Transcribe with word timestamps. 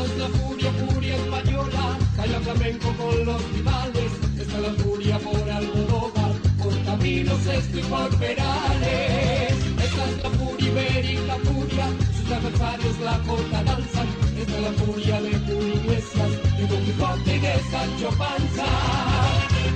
Es 0.00 0.16
la 0.16 0.28
furia, 0.28 0.72
furia 0.72 1.14
española, 1.14 1.98
calla 2.16 2.40
flamenco 2.40 2.88
con 2.96 3.24
los 3.26 3.52
rivales. 3.52 4.12
Esta 4.40 4.56
es 4.56 4.62
la 4.62 4.72
furia 4.82 5.18
por 5.18 5.50
Almodóvar, 5.50 6.32
por 6.62 6.84
caminos 6.84 7.46
esto 7.46 7.78
y 7.78 7.82
por 7.82 8.08
perales. 8.18 9.52
Esta 9.84 10.04
es 10.06 10.22
la 10.22 10.30
furia 10.30 10.68
ibérica, 10.68 11.34
furia, 11.44 11.86
sus 12.16 12.32
adversarios 12.32 12.98
la 13.00 13.18
corta 13.26 13.62
danzan. 13.62 14.08
Esta 14.40 14.56
es 14.56 14.62
la 14.62 14.72
furia 14.72 15.20
de 15.20 15.30
Iglesias, 15.30 16.30
de 16.56 16.66
Don 16.66 16.84
Quijote 16.84 17.36
y 17.36 17.38
de 17.40 17.54
Sancho 17.70 18.08
Panza. 18.16 18.66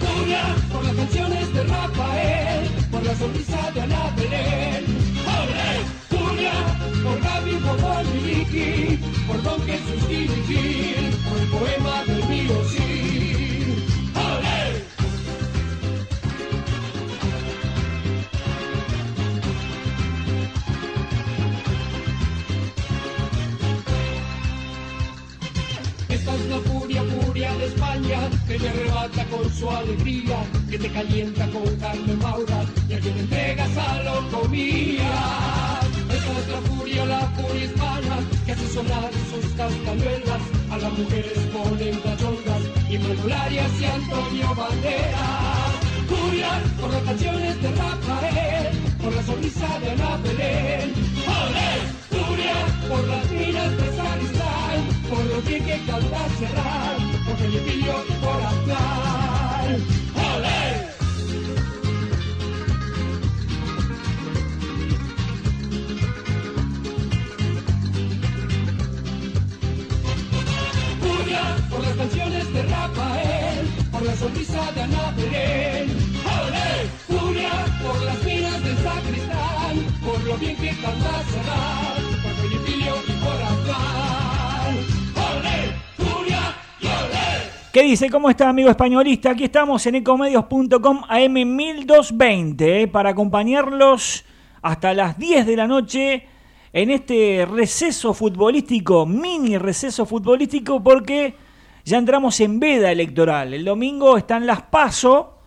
Furia 0.00 0.56
por 0.72 0.84
las 0.84 0.95
canciones 0.95 1.52
de 1.52 1.64
Rafael, 1.64 2.70
por 2.91 3.04
la 3.04 3.14
sonrisa 3.14 3.70
de 3.75 3.80
Ana 3.82 4.14
Belén. 4.16 5.04
Por 7.02 7.21
Gaby, 7.21 7.59
Juan 7.80 8.07
Miliki, 8.14 8.98
por 9.27 9.43
Don 9.43 9.61
Jesús 9.66 10.07
Gil, 10.09 11.16
por 11.29 11.39
el 11.39 11.48
poema 11.48 12.04
del 12.04 12.29
mío 12.29 12.62
sí. 12.71 13.25
Esta 26.09 26.34
es 26.36 26.46
la 26.46 26.59
furia, 26.59 27.03
furia 27.03 27.53
de 27.54 27.67
España, 27.67 28.31
que 28.46 28.59
te 28.59 28.68
arrebata 28.68 29.25
con 29.26 29.53
su 29.53 29.71
alegría, 29.71 30.39
que 30.71 30.79
te 30.79 30.90
calienta 30.90 31.46
con 31.50 31.76
carne 31.76 32.14
maura 32.14 32.64
y 32.89 32.95
a 32.95 33.00
quien 33.00 33.19
entregas 33.19 33.77
a 33.77 34.03
lo 34.05 34.31
comía. 34.31 35.83
La 36.34 36.61
furia, 36.69 37.05
la 37.06 37.20
furia 37.36 37.64
hispana, 37.64 38.16
que 38.44 38.52
hace 38.52 38.69
sonar 38.69 39.11
sus 39.30 39.52
castañuelas, 39.52 40.42
a 40.70 40.78
las 40.78 40.92
mujeres 40.98 41.38
ponen 41.52 42.00
cachondas 42.00 42.62
y 42.91 42.98
modularias 42.98 43.70
y 43.80 43.84
Antonio 43.84 44.55
Banderas. 44.55 45.75
Furia 46.09 46.50
por 46.81 46.91
las 46.91 47.03
canciones 47.03 47.62
de 47.62 47.70
Rafael, 47.70 48.78
por 49.03 49.14
la 49.14 49.22
sonrisa 49.22 49.78
de 49.78 49.91
Ana 49.92 50.17
Belén. 50.25 50.92
¡Olé! 51.27 52.05
Por 52.89 53.09
las 53.09 53.31
minas 53.31 53.70
de 53.78 53.97
Sacristán, 53.97 54.78
por 55.09 55.25
lo 55.25 55.41
bien 55.42 55.64
que 55.64 55.78
canta 55.87 56.28
Serrat, 56.39 56.98
por 57.27 57.37
Felipillo 57.39 58.05
y 58.09 58.12
por 58.25 58.42
Aznar. 58.42 59.03
Por 71.75 71.83
las 71.84 71.97
canciones 71.97 72.53
de 72.53 72.62
Rafael, 72.62 73.67
por 73.91 74.03
la 74.03 74.14
sonrisa 74.14 74.72
de 74.72 74.83
Ana 74.83 75.12
Belén. 75.17 75.91
¡Olé! 76.25 76.89
Furia 77.08 77.50
por 77.83 78.00
las 78.03 78.22
minas 78.22 78.62
del 78.62 78.77
sacristán, 78.78 79.77
por 80.05 80.25
lo 80.25 80.36
bien 80.36 80.56
que 80.56 80.69
canta 80.69 81.22
Serrat, 81.31 82.22
por 82.22 82.33
Felipillo 82.33 82.94
y 83.08 83.12
por 83.25 83.42
Aznar. 83.42 84.75
¡Olé! 85.16 85.75
Olé. 86.81 87.50
¿Qué 87.72 87.83
dice? 87.83 88.09
¿Cómo 88.09 88.31
está, 88.31 88.48
amigo 88.48 88.70
españolista? 88.70 89.31
Aquí 89.31 89.44
estamos 89.44 89.84
en 89.86 89.97
ecomedios.com 89.97 91.03
AM 91.09 91.33
1220 91.33 92.83
eh, 92.83 92.86
para 92.86 93.11
acompañarlos 93.11 94.25
hasta 94.62 94.94
las 94.94 95.19
10 95.19 95.44
de 95.47 95.56
la 95.56 95.66
noche 95.66 96.28
en 96.72 96.91
este 96.91 97.47
receso 97.50 98.14
futbolístico, 98.14 99.06
mini 99.06 99.59
receso 99.59 100.06
futbolístico, 100.06 100.81
porque 100.81 101.44
ya 101.85 101.99
entramos 101.99 102.41
en 102.41 102.61
veda 102.61 102.91
electoral. 102.91 103.53
El 103.53 103.65
domingo 103.65 104.17
están 104.17 104.47
las 104.47 104.63
PASO 104.63 105.39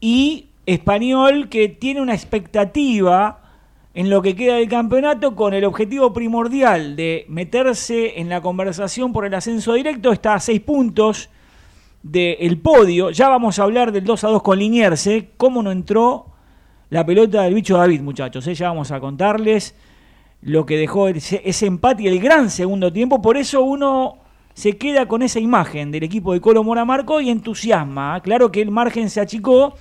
y 0.00 0.48
Español 0.66 1.48
que 1.48 1.68
tiene 1.68 2.00
una 2.00 2.14
expectativa 2.14 3.40
en 3.94 4.10
lo 4.10 4.22
que 4.22 4.34
queda 4.34 4.56
del 4.56 4.68
campeonato 4.68 5.36
con 5.36 5.54
el 5.54 5.64
objetivo 5.64 6.12
primordial 6.12 6.96
de 6.96 7.24
meterse 7.28 8.18
en 8.20 8.28
la 8.28 8.40
conversación 8.40 9.12
por 9.12 9.24
el 9.24 9.34
ascenso 9.34 9.74
directo. 9.74 10.12
Está 10.12 10.34
a 10.34 10.40
seis 10.40 10.60
puntos 10.60 11.30
del 12.02 12.58
podio. 12.58 13.10
Ya 13.10 13.28
vamos 13.28 13.58
a 13.58 13.62
hablar 13.62 13.92
del 13.92 14.04
2 14.04 14.24
a 14.24 14.28
2 14.28 14.42
con 14.42 14.58
Liniers. 14.58 15.06
¿eh? 15.06 15.30
¿Cómo 15.36 15.62
no 15.62 15.70
entró 15.70 16.26
la 16.90 17.06
pelota 17.06 17.42
del 17.42 17.54
bicho 17.54 17.78
David, 17.78 18.00
muchachos? 18.02 18.46
¿eh? 18.46 18.54
Ya 18.54 18.68
vamos 18.68 18.90
a 18.90 19.00
contarles 19.00 19.74
lo 20.42 20.66
que 20.66 20.76
dejó 20.76 21.08
ese, 21.08 21.40
ese 21.44 21.66
empate 21.66 22.02
y 22.02 22.08
el 22.08 22.20
gran 22.20 22.50
segundo 22.50 22.92
tiempo. 22.92 23.22
Por 23.22 23.36
eso 23.36 23.62
uno 23.62 24.23
se 24.54 24.76
queda 24.78 25.06
con 25.06 25.22
esa 25.22 25.40
imagen 25.40 25.90
del 25.90 26.04
equipo 26.04 26.32
de 26.32 26.40
Colo 26.40 26.64
Mora 26.64 26.84
Marco 26.84 27.20
y 27.20 27.28
entusiasma. 27.28 28.20
Claro 28.22 28.50
que 28.50 28.62
el 28.62 28.70
margen 28.70 29.10
se 29.10 29.20
achicó, 29.20 29.74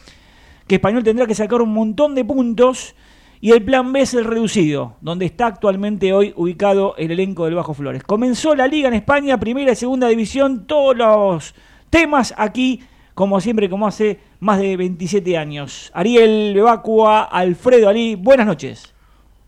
que 0.68 0.76
Español 0.76 1.04
tendrá 1.04 1.28
que 1.28 1.36
sacar 1.36 1.62
un 1.62 1.74
montón 1.74 2.16
de 2.16 2.26
puntos. 2.26 2.96
Y 3.40 3.52
el 3.52 3.64
plan 3.64 3.92
B 3.92 4.00
es 4.00 4.14
el 4.14 4.24
reducido, 4.24 4.96
donde 5.02 5.26
está 5.26 5.48
actualmente 5.48 6.14
hoy 6.14 6.34
ubicado 6.38 6.96
el 6.98 7.12
elenco 7.12 7.44
del 7.44 7.56
Bajo 7.56 7.74
Flores. 7.74 8.02
Comenzó 8.04 8.56
la 8.56 8.68
liga 8.68 8.88
en 8.88 8.94
España, 8.94 9.38
primera 9.38 9.74
y 9.74 9.76
segunda 9.76 10.08
división, 10.08 10.66
todos 10.66 10.96
los 10.96 11.54
temas 11.90 12.34
aquí, 12.38 12.82
como 13.14 13.42
siempre, 13.42 13.70
como 13.70 13.86
hace 13.86 14.22
más 14.40 14.60
de 14.60 14.78
27 14.78 15.38
años. 15.38 15.92
Ariel 15.94 16.54
Bebacua, 16.56 17.24
Alfredo 17.24 17.90
Ali, 17.90 18.16
buenas 18.16 18.48
noches. 18.48 18.94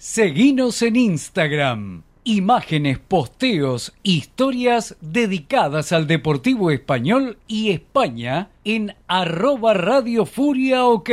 Seguinos 0.00 0.82
en 0.82 0.94
Instagram. 0.94 2.02
Imágenes, 2.22 3.00
posteos, 3.00 3.92
historias 4.04 4.96
dedicadas 5.00 5.90
al 5.90 6.06
Deportivo 6.06 6.70
Español 6.70 7.36
y 7.48 7.70
España 7.70 8.48
en 8.64 8.94
arroba 9.08 9.74
Radio 9.74 10.24
Furia 10.24 10.84
OK. 10.84 11.10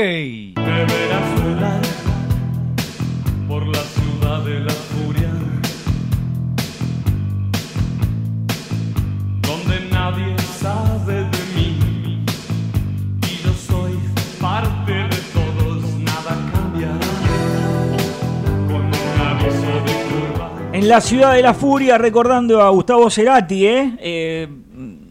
En 20.75 20.89
la 20.89 20.99
ciudad 20.99 21.33
de 21.33 21.41
la 21.41 21.53
furia, 21.53 21.97
recordando 21.97 22.61
a 22.61 22.67
Gustavo 22.67 23.09
Cerati, 23.09 23.65
¿eh? 23.65 23.97
Eh, 23.97 24.47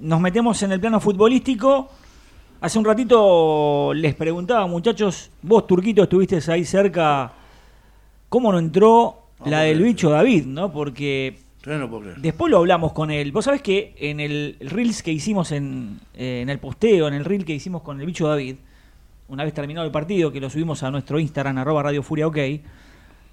nos 0.02 0.20
metemos 0.20 0.62
en 0.62 0.72
el 0.72 0.78
plano 0.78 1.00
futbolístico. 1.00 1.88
Hace 2.60 2.78
un 2.78 2.84
ratito 2.84 3.94
les 3.94 4.14
preguntaba, 4.14 4.66
muchachos, 4.66 5.30
vos, 5.40 5.66
Turquito, 5.66 6.02
estuviste 6.02 6.38
ahí 6.52 6.66
cerca, 6.66 7.32
¿cómo 8.28 8.52
no 8.52 8.58
entró 8.58 9.28
la 9.46 9.60
del 9.60 9.82
bicho 9.82 10.10
David, 10.10 10.44
no? 10.44 10.70
Porque 10.70 11.38
no 11.64 11.88
puedo 11.88 12.12
después 12.18 12.50
lo 12.50 12.58
hablamos 12.58 12.92
con 12.92 13.10
él. 13.10 13.32
Vos 13.32 13.46
sabés 13.46 13.62
que 13.62 13.94
en 13.96 14.20
el 14.20 14.58
Reels 14.60 15.02
que 15.02 15.12
hicimos 15.12 15.50
en, 15.50 15.98
eh, 16.12 16.40
en 16.42 16.50
el 16.50 16.58
posteo, 16.58 17.08
en 17.08 17.14
el 17.14 17.24
Reel 17.24 17.46
que 17.46 17.54
hicimos 17.54 17.80
con 17.80 17.98
el 17.98 18.04
bicho 18.04 18.28
David, 18.28 18.56
una 19.28 19.44
vez 19.44 19.54
terminado 19.54 19.86
el 19.86 19.92
partido, 19.92 20.30
que 20.30 20.40
lo 20.40 20.50
subimos 20.50 20.82
a 20.82 20.90
nuestro 20.90 21.18
Instagram, 21.18 21.56
arroba 21.56 21.84
Radio 21.84 22.02
Furia 22.02 22.26
OK, 22.26 22.38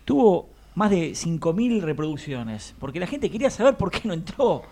tuvo 0.05 0.60
más 0.75 0.89
de 0.89 1.11
5.000 1.11 1.81
reproducciones. 1.81 2.75
Porque 2.79 2.99
la 2.99 3.07
gente 3.07 3.29
quería 3.29 3.49
saber 3.49 3.75
por 3.77 3.91
qué 3.91 4.01
no 4.07 4.13
entró. 4.13 4.63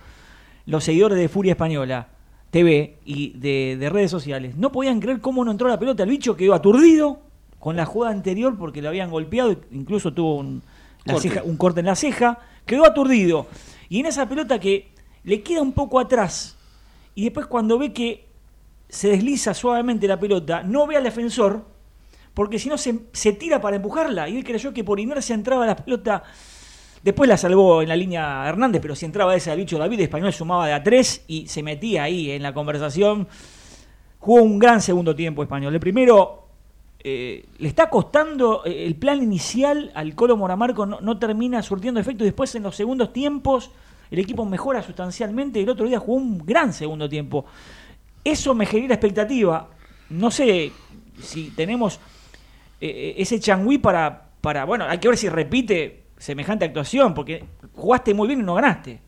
Los 0.66 0.84
seguidores 0.84 1.18
de 1.18 1.30
Furia 1.30 1.54
Española 1.54 2.10
TV 2.52 2.98
y 3.06 3.30
de, 3.38 3.78
de 3.80 3.90
redes 3.90 4.10
sociales 4.12 4.56
no 4.58 4.72
podían 4.72 5.00
creer 5.00 5.20
cómo 5.22 5.44
no 5.46 5.52
entró 5.52 5.68
la 5.68 5.80
pelota. 5.80 6.04
El 6.04 6.10
bicho 6.10 6.36
quedó 6.36 6.54
aturdido 6.54 7.20
con 7.60 7.76
la 7.76 7.86
jugada 7.86 8.14
anterior 8.14 8.58
porque 8.58 8.82
lo 8.82 8.90
habían 8.90 9.10
golpeado, 9.12 9.56
incluso 9.72 10.14
tuvo 10.14 10.36
un, 10.38 10.62
la 11.06 11.14
Corte. 11.14 11.30
ceja- 11.30 11.44
un 11.44 11.58
corte 11.58 11.80
en 11.82 11.86
la 11.88 11.96
ceja. 11.96 12.40
Quedó 12.66 12.86
aturdido. 12.86 13.48
Y 13.90 14.00
en 14.00 14.06
esa 14.06 14.28
pelota 14.30 14.60
que 14.60 14.92
le 15.24 15.42
queda 15.42 15.62
un 15.62 15.74
poco 15.74 16.00
atrás 16.00 16.56
y 17.16 17.24
después 17.26 17.48
cuando 17.48 17.78
ve 17.78 17.92
que 17.92 18.28
se 18.88 19.10
desliza 19.10 19.54
suavemente 19.54 20.08
la 20.08 20.20
pelota, 20.20 20.64
no 20.64 20.88
ve 20.88 20.96
al 20.98 21.04
defensor, 21.04 21.66
porque 22.40 22.58
si 22.58 22.70
no 22.70 22.78
se, 22.78 22.98
se 23.12 23.34
tira 23.34 23.60
para 23.60 23.76
empujarla. 23.76 24.30
Y 24.30 24.38
él 24.38 24.46
creyó 24.46 24.74
que 24.74 24.86
por 24.86 24.98
inercia 24.98 25.36
entraba 25.36 25.66
la 25.66 25.76
pelota. 25.76 26.24
Después 27.04 27.28
la 27.28 27.36
salvó 27.36 27.82
en 27.82 27.90
la 27.90 27.98
línea 27.98 28.48
Hernández, 28.48 28.82
pero 28.82 28.96
si 28.96 29.04
entraba 29.04 29.36
ese 29.36 29.52
al 29.52 29.58
bicho 29.58 29.78
David, 29.78 30.00
Español 30.00 30.32
sumaba 30.32 30.66
de 30.66 30.72
a 30.72 30.82
tres 30.82 31.26
y 31.28 31.50
se 31.50 31.62
metía 31.64 32.04
ahí 32.04 32.32
en 32.32 32.42
la 32.42 32.54
conversación. 32.54 33.28
Jugó 34.20 34.42
un 34.42 34.58
gran 34.58 34.80
segundo 34.80 35.14
tiempo 35.14 35.44
Español. 35.44 35.74
El 35.74 35.82
primero 35.82 36.48
eh, 37.04 37.46
le 37.58 37.68
está 37.68 37.90
costando 37.90 38.64
eh, 38.64 38.86
el 38.86 38.96
plan 38.96 39.22
inicial 39.22 39.92
al 39.94 40.16
Colo 40.16 40.38
Moramarco, 40.38 40.86
no, 40.86 41.20
termina 41.20 41.62
surtiendo 41.62 42.00
efecto. 42.00 42.24
Después 42.24 42.56
en 42.56 42.64
los 42.64 42.74
segundos 42.74 43.12
tiempos 43.12 43.70
el 44.12 44.20
equipo 44.20 44.46
mejora 44.46 44.82
sustancialmente. 44.82 45.62
El 45.62 45.68
otro 45.68 45.86
día 45.86 46.00
jugó 46.00 46.14
un 46.14 46.38
gran 46.38 46.72
segundo 46.72 47.10
tiempo. 47.10 47.44
Eso 48.24 48.56
me 48.56 48.66
genera 48.66 48.96
expectativa. 48.96 49.72
No 50.10 50.32
sé 50.32 50.72
si 51.22 51.50
tenemos 51.50 52.00
eh, 52.82 53.16
ese 53.18 53.40
changüí 53.40 53.78
para, 53.78 54.30
para. 54.42 54.66
Bueno, 54.66 54.86
hay 54.86 54.98
que 54.98 55.08
ver 55.08 55.18
si 55.18 55.30
repite 55.30 56.04
semejante 56.18 56.66
actuación, 56.66 57.14
porque 57.14 57.44
jugaste 57.74 58.14
muy 58.14 58.28
bien 58.28 58.42
y 58.42 58.44
no 58.44 58.56
ganaste. 58.56 59.02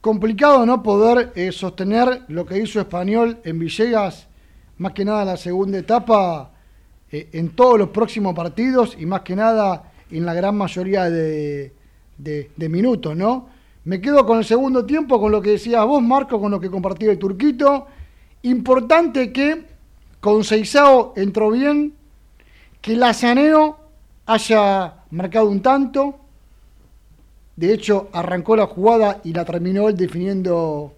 Complicado 0.00 0.64
no 0.64 0.82
poder 0.82 1.32
eh, 1.34 1.50
sostener 1.52 2.22
lo 2.28 2.46
que 2.46 2.58
hizo 2.58 2.80
Español 2.80 3.38
en 3.44 3.58
Villegas, 3.58 4.28
más 4.78 4.92
que 4.92 5.04
nada 5.04 5.24
la 5.24 5.36
segunda 5.36 5.78
etapa, 5.78 6.52
eh, 7.10 7.30
en 7.32 7.50
todos 7.50 7.78
los 7.78 7.88
próximos 7.88 8.34
partidos 8.34 8.96
y 8.98 9.06
más 9.06 9.22
que 9.22 9.34
nada 9.34 9.92
en 10.10 10.24
la 10.24 10.34
gran 10.34 10.56
mayoría 10.56 11.10
de 11.10 11.72
minutos, 12.68 13.16
¿no? 13.16 13.48
Me 13.86 14.00
quedo 14.00 14.26
con 14.26 14.38
el 14.38 14.44
segundo 14.44 14.84
tiempo, 14.84 15.20
con 15.20 15.30
lo 15.30 15.40
que 15.40 15.50
decías 15.50 15.86
vos, 15.86 16.02
Marco, 16.02 16.40
con 16.40 16.50
lo 16.50 16.58
que 16.58 16.68
compartía 16.68 17.12
el 17.12 17.20
Turquito. 17.20 17.86
Importante 18.42 19.32
que 19.32 19.62
con 20.18 20.42
Seisao 20.42 21.12
entró 21.14 21.52
bien, 21.52 21.94
que 22.86 22.94
Lazaneo 22.94 23.76
haya 24.26 24.94
marcado 25.10 25.48
un 25.48 25.60
tanto, 25.60 26.20
de 27.56 27.74
hecho, 27.74 28.08
arrancó 28.12 28.54
la 28.54 28.68
jugada 28.68 29.20
y 29.24 29.32
la 29.32 29.44
terminó 29.44 29.88
él 29.88 29.96
definiendo 29.96 30.94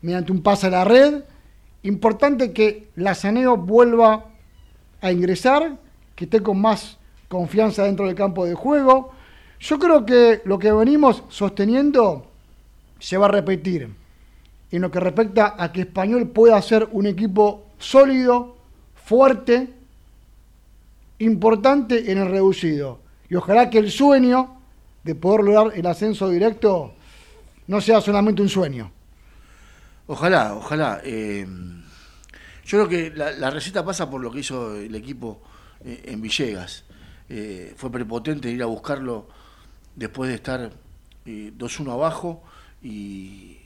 mediante 0.00 0.32
un 0.32 0.42
pase 0.42 0.68
a 0.68 0.70
la 0.70 0.84
red. 0.84 1.24
Importante 1.82 2.54
que 2.54 2.88
Lazaneo 2.96 3.58
vuelva 3.58 4.28
a 5.02 5.12
ingresar, 5.12 5.76
que 6.14 6.24
esté 6.24 6.42
con 6.42 6.58
más 6.58 6.96
confianza 7.28 7.84
dentro 7.84 8.06
del 8.06 8.14
campo 8.14 8.46
de 8.46 8.54
juego. 8.54 9.10
Yo 9.60 9.78
creo 9.78 10.06
que 10.06 10.40
lo 10.46 10.58
que 10.58 10.72
venimos 10.72 11.22
sosteniendo 11.28 12.30
se 12.98 13.18
va 13.18 13.26
a 13.26 13.32
repetir 13.32 13.94
en 14.70 14.80
lo 14.80 14.90
que 14.90 15.00
respecta 15.00 15.54
a 15.58 15.70
que 15.70 15.82
Español 15.82 16.28
pueda 16.28 16.62
ser 16.62 16.88
un 16.92 17.04
equipo 17.04 17.66
sólido, 17.76 18.56
fuerte, 18.94 19.74
importante 21.18 22.10
en 22.10 22.18
el 22.18 22.28
reducido. 22.28 23.00
Y 23.28 23.34
ojalá 23.34 23.70
que 23.70 23.78
el 23.78 23.90
sueño 23.90 24.60
de 25.04 25.14
poder 25.14 25.44
lograr 25.44 25.78
el 25.78 25.86
ascenso 25.86 26.28
directo 26.28 26.94
no 27.66 27.80
sea 27.80 28.00
solamente 28.00 28.42
un 28.42 28.48
sueño. 28.48 28.90
Ojalá, 30.06 30.54
ojalá. 30.54 31.00
eh, 31.04 31.46
yo 32.68 32.86
creo 32.86 32.88
que 32.88 33.16
la, 33.16 33.48
receta 33.48 33.82
pasa 33.82 34.10
por 34.10 34.20
lo 34.20 34.30
que 34.30 34.40
hizo 34.40 34.76
el 34.76 34.94
equipo 34.94 35.40
eh, 35.82 36.02
en 36.04 36.20
Villegas. 36.20 36.84
Eh, 37.26 37.72
fue 37.78 37.90
prepotente 37.90 38.50
ir 38.50 38.62
a 38.62 38.66
buscarlo 38.66 39.26
después 39.96 40.28
de 40.28 40.34
estar 40.34 40.70
eh, 41.24 41.50
2-1 41.56 41.90
abajo 41.90 42.42
y, 42.82 43.56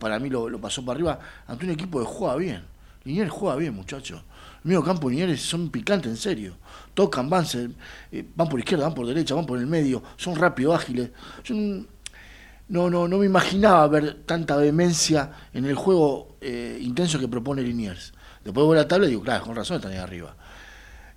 para 0.00 0.18
mí 0.18 0.28
lo, 0.28 0.48
lo 0.48 0.60
pasó 0.60 0.84
para 0.84 0.96
arriba 0.96 1.20
ante 1.46 1.64
un 1.64 1.70
equipo 1.70 2.00
que 2.00 2.06
juega 2.06 2.34
bien. 2.34 2.64
Liniers 3.04 3.30
juega 3.30 3.56
bien, 3.56 3.74
muchachos. 3.74 4.22
El 4.62 4.68
medio 4.68 4.82
campo 4.84 5.08
de 5.08 5.16
Liniers 5.16 5.40
son 5.40 5.70
picantes, 5.70 6.10
en 6.10 6.16
serio. 6.18 6.54
Tocan, 6.94 7.30
van, 7.30 7.46
se- 7.46 7.70
eh, 8.12 8.24
van 8.36 8.48
por 8.48 8.58
izquierda, 8.58 8.84
van 8.84 8.94
por 8.94 9.06
derecha, 9.06 9.34
van 9.34 9.46
por 9.46 9.58
el 9.58 9.66
medio. 9.66 10.02
Son 10.16 10.36
rápidos, 10.36 10.74
ágiles. 10.74 11.10
Yo 11.44 11.54
no- 11.54 12.88
no, 12.90 13.08
no, 13.08 13.18
me 13.18 13.26
imaginaba 13.26 13.86
ver 13.88 14.22
tanta 14.26 14.56
vehemencia 14.56 15.30
en 15.52 15.64
el 15.64 15.74
juego 15.74 16.36
eh, 16.40 16.78
intenso 16.80 17.18
que 17.18 17.26
propone 17.26 17.62
Liniers. 17.62 18.12
Después 18.44 18.64
veo 18.66 18.74
la 18.74 18.86
tabla 18.88 19.06
y 19.06 19.10
digo, 19.10 19.22
claro, 19.22 19.44
con 19.44 19.56
razón 19.56 19.76
están 19.76 19.92
ahí 19.92 19.98
arriba. 19.98 20.36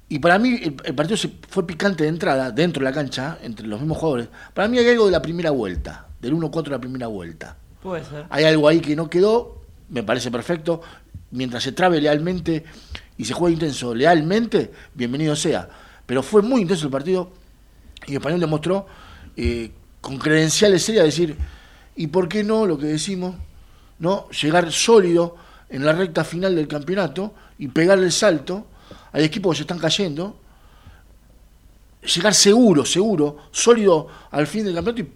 Y 0.10 0.20
para 0.20 0.38
mí 0.40 0.60
el, 0.62 0.76
el 0.84 0.96
partido 0.96 1.16
se 1.18 1.32
fue 1.50 1.66
picante 1.66 2.04
de 2.04 2.10
entrada, 2.10 2.52
dentro 2.52 2.84
de 2.84 2.90
la 2.90 2.94
cancha, 2.96 3.38
entre 3.42 3.68
los 3.68 3.80
mismos 3.80 3.98
jugadores. 3.98 4.28
Para 4.54 4.68
mí 4.68 4.78
hay 4.78 4.88
algo 4.90 5.06
de 5.06 5.12
la 5.12 5.22
primera 5.22 5.52
vuelta, 5.52 6.08
del 6.20 6.34
1-4 6.34 6.64
de 6.64 6.70
la 6.72 6.80
primera 6.82 7.08
vuelta. 7.08 7.56
Puede 7.82 8.04
ser. 8.06 8.26
Hay 8.30 8.46
algo 8.46 8.68
ahí 8.68 8.80
que 8.80 8.96
no 8.96 9.10
quedó, 9.10 9.62
me 9.90 10.04
parece 10.04 10.32
perfecto. 10.32 10.82
Mientras 11.34 11.64
se 11.64 11.72
trabe 11.72 12.00
lealmente 12.00 12.64
y 13.18 13.26
se 13.26 13.34
juegue 13.34 13.56
intenso 13.56 13.96
lealmente, 13.96 14.72
bienvenido 14.94 15.36
sea. 15.36 15.68
Pero 16.06 16.22
fue 16.22 16.44
muy 16.44 16.62
intenso 16.62 16.86
el 16.86 16.92
partido 16.92 17.32
y 18.06 18.14
Español 18.14 18.40
demostró 18.40 18.86
eh, 19.36 19.72
con 20.00 20.20
credenciales 20.20 20.84
serias 20.84 21.06
decir, 21.06 21.36
¿y 21.96 22.06
por 22.06 22.30
qué 22.30 22.44
no 22.44 22.68
lo 22.68 22.78
que 22.78 22.86
decimos? 22.86 23.34
no 23.98 24.30
Llegar 24.30 24.72
sólido 24.72 25.36
en 25.70 25.84
la 25.84 25.94
recta 25.94 26.24
final 26.24 26.56
del 26.56 26.68
campeonato 26.68 27.34
y 27.58 27.68
pegar 27.68 27.98
el 27.98 28.12
salto. 28.12 28.68
Hay 29.12 29.24
equipos 29.24 29.54
que 29.54 29.58
se 29.58 29.64
están 29.64 29.80
cayendo. 29.80 30.40
Llegar 32.16 32.36
seguro, 32.36 32.86
seguro, 32.86 33.38
sólido 33.52 34.08
al 34.30 34.46
fin 34.46 34.66
del 34.66 34.76
campeonato 34.76 35.02
y 35.02 35.12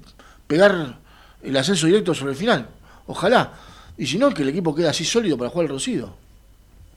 pegar 0.48 0.98
el 1.44 1.58
ascenso 1.58 1.86
directo 1.86 2.16
sobre 2.16 2.32
el 2.32 2.38
final. 2.38 2.70
Ojalá. 3.06 3.67
Y 3.98 4.06
si 4.06 4.18
no, 4.18 4.34
que 4.34 4.44
el 4.44 4.50
equipo 4.50 4.76
quede 4.76 4.88
así 4.90 5.04
sólido 5.04 5.38
para 5.38 5.50
jugar 5.50 5.66
el 5.66 5.72
Rocido. 5.72 6.14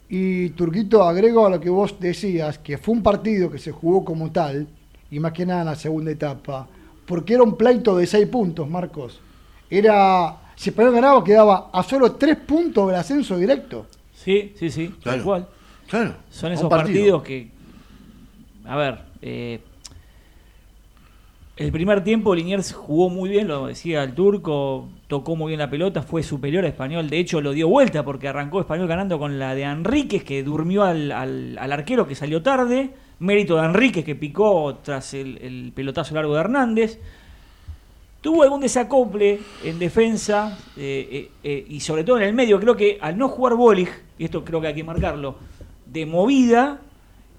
Y 0.09 0.51
Turquito, 0.51 1.03
agrego 1.05 1.47
a 1.47 1.51
lo 1.51 1.61
que 1.61 1.71
vos 1.71 1.95
decías, 2.01 2.59
que 2.59 2.79
fue 2.79 2.95
un 2.95 3.03
partido 3.03 3.51
que 3.51 3.59
se 3.59 3.71
jugó 3.73 4.05
como 4.05 4.31
tal, 4.33 4.67
y 5.11 5.19
más 5.21 5.33
que 5.33 5.47
nada 5.47 5.61
en 5.61 5.67
la 5.67 5.77
segunda 5.77 6.11
etapa, 6.11 6.67
porque 7.07 7.35
era 7.35 7.43
un 7.43 7.57
pleito 7.57 7.97
de 7.97 8.07
seis 8.07 8.27
puntos, 8.27 8.69
Marcos. 8.69 9.21
Era, 9.71 10.37
si 10.57 10.71
Español 10.71 10.95
ganaba, 10.95 11.23
quedaba 11.25 11.71
a 11.73 11.83
solo 11.83 12.13
tres 12.13 12.37
puntos 12.37 12.89
del 12.89 12.97
ascenso 12.97 13.37
directo. 13.37 13.87
Sí, 14.15 14.53
sí, 14.59 14.69
sí, 14.71 14.89
tal 14.89 15.01
Claro. 15.03 15.25
cual. 15.25 15.49
Claro. 15.89 16.15
Son 16.31 16.53
esos 16.53 16.69
partido. 16.69 17.21
partidos 17.21 17.23
que. 17.23 17.51
A 18.65 18.77
ver. 18.77 18.99
eh, 19.23 19.61
el 21.61 21.73
primer 21.73 22.03
tiempo 22.03 22.35
Liniers 22.35 22.73
jugó 22.73 23.11
muy 23.11 23.29
bien, 23.29 23.47
lo 23.47 23.67
decía 23.67 24.03
el 24.03 24.15
turco, 24.15 24.89
tocó 25.09 25.37
muy 25.37 25.49
bien 25.51 25.59
la 25.59 25.69
pelota, 25.69 26.01
fue 26.01 26.23
superior 26.23 26.65
a 26.65 26.69
Español, 26.69 27.11
de 27.11 27.19
hecho 27.19 27.43
lo 27.43 27.53
dio 27.53 27.69
vuelta 27.69 28.03
porque 28.03 28.29
arrancó 28.29 28.61
Español 28.61 28.89
ganando 28.89 29.19
con 29.19 29.39
la 29.39 29.55
de 29.55 29.65
Enríquez 29.65 30.25
que 30.25 30.43
durmió 30.43 30.85
al, 30.85 31.13
al- 31.13 31.59
arquero 31.59 32.09
que 32.09 32.15
salió 32.15 32.41
tarde, 32.43 32.89
mérito 33.19 33.57
de 33.57 33.67
Enríquez 33.67 34.07
que 34.07 34.15
picó 34.15 34.77
tras 34.83 35.13
el, 35.13 35.37
el 35.37 35.73
pelotazo 35.75 36.15
largo 36.15 36.33
de 36.33 36.41
Hernández. 36.41 36.99
Tuvo 38.23 38.43
algún 38.43 38.63
desacople 38.63 39.41
en 39.63 39.79
defensa 39.79 40.57
eh, 40.79 41.09
eh, 41.13 41.31
eh, 41.45 41.67
y 41.69 41.81
sobre 41.81 42.05
todo 42.05 42.17
en 42.17 42.23
el 42.23 42.33
medio. 42.33 42.59
Creo 42.59 42.75
que 42.75 42.97
al 43.03 43.19
no 43.19 43.29
jugar 43.29 43.55
Bolig, 43.55 43.91
y 44.19 44.25
esto 44.25 44.47
creo 44.47 44.63
que 44.63 44.69
hay 44.69 44.75
que 44.75 44.85
marcarlo, 44.85 45.37
de 45.85 46.07
movida, 46.07 46.81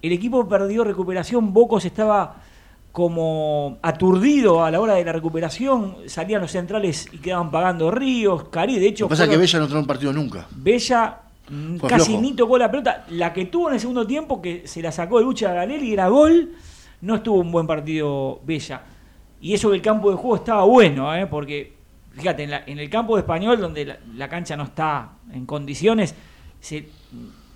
el 0.03 0.11
equipo 0.11 0.47
perdió 0.47 0.83
recuperación. 0.83 1.53
Bocos 1.53 1.85
estaba 1.85 2.43
como 2.91 3.77
aturdido 3.81 4.63
a 4.63 4.71
la 4.71 4.79
hora 4.81 4.95
de 4.95 5.05
la 5.05 5.11
recuperación. 5.13 5.97
Salían 6.07 6.41
los 6.41 6.51
centrales 6.51 7.07
y 7.11 7.17
quedaban 7.19 7.49
pagando 7.51 7.89
Ríos, 7.91 8.45
Cari. 8.49 8.79
De 8.79 8.87
hecho, 8.87 9.05
Lo 9.05 9.09
que 9.09 9.11
pasa 9.13 9.23
es 9.25 9.29
que 9.29 9.37
Bella 9.37 9.59
no 9.59 9.65
en 9.65 9.77
un 9.77 9.87
partido 9.87 10.11
nunca. 10.13 10.47
Bella 10.51 11.19
mm, 11.49 11.77
Fue 11.77 11.89
casi 11.89 12.05
flojo. 12.11 12.21
ni 12.21 12.33
tocó 12.33 12.57
la 12.57 12.69
pelota. 12.69 13.05
La 13.09 13.31
que 13.31 13.45
tuvo 13.45 13.69
en 13.69 13.75
el 13.75 13.79
segundo 13.79 14.05
tiempo, 14.05 14.41
que 14.41 14.67
se 14.67 14.81
la 14.81 14.91
sacó 14.91 15.19
de 15.19 15.25
lucha 15.25 15.51
a 15.51 15.53
Galel 15.53 15.83
y 15.83 15.93
era 15.93 16.07
gol, 16.09 16.51
no 17.01 17.15
estuvo 17.15 17.39
un 17.39 17.51
buen 17.51 17.65
partido 17.67 18.41
Bella. 18.45 18.81
Y 19.39 19.53
eso 19.53 19.69
que 19.69 19.75
el 19.77 19.81
campo 19.81 20.11
de 20.11 20.17
juego 20.17 20.35
estaba 20.35 20.63
bueno, 20.65 21.15
¿eh? 21.15 21.27
porque 21.27 21.73
fíjate, 22.15 22.43
en, 22.43 22.51
la- 22.51 22.63
en 22.67 22.77
el 22.77 22.89
campo 22.89 23.15
de 23.15 23.21
español, 23.21 23.59
donde 23.59 23.85
la, 23.85 23.97
la 24.15 24.27
cancha 24.27 24.55
no 24.57 24.63
está 24.63 25.11
en 25.33 25.45
condiciones, 25.45 26.13
se- 26.59 26.89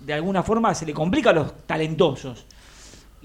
de 0.00 0.12
alguna 0.14 0.42
forma 0.42 0.74
se 0.74 0.86
le 0.86 0.94
complica 0.94 1.30
a 1.30 1.32
los 1.34 1.52
talentosos. 1.66 2.46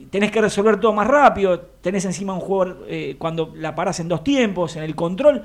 Tenés 0.10 0.32
que 0.32 0.42
resolver 0.42 0.80
todo 0.80 0.94
más 0.94 1.08
rápido, 1.08 1.60
tenés 1.60 2.06
encima 2.06 2.34
un 2.34 2.40
jugador 2.40 2.86
eh, 2.88 3.16
cuando 3.18 3.54
la 3.56 3.76
parás 3.76 4.00
en 4.00 4.08
dos 4.08 4.24
tiempos, 4.24 4.76
en 4.76 4.84
el 4.84 4.96
control. 4.96 5.44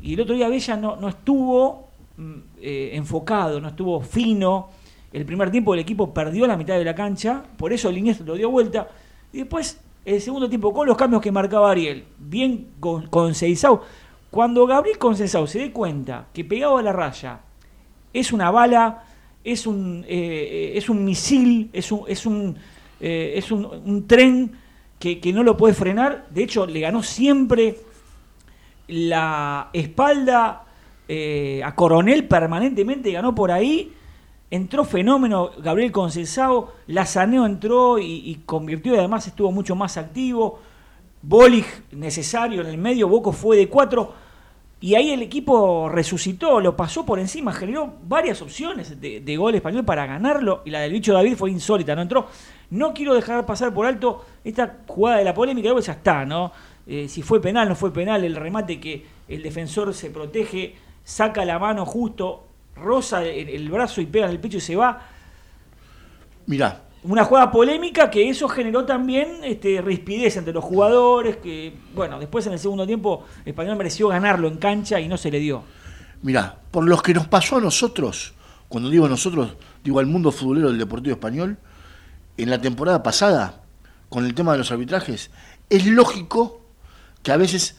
Y 0.00 0.14
el 0.14 0.20
otro 0.20 0.34
día 0.34 0.48
Bella 0.48 0.76
no, 0.76 0.96
no 0.96 1.08
estuvo 1.08 1.88
mm, 2.16 2.32
eh, 2.60 2.90
enfocado, 2.94 3.60
no 3.60 3.68
estuvo 3.68 4.00
fino. 4.00 4.68
El 5.12 5.24
primer 5.24 5.50
tiempo 5.50 5.74
el 5.74 5.80
equipo 5.80 6.12
perdió 6.12 6.46
la 6.46 6.56
mitad 6.56 6.76
de 6.76 6.84
la 6.84 6.94
cancha, 6.94 7.42
por 7.56 7.72
eso 7.72 7.90
Liniers 7.90 8.20
lo 8.20 8.34
dio 8.34 8.50
vuelta. 8.50 8.88
Y 9.32 9.38
después, 9.38 9.80
el 10.04 10.20
segundo 10.20 10.48
tiempo, 10.48 10.72
con 10.72 10.86
los 10.86 10.96
cambios 10.96 11.22
que 11.22 11.30
marcaba 11.30 11.70
Ariel, 11.70 12.04
bien 12.18 12.68
con, 12.80 13.06
con 13.06 13.34
Seisau. 13.34 13.80
Cuando 14.32 14.66
Gabriel 14.66 14.96
Concesao 14.96 15.46
se 15.46 15.58
dé 15.58 15.72
cuenta 15.72 16.28
que 16.32 16.42
pegado 16.42 16.78
a 16.78 16.82
la 16.82 16.90
raya 16.90 17.40
es 18.14 18.32
una 18.32 18.50
bala, 18.50 19.04
es 19.44 19.66
un, 19.66 20.06
eh, 20.08 20.08
eh, 20.08 20.72
es 20.74 20.88
un 20.88 21.04
misil, 21.04 21.68
es 21.74 21.92
un, 21.92 22.56
eh, 23.02 23.34
es 23.36 23.52
un, 23.52 23.66
un 23.66 24.06
tren 24.06 24.52
que, 24.98 25.20
que 25.20 25.32
no 25.32 25.42
lo 25.42 25.56
puede 25.56 25.74
frenar. 25.74 26.28
De 26.30 26.42
hecho, 26.44 26.64
le 26.64 26.80
ganó 26.80 27.02
siempre 27.02 27.76
la 28.88 29.68
espalda 29.72 30.64
eh, 31.08 31.62
a 31.64 31.74
Coronel 31.74 32.26
permanentemente, 32.26 33.12
ganó 33.12 33.34
por 33.34 33.50
ahí. 33.50 33.92
Entró 34.50 34.84
fenómeno 34.84 35.50
Gabriel 35.58 35.92
Concesao, 35.92 36.72
Lazaneo 36.86 37.46
entró 37.46 37.98
y, 37.98 38.42
convirtió 38.44 38.94
y 38.94 38.98
además 38.98 39.26
estuvo 39.26 39.50
mucho 39.50 39.74
más 39.74 39.96
activo. 39.96 40.60
Bolig 41.22 41.64
necesario 41.92 42.60
en 42.60 42.66
el 42.66 42.78
medio, 42.78 43.08
Boco 43.08 43.32
fue 43.32 43.56
de 43.56 43.68
cuatro. 43.68 44.14
Y 44.82 44.96
ahí 44.96 45.12
el 45.12 45.22
equipo 45.22 45.88
resucitó, 45.88 46.60
lo 46.60 46.76
pasó 46.76 47.06
por 47.06 47.20
encima, 47.20 47.52
generó 47.52 47.94
varias 48.02 48.42
opciones 48.42 49.00
de, 49.00 49.36
gol 49.36 49.54
español 49.54 49.84
para 49.84 50.06
ganarlo. 50.06 50.62
Y 50.64 50.70
la 50.70 50.80
del 50.80 50.90
bicho 50.90 51.12
David 51.12 51.36
fue 51.36 51.52
insólita, 51.52 51.94
no 51.94 52.02
entró. 52.02 52.26
No 52.70 52.92
quiero 52.92 53.14
dejar 53.14 53.46
pasar 53.46 53.72
por 53.72 53.86
alto 53.86 54.24
esta 54.42 54.78
jugada 54.88 55.18
de 55.18 55.24
la 55.24 55.34
polémica, 55.34 55.68
luego 55.68 55.78
ya 55.78 55.92
está, 55.92 56.26
¿no? 56.26 56.50
Eh, 56.84 57.06
si 57.08 57.22
fue 57.22 57.40
penal, 57.40 57.68
no 57.68 57.76
fue 57.76 57.92
penal, 57.92 58.24
el 58.24 58.34
remate 58.34 58.80
que 58.80 59.06
el 59.28 59.40
defensor 59.40 59.94
se 59.94 60.10
protege, 60.10 60.74
saca 61.04 61.44
la 61.44 61.60
mano 61.60 61.86
justo, 61.86 62.48
roza 62.74 63.24
el, 63.24 63.50
el 63.50 63.70
brazo 63.70 64.00
y 64.00 64.06
pega 64.06 64.24
en 64.24 64.32
el 64.32 64.40
pecho 64.40 64.56
y 64.56 64.62
se 64.62 64.74
va. 64.74 65.00
Mirá, 66.46 66.82
Una 67.04 67.24
jugada 67.24 67.50
polémica 67.50 68.10
que 68.10 68.28
eso 68.28 68.48
generó 68.48 68.84
también 68.84 69.40
este, 69.42 69.80
rispidez 69.80 70.36
entre 70.36 70.52
los 70.52 70.62
jugadores, 70.62 71.38
que 71.38 71.74
bueno, 71.94 72.20
después 72.20 72.46
en 72.46 72.52
el 72.52 72.60
segundo 72.60 72.86
tiempo 72.86 73.24
Español 73.44 73.76
mereció 73.76 74.08
ganarlo 74.08 74.46
en 74.46 74.56
cancha 74.58 75.00
y 75.00 75.08
no 75.08 75.16
se 75.16 75.30
le 75.30 75.40
dio. 75.40 75.64
mirá, 76.22 76.56
por 76.70 76.88
los 76.88 77.02
que 77.02 77.12
nos 77.12 77.26
pasó 77.26 77.56
a 77.56 77.60
nosotros, 77.60 78.34
cuando 78.68 78.88
digo 78.88 79.08
nosotros, 79.08 79.54
digo 79.82 79.98
al 79.98 80.06
mundo 80.06 80.30
futbolero 80.30 80.68
del 80.68 80.78
Deportivo 80.78 81.14
Español, 81.14 81.58
en 82.36 82.50
la 82.50 82.60
temporada 82.60 83.02
pasada, 83.02 83.62
con 84.08 84.24
el 84.24 84.34
tema 84.34 84.52
de 84.52 84.58
los 84.58 84.70
arbitrajes, 84.70 85.30
es 85.68 85.86
lógico 85.86 86.60
que 87.22 87.32
a 87.32 87.36
veces 87.36 87.76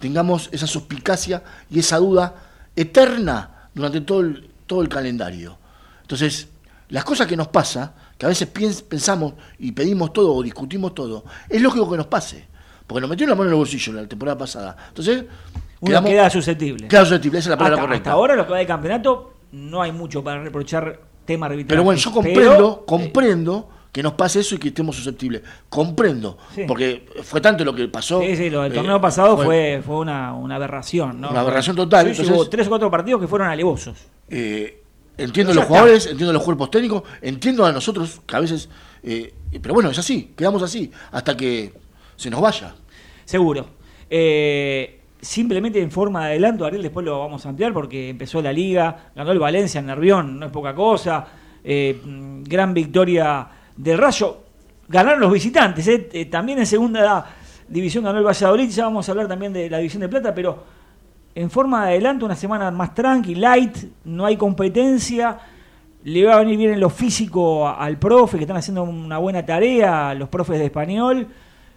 tengamos 0.00 0.48
esa 0.52 0.66
suspicacia 0.66 1.44
y 1.70 1.78
esa 1.78 1.98
duda 1.98 2.34
eterna 2.74 3.68
durante 3.74 4.00
todo 4.00 4.20
el, 4.20 4.50
todo 4.66 4.82
el 4.82 4.88
calendario. 4.88 5.58
Entonces, 6.02 6.48
las 6.88 7.04
cosas 7.04 7.26
que 7.26 7.36
nos 7.36 7.48
pasa, 7.48 7.94
que 8.24 8.42
a 8.42 8.46
veces 8.46 8.82
pensamos 8.82 9.34
y 9.58 9.72
pedimos 9.72 10.12
todo 10.12 10.34
o 10.34 10.42
discutimos 10.42 10.94
todo, 10.94 11.24
es 11.48 11.60
lógico 11.60 11.90
que 11.90 11.96
nos 11.98 12.06
pase. 12.06 12.46
Porque 12.86 13.00
nos 13.02 13.10
metieron 13.10 13.30
la 13.30 13.36
mano 13.36 13.48
en 13.50 13.54
el 13.54 13.58
bolsillo 13.58 13.92
la 13.92 14.06
temporada 14.08 14.36
pasada. 14.38 14.76
Entonces, 14.88 15.24
Uno 15.80 15.88
quedamos- 15.90 16.10
queda 16.10 16.30
susceptible. 16.30 16.88
queda 16.88 17.00
susceptible, 17.04 17.38
esa 17.38 17.48
es 17.48 17.50
la 17.50 17.56
palabra 17.56 17.76
hasta, 17.76 17.86
correcta. 17.86 18.10
hasta 18.10 18.16
ahora, 18.16 18.36
lo 18.36 18.46
que 18.46 18.52
va 18.52 18.58
de 18.58 18.66
campeonato, 18.66 19.32
no 19.52 19.80
hay 19.82 19.92
mucho 19.92 20.22
para 20.24 20.42
reprochar 20.42 21.00
tema 21.24 21.46
arbitral. 21.46 21.68
Pero 21.68 21.82
bueno, 21.84 21.98
yo 22.00 22.12
comprendo, 22.12 22.84
comprendo 22.86 23.68
que 23.92 24.02
nos 24.02 24.14
pase 24.14 24.40
eso 24.40 24.54
y 24.54 24.58
que 24.58 24.68
estemos 24.68 24.96
susceptibles. 24.96 25.42
Comprendo. 25.68 26.36
Sí. 26.54 26.64
Porque 26.66 27.06
fue 27.22 27.40
tanto 27.40 27.64
lo 27.64 27.74
que 27.74 27.86
pasó. 27.88 28.20
Sí, 28.20 28.36
sí, 28.36 28.50
lo 28.50 28.62
del 28.62 28.72
eh, 28.72 28.74
torneo 28.74 29.00
pasado 29.00 29.36
fue, 29.38 29.82
fue 29.84 29.96
una, 29.96 30.34
una 30.34 30.56
aberración, 30.56 31.20
¿no? 31.20 31.30
Una 31.30 31.40
aberración 31.40 31.76
total, 31.76 32.06
Sí, 32.08 32.14
sí, 32.14 32.20
entonces- 32.22 32.36
hubo 32.36 32.50
tres 32.50 32.66
o 32.66 32.70
cuatro 32.70 32.90
partidos 32.90 33.20
que 33.20 33.28
fueron 33.28 33.48
alevosos. 33.48 33.96
eh, 34.28 34.82
entiendo 35.16 35.52
Ya 35.52 35.60
los 35.60 35.64
jugadores, 35.66 36.06
entiendo 36.06 36.32
los 36.32 36.42
cuerpos 36.42 36.70
técnicos, 36.70 37.02
entiendo 37.22 37.64
a 37.64 37.72
nosotros 37.72 38.20
que 38.26 38.36
a 38.36 38.40
veces. 38.40 38.68
eh, 39.02 39.32
pero 39.62 39.74
bueno, 39.74 39.90
es 39.90 39.98
así, 39.98 40.32
quedamos 40.36 40.62
así, 40.62 40.90
hasta 41.12 41.36
que 41.36 41.72
se 42.16 42.30
nos 42.30 42.40
vaya. 42.40 42.74
Seguro. 43.24 43.66
Eh, 44.10 45.00
simplemente 45.20 45.80
en 45.80 45.90
forma 45.90 46.20
de 46.26 46.32
adelanto, 46.32 46.64
Ariel, 46.66 46.82
después 46.82 47.04
lo 47.04 47.18
vamos 47.18 47.44
a 47.46 47.48
ampliar 47.48 47.72
porque 47.72 48.10
empezó 48.10 48.42
la 48.42 48.52
liga, 48.52 49.10
ganó 49.16 49.32
el 49.32 49.38
Valencia 49.38 49.78
en 49.80 49.86
Nervión, 49.86 50.38
no 50.38 50.46
es 50.46 50.52
poca 50.52 50.74
cosa. 50.74 51.26
eh, 51.64 51.98
gran 52.44 52.74
victoria 52.74 53.48
del 53.76 53.96
Rayo. 53.98 54.42
Ganaron 54.86 55.20
los 55.20 55.32
visitantes, 55.32 55.88
eh, 55.88 56.10
eh, 56.12 56.26
también 56.26 56.58
en 56.58 56.66
segunda 56.66 57.26
división 57.66 58.04
ganó 58.04 58.18
el 58.18 58.24
Valladolid, 58.26 58.68
ya 58.68 58.84
vamos 58.84 59.08
a 59.08 59.12
hablar 59.12 59.28
también 59.28 59.52
de 59.52 59.70
la 59.70 59.78
división 59.78 60.02
de 60.02 60.08
plata, 60.10 60.34
pero 60.34 60.62
en 61.34 61.50
forma 61.50 61.84
de 61.86 61.92
adelanto, 61.92 62.24
una 62.26 62.36
semana 62.36 62.70
más 62.70 62.94
tranqui, 62.94 63.34
light, 63.34 63.76
no 64.04 64.24
hay 64.26 64.36
competencia. 64.36 65.38
Le 66.04 66.24
va 66.24 66.34
a 66.34 66.38
venir 66.40 66.58
bien 66.58 66.72
en 66.72 66.80
lo 66.80 66.90
físico 66.90 67.66
al 67.68 67.98
profe, 67.98 68.36
que 68.36 68.44
están 68.44 68.56
haciendo 68.58 68.82
una 68.84 69.18
buena 69.18 69.44
tarea, 69.44 70.14
los 70.14 70.28
profes 70.28 70.58
de 70.58 70.66
español, 70.66 71.26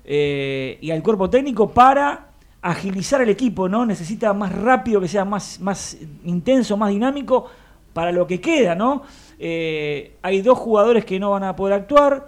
eh, 0.04 0.78
y 0.82 0.92
al 0.92 1.02
cuerpo 1.02 1.30
técnico 1.30 1.70
para 1.70 2.28
agilizar 2.62 3.22
el 3.22 3.30
equipo, 3.30 3.70
¿no? 3.70 3.86
Necesita 3.86 4.34
más 4.34 4.52
rápido, 4.54 5.00
que 5.00 5.08
sea 5.08 5.24
más, 5.24 5.60
más 5.62 5.98
intenso, 6.26 6.76
más 6.76 6.90
dinámico 6.90 7.46
para 7.94 8.12
lo 8.12 8.28
que 8.28 8.42
queda, 8.42 8.76
¿no? 8.76 9.04
Eh, 9.40 10.18
hay 10.22 10.42
dos 10.42 10.58
jugadores 10.58 11.06
que 11.06 11.20
no 11.20 11.32
van 11.32 11.44
a 11.46 11.56
poder 11.56 11.74
actuar. 11.76 12.28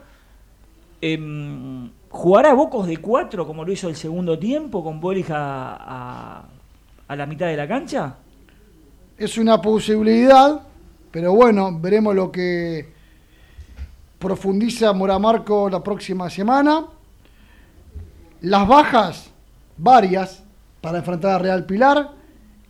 Em, 1.02 1.90
¿Jugará 2.10 2.54
Bocos 2.54 2.88
de 2.88 2.98
cuatro 2.98 3.46
como 3.46 3.64
lo 3.64 3.72
hizo 3.72 3.88
el 3.88 3.96
segundo 3.96 4.38
tiempo 4.40 4.84
con 4.84 5.00
Bolich 5.00 5.30
a- 5.32 6.44
a 7.10 7.16
la 7.16 7.26
mitad 7.26 7.48
de 7.48 7.58
la 7.58 7.68
cancha? 7.68 8.16
Es 9.18 9.38
una 9.38 9.60
posibilidad, 9.60 10.62
pero 11.12 11.34
bueno, 11.34 11.78
veremos 11.78 12.16
lo 12.16 12.32
que 12.32 12.94
profundiza 14.20 14.94
Moramarco 14.94 15.70
la 15.70 15.84
próxima 15.84 16.30
semana. 16.30 16.86
Las 18.42 18.68
bajas, 18.68 19.32
varias, 19.76 20.44
para 20.82 21.00
enfrentar 21.00 21.32
a 21.32 21.40
Real 21.40 21.66
Pilar. 21.66 22.12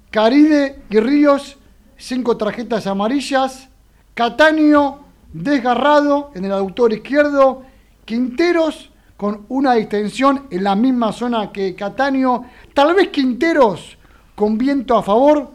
Caride 0.10 0.84
y 0.89 1.00
Ríos, 1.00 1.58
cinco 1.98 2.38
tarjetas 2.38 2.88
amarillas. 2.88 3.67
Cataño, 4.13 5.01
desgarrado 5.34 6.31
en 6.34 6.46
el 6.46 6.53
aductor 6.53 6.93
izquierdo. 6.93 7.63
Quinteros 8.05 8.89
con 9.17 9.46
una 9.50 9.74
distensión 9.74 10.48
en 10.50 10.63
la 10.63 10.75
misma 10.75 11.12
zona 11.12 11.51
que 11.51 11.75
Cataño. 11.75 12.46
Tal 12.74 12.96
vez 12.96 13.10
Quinteros 13.10 13.99
con 14.39 14.58
viento 14.58 14.96
a 14.96 15.03
favor 15.03 15.50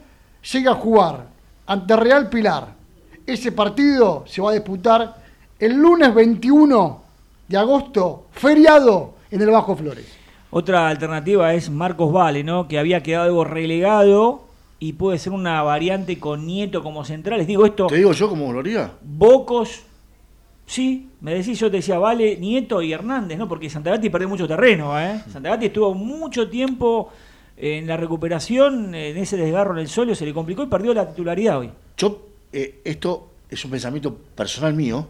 llega 0.52 0.72
a 0.72 0.74
jugar 0.74 1.28
ante 1.66 1.96
Real 1.96 2.28
Pilar. 2.28 2.74
Ese 3.26 3.50
partido 3.50 4.24
se 4.26 4.42
va 4.42 4.50
a 4.50 4.52
disputar 4.52 5.22
el 5.58 5.72
lunes 5.72 6.14
21 6.14 7.02
de 7.48 7.56
agosto, 7.56 8.26
feriado 8.32 9.14
en 9.30 9.40
el 9.40 9.48
Bajo 9.48 9.74
Flores. 9.74 10.04
Otra 10.50 10.86
alternativa 10.86 11.54
es 11.54 11.70
Marcos 11.70 12.12
Vale, 12.12 12.44
¿no? 12.44 12.68
Que 12.68 12.78
había 12.78 13.02
quedado 13.02 13.24
algo 13.24 13.44
relegado 13.44 14.42
y 14.78 14.92
puede 14.92 15.18
ser 15.18 15.32
una 15.32 15.62
variante 15.62 16.20
con 16.20 16.44
Nieto 16.44 16.82
como 16.82 17.06
central. 17.06 17.38
Les 17.38 17.46
digo 17.46 17.64
esto, 17.64 17.86
¿Te 17.86 17.96
digo 17.96 18.12
yo 18.12 18.28
cómo 18.28 18.52
lo 18.52 18.60
haría? 18.60 18.92
Bocos, 19.00 19.80
sí, 20.66 21.08
me 21.22 21.32
decís, 21.32 21.58
yo 21.58 21.70
te 21.70 21.78
decía 21.78 21.98
Vale, 21.98 22.36
Nieto 22.36 22.82
y 22.82 22.92
Hernández, 22.92 23.38
¿no? 23.38 23.48
Porque 23.48 23.70
Santagati 23.70 24.10
perdió 24.10 24.28
mucho 24.28 24.46
terreno, 24.46 25.00
¿eh? 25.00 25.22
Santagati 25.32 25.64
estuvo 25.64 25.94
mucho 25.94 26.50
tiempo 26.50 27.10
en 27.56 27.86
la 27.86 27.96
recuperación, 27.96 28.94
en 28.94 29.16
ese 29.16 29.36
desgarro 29.36 29.72
en 29.74 29.78
el 29.80 29.88
solio, 29.88 30.14
se 30.14 30.26
le 30.26 30.34
complicó 30.34 30.62
y 30.62 30.66
perdió 30.66 30.92
la 30.94 31.08
titularidad 31.08 31.58
hoy. 31.58 31.70
Yo, 31.96 32.28
eh, 32.52 32.80
esto 32.84 33.30
es 33.48 33.64
un 33.64 33.70
pensamiento 33.70 34.14
personal 34.14 34.74
mío 34.74 35.06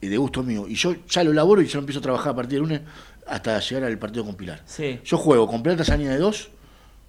y 0.00 0.06
de 0.08 0.16
gusto 0.16 0.42
mío. 0.42 0.66
Y 0.68 0.74
yo 0.74 0.94
ya 1.08 1.24
lo 1.24 1.32
elaboro 1.32 1.62
y 1.62 1.66
ya 1.66 1.74
lo 1.74 1.80
empiezo 1.80 1.98
a 1.98 2.02
trabajar 2.02 2.32
a 2.32 2.36
partir 2.36 2.60
del 2.60 2.68
lunes 2.68 2.80
hasta 3.26 3.58
llegar 3.58 3.84
al 3.84 3.98
partido 3.98 4.24
con 4.24 4.34
Pilar. 4.34 4.62
Sí. 4.66 5.00
Yo 5.04 5.16
juego 5.16 5.46
con 5.46 5.62
Plata 5.62 5.84
Sanía 5.84 6.10
de 6.10 6.18
2, 6.18 6.50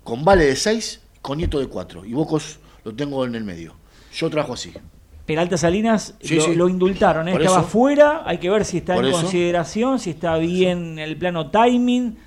con 0.03 0.23
Vale 0.23 0.45
de 0.45 0.55
6, 0.55 1.01
con 1.21 1.37
Nieto 1.37 1.59
de 1.59 1.67
4. 1.67 2.05
Y 2.05 2.13
Bocos 2.13 2.59
lo 2.83 2.93
tengo 2.95 3.25
en 3.25 3.35
el 3.35 3.43
medio. 3.43 3.75
Yo 4.13 4.29
trabajo 4.29 4.53
así. 4.53 4.73
Peralta 5.25 5.57
Salinas 5.57 6.15
Sí, 6.21 6.35
lo, 6.35 6.41
sí. 6.41 6.55
lo 6.55 6.69
indultaron, 6.69 7.27
¿eh? 7.27 7.33
Estaba 7.33 7.61
eso. 7.61 7.67
fuera, 7.67 8.21
hay 8.25 8.37
que 8.37 8.49
ver 8.49 8.63
si 8.63 8.77
está 8.77 8.95
en 8.95 9.05
eso. 9.05 9.21
consideración, 9.21 9.99
si 9.99 10.11
está 10.11 10.37
bien 10.37 10.93
en 10.93 10.99
el 10.99 11.17
plano 11.17 11.49
timing. 11.49 12.17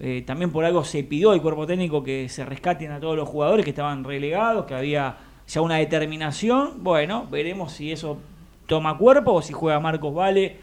Eh, 0.00 0.22
también 0.26 0.50
por 0.50 0.64
algo 0.64 0.84
se 0.84 1.04
pidió 1.04 1.32
al 1.32 1.42
cuerpo 1.42 1.66
técnico 1.66 2.02
que 2.02 2.28
se 2.28 2.44
rescaten 2.44 2.92
a 2.92 3.00
todos 3.00 3.16
los 3.16 3.28
jugadores 3.28 3.64
que 3.64 3.70
estaban 3.70 4.04
relegados, 4.04 4.64
que 4.64 4.74
había 4.74 5.16
ya 5.46 5.60
una 5.60 5.76
determinación. 5.76 6.82
Bueno, 6.82 7.26
veremos 7.30 7.72
si 7.72 7.92
eso 7.92 8.18
toma 8.66 8.96
cuerpo 8.96 9.34
o 9.34 9.42
si 9.42 9.52
juega 9.52 9.80
Marcos 9.80 10.14
Vale 10.14 10.56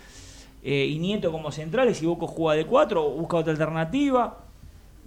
eh, 0.63 0.86
y 0.86 1.00
Nieto 1.00 1.31
como 1.31 1.51
centrales, 1.51 1.98
si 1.98 2.05
Boco 2.05 2.27
juega 2.27 2.57
de 2.57 2.65
4 2.65 3.05
o 3.05 3.12
busca 3.12 3.38
otra 3.38 3.51
alternativa. 3.51 4.38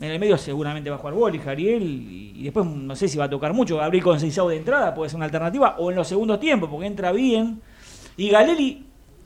En 0.00 0.10
el 0.10 0.18
medio 0.18 0.38
seguramente 0.38 0.90
va 0.90 0.96
a 0.96 0.98
jugar 0.98 1.14
Boli, 1.14 1.38
Jariel, 1.38 1.82
y, 1.82 2.42
después 2.42 2.66
no 2.66 2.96
sé 2.96 3.08
si 3.08 3.18
va 3.18 3.24
a 3.26 3.30
tocar 3.30 3.52
mucho. 3.52 3.76
Gabriel 3.76 4.02
Conceição 4.02 4.48
de 4.48 4.56
entrada 4.56 4.94
puede 4.94 5.10
ser 5.10 5.16
una 5.16 5.26
alternativa, 5.26 5.76
o 5.78 5.90
en 5.90 5.96
los 5.96 6.08
segundos 6.08 6.40
tiempos, 6.40 6.70
porque 6.70 6.86
entra 6.86 7.12
bien. 7.12 7.60
Y 8.16 8.30
Galeri, 8.30 8.84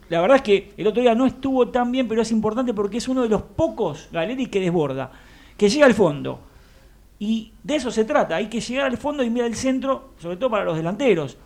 la 0.08 0.20
verdad 0.20 0.36
es 0.36 0.42
que 0.42 0.72
el 0.76 0.86
otro 0.86 1.02
día 1.02 1.14
no 1.14 1.26
estuvo 1.26 1.68
tan 1.68 1.90
bien, 1.90 2.06
pero 2.06 2.22
es 2.22 2.30
importante 2.30 2.72
porque 2.72 2.98
es 2.98 3.08
uno 3.08 3.22
de 3.22 3.28
los 3.28 3.42
pocos 3.42 4.08
Galeri 4.12 4.46
que 4.46 4.60
desborda, 4.60 5.10
que 5.56 5.68
llega 5.68 5.86
al 5.86 5.94
fondo. 5.94 6.40
Y 7.18 7.52
de 7.62 7.76
eso 7.76 7.90
se 7.90 8.04
trata, 8.04 8.36
hay 8.36 8.48
que 8.48 8.60
llegar 8.60 8.86
al 8.86 8.98
fondo 8.98 9.22
y 9.22 9.30
mirar 9.30 9.48
el 9.48 9.56
centro, 9.56 10.10
sobre 10.18 10.36
todo 10.36 10.50
para 10.50 10.64
los 10.64 10.76
delanteros. 10.76 11.36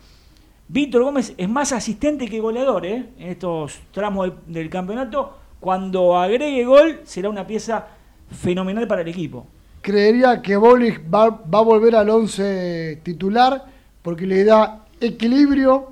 Víctor 0.67 1.03
Gómez 1.03 1.33
es 1.37 1.49
más 1.49 1.71
asistente 1.71 2.27
que 2.27 2.39
goleador 2.39 2.85
¿eh? 2.85 3.09
en 3.17 3.29
estos 3.29 3.79
tramos 3.91 4.31
del, 4.47 4.69
campeonato. 4.69 5.37
Cuando 5.59 6.17
agregue 6.17 6.63
gol, 6.65 7.01
será 7.03 7.29
una 7.29 7.45
pieza 7.45 7.87
fenomenal 8.29 8.87
para 8.87 9.01
el 9.01 9.07
equipo. 9.07 9.45
Creería 9.81 10.41
que 10.41 10.55
Bolich 10.55 11.01
va, 11.13 11.29
va 11.29 11.59
a 11.59 11.63
volver 11.63 11.95
al 11.95 12.09
11 12.09 13.01
titular 13.03 13.65
porque 14.01 14.25
le 14.25 14.43
da 14.43 14.85
equilibrio 14.99 15.91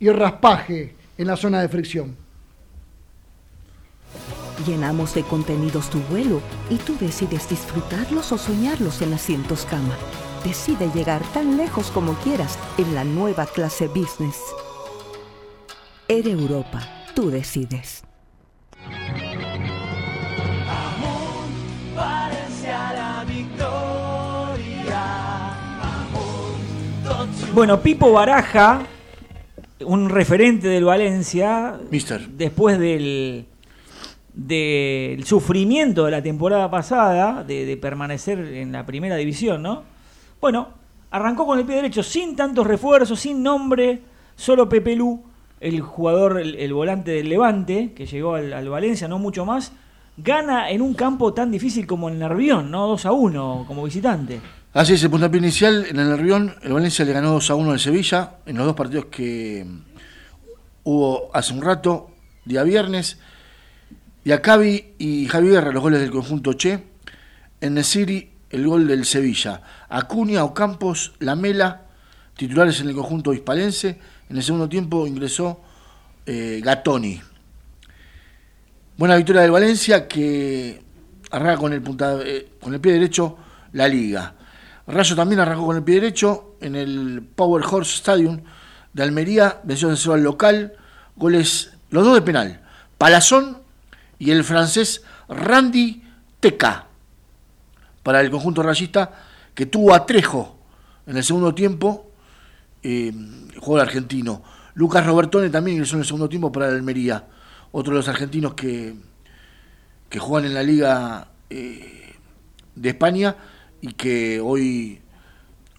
y 0.00 0.08
raspaje 0.10 0.97
en 1.18 1.26
la 1.26 1.36
zona 1.36 1.60
de 1.60 1.68
fricción. 1.68 2.16
Llenamos 4.66 5.14
de 5.14 5.22
contenidos 5.22 5.90
tu 5.90 6.00
vuelo 6.02 6.40
y 6.70 6.76
tú 6.76 6.96
decides 6.98 7.48
disfrutarlos 7.48 8.32
o 8.32 8.38
soñarlos 8.38 9.02
en 9.02 9.12
asientos 9.12 9.66
cama. 9.66 9.96
Decide 10.44 10.90
llegar 10.94 11.22
tan 11.34 11.56
lejos 11.56 11.90
como 11.90 12.14
quieras 12.14 12.58
en 12.78 12.94
la 12.94 13.04
nueva 13.04 13.46
clase 13.46 13.88
business. 13.88 14.40
Air 16.08 16.28
Europa, 16.28 16.80
tú 17.14 17.30
decides. 17.30 18.02
Bueno, 27.52 27.80
Pipo 27.80 28.12
Baraja, 28.12 28.82
un 29.84 30.08
referente 30.08 30.68
del 30.68 30.84
Valencia, 30.84 31.78
Mister. 31.90 32.28
después 32.28 32.78
del, 32.78 33.46
del 34.34 35.24
sufrimiento 35.24 36.04
de 36.04 36.10
la 36.10 36.22
temporada 36.22 36.70
pasada, 36.70 37.44
de, 37.44 37.64
de 37.64 37.76
permanecer 37.76 38.38
en 38.38 38.72
la 38.72 38.84
primera 38.86 39.16
división, 39.16 39.62
¿no? 39.62 39.82
Bueno, 40.40 40.68
arrancó 41.10 41.46
con 41.46 41.58
el 41.58 41.64
pie 41.64 41.76
derecho, 41.76 42.02
sin 42.02 42.36
tantos 42.36 42.66
refuerzos, 42.66 43.20
sin 43.20 43.42
nombre, 43.42 44.00
solo 44.36 44.68
Pepe 44.68 44.96
Lu, 44.96 45.22
el 45.60 45.80
jugador, 45.80 46.40
el, 46.40 46.54
el 46.56 46.72
volante 46.72 47.10
del 47.10 47.28
Levante, 47.28 47.92
que 47.94 48.06
llegó 48.06 48.34
al, 48.34 48.52
al 48.52 48.68
Valencia, 48.68 49.08
no 49.08 49.18
mucho 49.18 49.44
más, 49.44 49.72
gana 50.16 50.70
en 50.70 50.82
un 50.82 50.94
campo 50.94 51.32
tan 51.32 51.50
difícil 51.50 51.86
como 51.86 52.08
el 52.08 52.18
Nervión, 52.18 52.70
¿no? 52.70 52.86
2 52.88 53.06
a 53.06 53.12
1 53.12 53.64
como 53.66 53.84
visitante. 53.84 54.40
Así 54.74 54.92
es, 54.92 55.02
el 55.02 55.08
puntapié 55.08 55.38
inicial 55.38 55.86
en 55.88 55.98
el 55.98 56.10
Nervión, 56.10 56.54
el 56.62 56.74
Valencia 56.74 57.02
le 57.02 57.14
ganó 57.14 57.32
2 57.32 57.50
a 57.50 57.54
1 57.54 57.70
al 57.70 57.80
Sevilla 57.80 58.36
en 58.44 58.58
los 58.58 58.66
dos 58.66 58.76
partidos 58.76 59.06
que 59.06 59.64
mm, 59.66 59.80
hubo 60.84 61.30
hace 61.32 61.54
un 61.54 61.62
rato, 61.62 62.10
día 62.44 62.62
viernes. 62.64 63.18
Y 64.24 64.32
a 64.32 64.42
Cavi 64.42 64.92
y 64.98 65.26
Javi 65.26 65.48
Guerra, 65.48 65.72
los 65.72 65.82
goles 65.82 66.00
del 66.00 66.10
conjunto 66.10 66.52
Che. 66.52 66.84
En 67.62 67.74
Nesiri, 67.74 68.30
el 68.50 68.66
gol 68.66 68.86
del 68.86 69.06
Sevilla. 69.06 69.62
Acuña, 69.88 70.44
Ocampos, 70.44 71.14
Lamela, 71.20 71.86
titulares 72.36 72.78
en 72.80 72.88
el 72.88 72.94
conjunto 72.94 73.32
hispalense. 73.32 73.98
En 74.28 74.36
el 74.36 74.42
segundo 74.42 74.68
tiempo 74.68 75.06
ingresó 75.06 75.62
eh, 76.26 76.60
Gatoni. 76.62 77.18
Buena 78.98 79.16
victoria 79.16 79.40
del 79.40 79.50
Valencia 79.50 80.06
que 80.06 80.82
arranca 81.30 81.56
con 81.56 81.72
el, 81.72 81.80
punta, 81.80 82.18
eh, 82.22 82.50
con 82.60 82.74
el 82.74 82.80
pie 82.80 82.92
derecho 82.92 83.38
la 83.72 83.88
liga. 83.88 84.34
Rayo 84.88 85.14
también 85.14 85.40
arrancó 85.40 85.66
con 85.66 85.76
el 85.76 85.82
pie 85.82 85.96
derecho 85.96 86.56
en 86.62 86.74
el 86.74 87.22
Power 87.34 87.62
Horse 87.62 87.96
Stadium 87.96 88.40
de 88.94 89.02
Almería, 89.02 89.60
venció 89.62 89.90
de 89.90 90.14
al 90.14 90.22
local, 90.22 90.72
goles, 91.14 91.74
los 91.90 92.04
dos 92.04 92.14
de 92.14 92.22
penal, 92.22 92.62
Palazón 92.96 93.58
y 94.18 94.30
el 94.30 94.44
francés 94.44 95.02
Randy 95.28 96.02
Teca, 96.40 96.86
para 98.02 98.22
el 98.22 98.30
conjunto 98.30 98.62
rayista 98.62 99.12
que 99.54 99.66
tuvo 99.66 99.92
a 99.92 100.06
Trejo 100.06 100.58
en 101.06 101.18
el 101.18 101.24
segundo 101.24 101.54
tiempo, 101.54 102.10
eh, 102.82 103.12
el 103.52 103.58
jugador 103.58 103.88
argentino. 103.88 104.42
Lucas 104.72 105.04
Robertone 105.04 105.50
también 105.50 105.76
ingresó 105.76 105.96
en 105.96 106.00
el 106.00 106.06
segundo 106.06 106.30
tiempo 106.30 106.50
para 106.50 106.68
el 106.68 106.76
Almería, 106.76 107.26
otro 107.72 107.92
de 107.92 107.98
los 107.98 108.08
argentinos 108.08 108.54
que, 108.54 108.94
que 110.08 110.18
juegan 110.18 110.46
en 110.46 110.54
la 110.54 110.62
Liga 110.62 111.28
eh, 111.50 112.14
de 112.74 112.88
España 112.88 113.36
y 113.80 113.92
que 113.92 114.40
hoy 114.40 115.00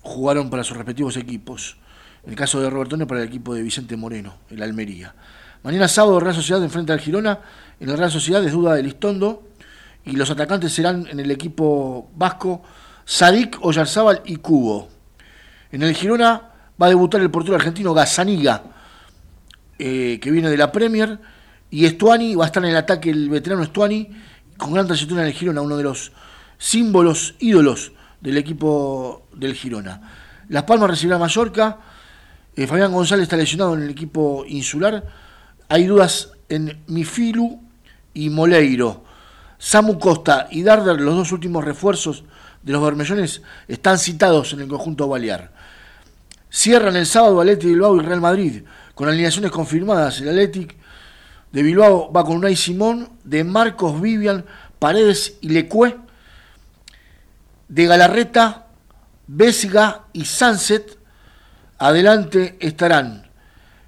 jugaron 0.01 0.49
para 0.49 0.63
sus 0.63 0.77
respectivos 0.77 1.17
equipos. 1.17 1.77
En 2.23 2.31
el 2.31 2.35
caso 2.35 2.61
de 2.61 2.69
Robertone 2.69 3.05
para 3.05 3.21
el 3.21 3.27
equipo 3.27 3.53
de 3.53 3.61
Vicente 3.61 3.95
Moreno, 3.95 4.35
el 4.49 4.61
Almería. 4.61 5.15
Mañana 5.63 5.87
sábado 5.87 6.19
Real 6.19 6.35
Sociedad 6.35 6.63
enfrenta 6.63 6.93
al 6.93 6.99
Girona. 6.99 7.39
En 7.79 7.89
la 7.89 7.95
Real 7.95 8.11
Sociedad 8.11 8.43
es 8.43 8.51
duda 8.51 8.75
de 8.75 8.83
Listondo. 8.83 9.43
Y 10.05 10.13
los 10.13 10.29
atacantes 10.31 10.71
serán 10.73 11.07
en 11.07 11.19
el 11.19 11.29
equipo 11.31 12.09
vasco 12.15 12.63
Sadik, 13.05 13.57
Oyarzábal 13.61 14.21
y 14.25 14.37
Cubo. 14.37 14.87
En 15.71 15.83
el 15.83 15.93
Girona 15.93 16.49
va 16.81 16.85
a 16.85 16.89
debutar 16.89 17.21
el 17.21 17.29
portero 17.29 17.55
argentino 17.55 17.93
Gazzaniga, 17.93 18.63
eh, 19.77 20.19
que 20.21 20.31
viene 20.31 20.49
de 20.49 20.57
la 20.57 20.71
Premier. 20.71 21.19
Y 21.69 21.85
Estuani 21.85 22.35
va 22.35 22.45
a 22.45 22.47
estar 22.47 22.63
en 22.63 22.71
el 22.71 22.77
ataque 22.77 23.09
el 23.09 23.29
veterano 23.29 23.61
Estuani, 23.61 24.09
con 24.57 24.73
gran 24.73 24.87
trayectoria 24.87 25.23
en 25.23 25.27
el 25.27 25.33
Girona, 25.33 25.61
uno 25.61 25.75
de 25.75 25.83
los 25.83 26.11
símbolos, 26.59 27.33
ídolos 27.39 27.93
del 28.21 28.37
equipo 28.37 29.27
del 29.33 29.55
Girona. 29.55 30.01
Las 30.49 30.63
Palmas 30.63 30.91
recibirá 30.91 31.15
a 31.15 31.19
Mallorca. 31.19 31.77
Eh, 32.55 32.67
Fabián 32.67 32.91
González 32.91 33.23
está 33.23 33.37
lesionado 33.37 33.73
en 33.73 33.83
el 33.83 33.89
equipo 33.89 34.43
insular. 34.47 35.03
Hay 35.69 35.85
dudas 35.85 36.33
en 36.49 36.83
Mifilu 36.87 37.61
y 38.13 38.29
Moleiro. 38.29 39.05
Samu 39.57 39.97
Costa 39.99 40.47
y 40.51 40.63
Darder, 40.63 40.99
los 40.99 41.15
dos 41.15 41.31
últimos 41.31 41.63
refuerzos 41.63 42.23
de 42.61 42.73
los 42.73 42.83
Bermellones, 42.83 43.41
están 43.67 43.97
citados 43.97 44.53
en 44.53 44.61
el 44.61 44.67
conjunto 44.67 45.07
balear. 45.07 45.51
Cierran 46.49 46.95
el 46.95 47.05
sábado 47.05 47.39
Atleti 47.39 47.67
Bilbao 47.67 47.97
y 47.97 47.99
Real 47.99 48.21
Madrid, 48.21 48.63
con 48.95 49.07
alineaciones 49.07 49.51
confirmadas. 49.51 50.19
El 50.19 50.29
Athletic 50.29 50.75
de 51.51 51.63
Bilbao 51.63 52.11
va 52.11 52.23
con 52.23 52.37
Unai 52.37 52.55
Simón, 52.55 53.09
de 53.23 53.43
Marcos 53.43 54.01
Vivian, 54.01 54.45
Paredes 54.79 55.37
y 55.41 55.49
Lecue, 55.49 55.95
de 57.69 57.85
Galarreta, 57.85 58.67
Vesga 59.27 60.05
y 60.11 60.25
Sunset. 60.25 60.97
Adelante 61.77 62.57
estarán 62.59 63.29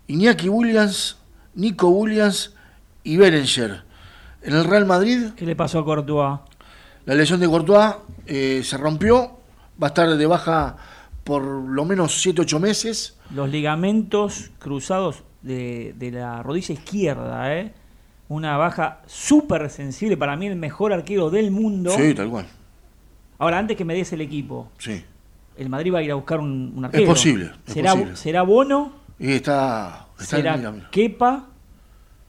Iñaki 0.08 0.48
Williams, 0.48 1.18
Nico 1.56 1.90
Williams 1.90 2.54
y 3.04 3.18
Berenger. 3.18 3.84
En 4.44 4.56
el 4.56 4.64
Real 4.64 4.86
Madrid, 4.86 5.32
¿Qué 5.36 5.46
le 5.46 5.56
pasó 5.56 5.80
a 5.80 5.86
Courtois? 5.86 6.40
la 7.06 7.16
lesión 7.16 7.40
de 7.40 7.48
Courtois 7.48 7.96
eh, 8.26 8.62
se 8.64 8.78
rompió, 8.78 9.40
va 9.82 9.88
a 9.88 9.90
estar 9.90 10.16
de 10.16 10.26
baja 10.26 10.78
por 11.24 11.44
lo 11.44 11.86
menos 11.86 12.26
7-8 12.26 12.60
meses. 12.60 13.18
Los 13.34 13.50
ligamentos 13.50 14.52
cruzados 14.60 15.24
de, 15.42 15.94
de 15.98 16.12
la 16.12 16.42
rodilla 16.44 16.74
izquierda, 16.74 17.56
¿eh? 17.58 17.74
Una 18.30 18.56
baja 18.58 19.02
súper 19.08 19.70
sensible, 19.70 20.16
para 20.16 20.38
mí 20.38 20.48
el 20.48 20.56
mejor 20.56 20.94
arquero 20.94 21.30
del 21.30 21.52
mundo. 21.52 21.92
Sí, 21.92 22.14
tal 22.14 22.30
cual. 22.30 22.48
Ahora, 23.42 23.58
antes 23.58 23.76
que 23.76 23.84
me 23.84 23.96
des 23.96 24.14
el 24.14 24.22
equipo, 24.22 24.70
Sí. 24.78 25.04
el 25.58 25.68
Madrid 25.68 25.92
va 25.94 25.98
a 26.00 26.04
ir 26.04 26.12
a 26.12 26.16
buscar 26.16 26.40
un, 26.40 26.74
un 26.76 26.86
arquero. 26.86 27.06
posible, 27.08 27.52
es 27.66 27.74
¿Será, 27.74 27.92
posible. 27.94 28.16
¿Será 28.16 28.42
Bono? 28.44 28.94
Y 29.18 29.32
está. 29.34 30.08
está 30.20 30.38
¿Será 30.38 30.58
mira, 30.58 30.72
mira. 30.72 30.90
Kepa? 30.92 31.48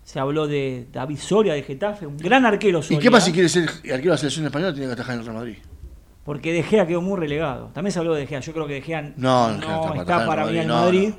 Se 0.05 0.19
habló 0.19 0.47
de 0.47 0.89
David 0.91 1.19
Soria 1.19 1.53
de 1.55 1.63
Getafe, 1.63 2.07
un 2.07 2.17
gran 2.17 2.45
arquero 2.47 2.79
¿Y 2.81 2.83
Soria. 2.83 2.99
qué 3.01 3.11
pasa 3.11 3.27
si 3.27 3.33
quiere 3.33 3.49
ser 3.51 3.69
arquero 3.69 3.99
de 3.99 4.07
la 4.09 4.17
selección 4.17 4.47
española? 4.47 4.73
Tiene 4.73 4.87
que 4.89 4.93
atajar 4.95 5.15
en 5.15 5.21
el 5.21 5.27
Real 5.27 5.37
Madrid. 5.39 5.57
Porque 6.25 6.53
De 6.53 6.63
Gea 6.63 6.87
quedó 6.87 7.03
muy 7.03 7.19
relegado. 7.19 7.67
También 7.75 7.93
se 7.93 7.99
habló 7.99 8.15
de 8.15 8.21
De 8.23 8.27
Gea. 8.27 8.41
Yo 8.41 8.53
creo 8.55 8.67
que 8.67 8.75
De 8.75 8.83
Gea 8.83 9.03
No, 9.17 9.49
no, 9.59 9.95
está 9.95 10.25
para 10.27 10.43
está 10.45 10.53
mí 10.53 10.59
en 10.59 10.69
Madrid, 10.69 11.09
Madrid. 11.09 11.15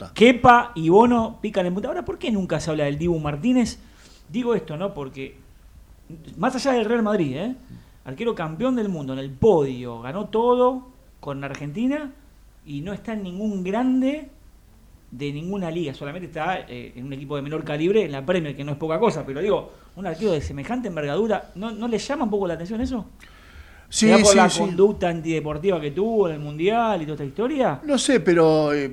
no. 0.00 0.14
Kepa 0.14 0.72
y 0.74 0.88
Bono 0.88 1.38
pican 1.42 1.66
en 1.66 1.74
punta. 1.74 1.88
Ahora, 1.88 2.04
¿por 2.04 2.18
qué 2.18 2.30
nunca 2.32 2.58
se 2.60 2.70
habla 2.70 2.84
del 2.84 2.96
Dibu 2.98 3.18
Martínez? 3.20 3.78
Digo 4.28 4.54
esto, 4.54 4.76
¿no? 4.76 4.94
Porque 4.94 5.36
más 6.36 6.54
allá 6.56 6.72
del 6.72 6.84
Real 6.86 7.02
Madrid, 7.02 7.36
¿eh? 7.36 7.54
Arquero 8.04 8.34
campeón 8.34 8.76
del 8.76 8.88
mundo 8.88 9.12
en 9.12 9.18
el 9.18 9.30
podio, 9.30 10.00
ganó 10.00 10.26
todo 10.26 10.88
con 11.20 11.42
Argentina 11.42 12.12
y 12.66 12.80
no 12.82 12.92
está 12.92 13.14
en 13.14 13.22
ningún 13.22 13.64
grande 13.64 14.28
de 15.10 15.32
ninguna 15.32 15.70
liga, 15.70 15.94
solamente 15.94 16.26
está 16.26 16.60
eh, 16.68 16.92
en 16.96 17.06
un 17.06 17.12
equipo 17.12 17.36
de 17.36 17.42
menor 17.42 17.62
calibre 17.64 18.04
en 18.04 18.12
la 18.12 18.26
Premier, 18.26 18.56
que 18.56 18.64
no 18.64 18.72
es 18.72 18.78
poca 18.78 18.98
cosa, 18.98 19.24
pero 19.24 19.40
digo, 19.40 19.72
un 19.96 20.06
arquero 20.06 20.32
de 20.32 20.40
semejante 20.40 20.88
envergadura, 20.88 21.52
¿no, 21.54 21.70
no 21.70 21.86
le 21.88 21.98
llama 21.98 22.24
un 22.24 22.30
poco 22.30 22.48
la 22.48 22.54
atención 22.54 22.80
eso? 22.80 23.06
Sí, 23.88 24.06
¿Será 24.06 24.18
por 24.18 24.26
sí, 24.32 24.36
la 24.36 24.50
sí. 24.50 24.58
conducta 24.60 25.08
antideportiva 25.08 25.80
que 25.80 25.92
tuvo 25.92 26.28
en 26.28 26.34
el 26.34 26.40
Mundial 26.40 27.00
y 27.00 27.04
toda 27.04 27.14
esta 27.14 27.24
historia? 27.24 27.80
No 27.84 27.96
sé, 27.96 28.20
pero. 28.20 28.72
eh, 28.74 28.90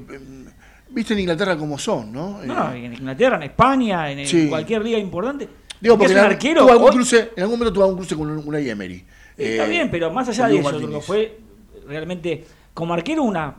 Viste 0.94 1.14
en 1.14 1.22
Inglaterra 1.22 1.58
como 1.58 1.78
son, 1.78 2.12
¿no? 2.12 2.44
No, 2.44 2.74
Eh, 2.74 2.86
en 2.86 2.94
Inglaterra, 2.94 3.38
en 3.38 3.44
España, 3.44 4.12
en, 4.12 4.50
cualquier 4.50 4.84
liga 4.84 4.98
importante. 4.98 5.48
Digo, 5.82 5.96
que 5.96 6.00
porque 6.00 6.14
es 6.14 6.20
un 6.20 6.26
arquero. 6.26 6.62
tuvo 6.62 6.72
algún 6.72 6.88
hoy- 6.90 6.96
cruce, 6.96 7.32
en 7.36 7.44
algún 7.44 7.60
momento 7.60 7.74
tuvo 7.74 7.84
algún 7.84 7.98
cruce 7.98 8.16
con 8.16 8.30
un- 8.30 8.48
una 8.48 8.60
Emery. 8.60 9.04
Está 9.38 9.66
eh, 9.66 9.70
bien, 9.70 9.90
pero 9.92 10.12
más 10.12 10.30
allá 10.30 10.48
de 10.48 10.60
eso, 10.60 10.72
Martínez. 10.72 11.06
Fue 11.06 11.40
realmente, 11.88 12.46
como 12.74 12.94
arquero, 12.94 13.24
una 13.24 13.56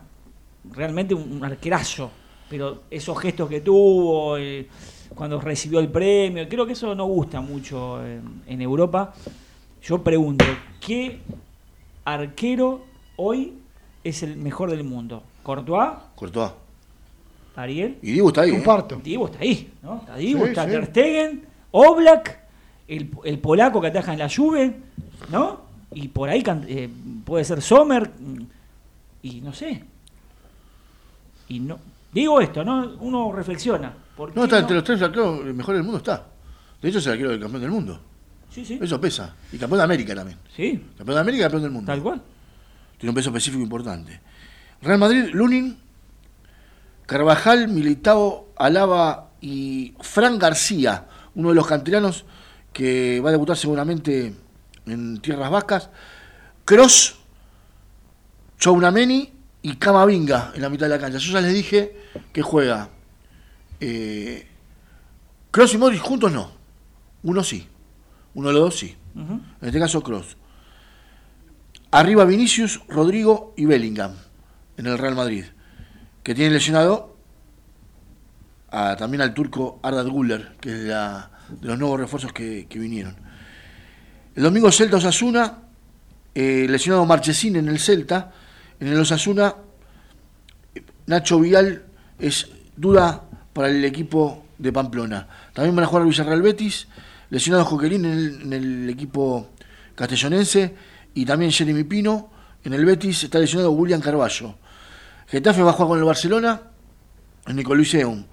realmente 0.72 1.14
un 1.14 1.44
arquerazo. 1.44 2.10
Pero 2.48 2.82
esos 2.90 3.18
gestos 3.18 3.48
que 3.48 3.60
tuvo, 3.62 4.36
eh, 4.38 4.68
cuando 5.14 5.40
recibió 5.40 5.80
el 5.80 5.88
premio, 5.88 6.46
creo 6.48 6.64
que 6.66 6.74
eso 6.74 6.94
no 6.94 7.06
gusta 7.06 7.40
mucho 7.40 8.04
en, 8.06 8.42
en 8.46 8.60
Europa. 8.62 9.12
Yo 9.82 10.02
pregunto, 10.02 10.44
¿qué 10.80 11.18
arquero 12.04 12.84
hoy 13.16 13.54
es 14.04 14.22
el 14.22 14.36
mejor 14.36 14.70
del 14.70 14.84
mundo? 14.84 15.22
¿Courtois? 15.42 15.90
Courtois. 16.14 16.52
¿Ariel? 17.56 17.98
Y 18.02 18.12
Diego 18.12 18.28
está 18.28 18.42
ahí. 18.42 18.50
¿eh? 18.50 18.54
Comparto. 18.54 19.00
Diego 19.02 19.26
está 19.26 19.38
ahí, 19.40 19.72
¿no? 19.82 19.96
Está 20.00 20.16
Sí, 20.18 20.34
está 20.34 20.64
sí. 20.64 20.70
Ter 20.70 20.86
Stegen, 20.86 21.42
Oblak, 21.72 22.38
el, 22.88 23.10
el 23.24 23.38
polaco 23.38 23.80
que 23.80 23.88
ataja 23.88 24.12
en 24.12 24.18
la 24.20 24.28
Juve, 24.30 24.76
¿no? 25.30 25.62
Y 25.92 26.08
por 26.08 26.28
ahí 26.28 26.42
can- 26.42 26.64
eh, 26.68 26.88
puede 27.24 27.44
ser 27.44 27.60
Sommer, 27.60 28.10
mm, 28.18 28.42
y 29.22 29.40
no 29.40 29.52
sé. 29.52 29.82
Y 31.48 31.60
no 31.60 31.78
digo 32.12 32.40
esto, 32.40 32.64
¿no? 32.64 32.92
Uno 33.00 33.32
reflexiona. 33.32 33.92
¿por 34.16 34.34
No, 34.36 34.44
está 34.44 34.58
entre 34.58 34.76
los 34.76 34.84
tres 34.84 35.00
arqueros, 35.02 35.40
el 35.46 35.54
mejor 35.54 35.74
del 35.74 35.82
mundo 35.84 35.98
está. 35.98 36.26
De 36.80 36.88
hecho, 36.88 36.98
es 36.98 37.06
el 37.06 37.12
arquero 37.12 37.30
del 37.30 37.40
campeón 37.40 37.62
del 37.62 37.70
mundo. 37.70 38.00
Sí, 38.50 38.64
sí. 38.64 38.78
Eso 38.82 39.00
pesa. 39.00 39.34
Y 39.52 39.56
campeón 39.56 39.78
de 39.78 39.84
América 39.84 40.14
también. 40.14 40.38
Sí, 40.54 40.84
Campeón 40.98 41.14
de 41.16 41.20
América 41.20 41.40
y 41.40 41.44
campeón 41.44 41.62
del 41.62 41.70
mundo. 41.72 41.90
tal 41.92 42.02
cual. 42.02 42.22
Tiene 42.98 43.10
un 43.10 43.14
peso 43.14 43.30
específico 43.30 43.62
importante. 43.62 44.20
Real 44.82 44.98
Madrid, 44.98 45.30
Lunin, 45.32 45.78
Carvajal, 47.06 47.68
Militao, 47.68 48.48
Alaba 48.56 49.30
y 49.40 49.94
Fran 50.00 50.38
García, 50.38 51.06
uno 51.34 51.50
de 51.50 51.54
los 51.54 51.66
canteranos 51.66 52.24
que 52.72 53.20
va 53.20 53.28
a 53.28 53.32
debutar 53.32 53.56
seguramente 53.56 54.34
en 54.86 55.18
Tierras 55.20 55.50
Vascas. 55.50 55.90
Cross, 56.64 57.16
Chounameni 58.58 59.32
y 59.62 59.76
Camavinga 59.76 60.52
en 60.54 60.62
la 60.62 60.68
mitad 60.68 60.86
de 60.86 60.90
la 60.90 60.98
cancha. 60.98 61.18
Yo 61.18 61.32
ya 61.32 61.40
les 61.40 61.52
dije 61.52 61.96
que 62.32 62.42
juega 62.42 62.90
eh, 63.80 64.46
Cross 65.50 65.74
y 65.74 65.78
Modric 65.78 66.00
juntos 66.00 66.32
no. 66.32 66.50
Uno 67.22 67.44
sí. 67.44 67.66
Uno 68.34 68.48
de 68.48 68.54
los 68.54 68.62
dos 68.62 68.78
sí. 68.78 68.96
En 69.14 69.42
este 69.60 69.78
caso 69.78 70.02
Cross. 70.02 70.36
Arriba 71.90 72.24
Vinicius, 72.24 72.80
Rodrigo 72.88 73.52
y 73.56 73.66
Bellingham 73.66 74.14
en 74.78 74.86
el 74.86 74.98
Real 74.98 75.14
Madrid. 75.14 75.44
Que 76.22 76.34
tiene 76.34 76.54
lesionado 76.54 77.11
también 78.72 79.20
al 79.20 79.34
turco 79.34 79.78
Arda 79.82 80.02
Güler, 80.02 80.56
que 80.60 80.72
es 80.72 80.80
la- 80.84 81.30
de 81.60 81.68
los 81.68 81.78
nuevos 81.78 82.00
refuerzos 82.00 82.32
que, 82.32 82.66
vinieron. 82.74 83.14
El 84.34 84.42
domingo 84.44 84.72
Celta 84.72 84.96
Osasuna, 84.96 85.58
eh, 86.34 86.66
lesionado 86.68 87.04
Marchesín 87.04 87.56
en 87.56 87.68
el 87.68 87.78
Celta. 87.78 88.32
En 88.80 88.88
el 88.88 88.98
Osasuna, 88.98 89.54
Nacho 91.06 91.38
Vial 91.40 91.82
es 92.18 92.48
duda 92.76 93.24
para 93.52 93.68
el 93.68 93.84
equipo 93.84 94.46
de 94.56 94.72
Pamplona. 94.72 95.28
También 95.52 95.76
van 95.76 95.84
a 95.84 95.88
jugar 95.88 96.06
Villarreal 96.06 96.40
Betis, 96.40 96.88
lesionado 97.28 97.64
Joquelín 97.66 98.06
en 98.06 98.12
el, 98.12 98.42
en 98.42 98.52
el 98.52 98.88
equipo 98.90 99.50
castellonense 99.94 100.74
y 101.14 101.26
también 101.26 101.50
Jeremy 101.52 101.84
Pino. 101.84 102.30
En 102.64 102.72
el 102.72 102.84
Betis 102.84 103.24
está 103.24 103.38
lesionado 103.38 103.72
William 103.72 104.00
Carballo. 104.00 104.54
Getafe 105.28 105.62
va 105.62 105.70
a 105.70 105.72
jugar 105.74 105.88
con 105.88 105.98
el 105.98 106.04
Barcelona 106.04 106.62
en 107.46 107.58
el 107.58 107.64
Coliseum. 107.64 108.24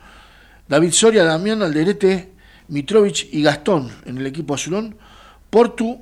David 0.69 0.91
Soria, 0.91 1.23
Damián 1.23 1.63
Alderete, 1.63 2.31
Mitrovic 2.67 3.27
y 3.31 3.41
Gastón 3.41 3.91
en 4.05 4.19
el 4.19 4.27
equipo 4.27 4.53
azulón. 4.53 4.95
Portu, 5.49 5.99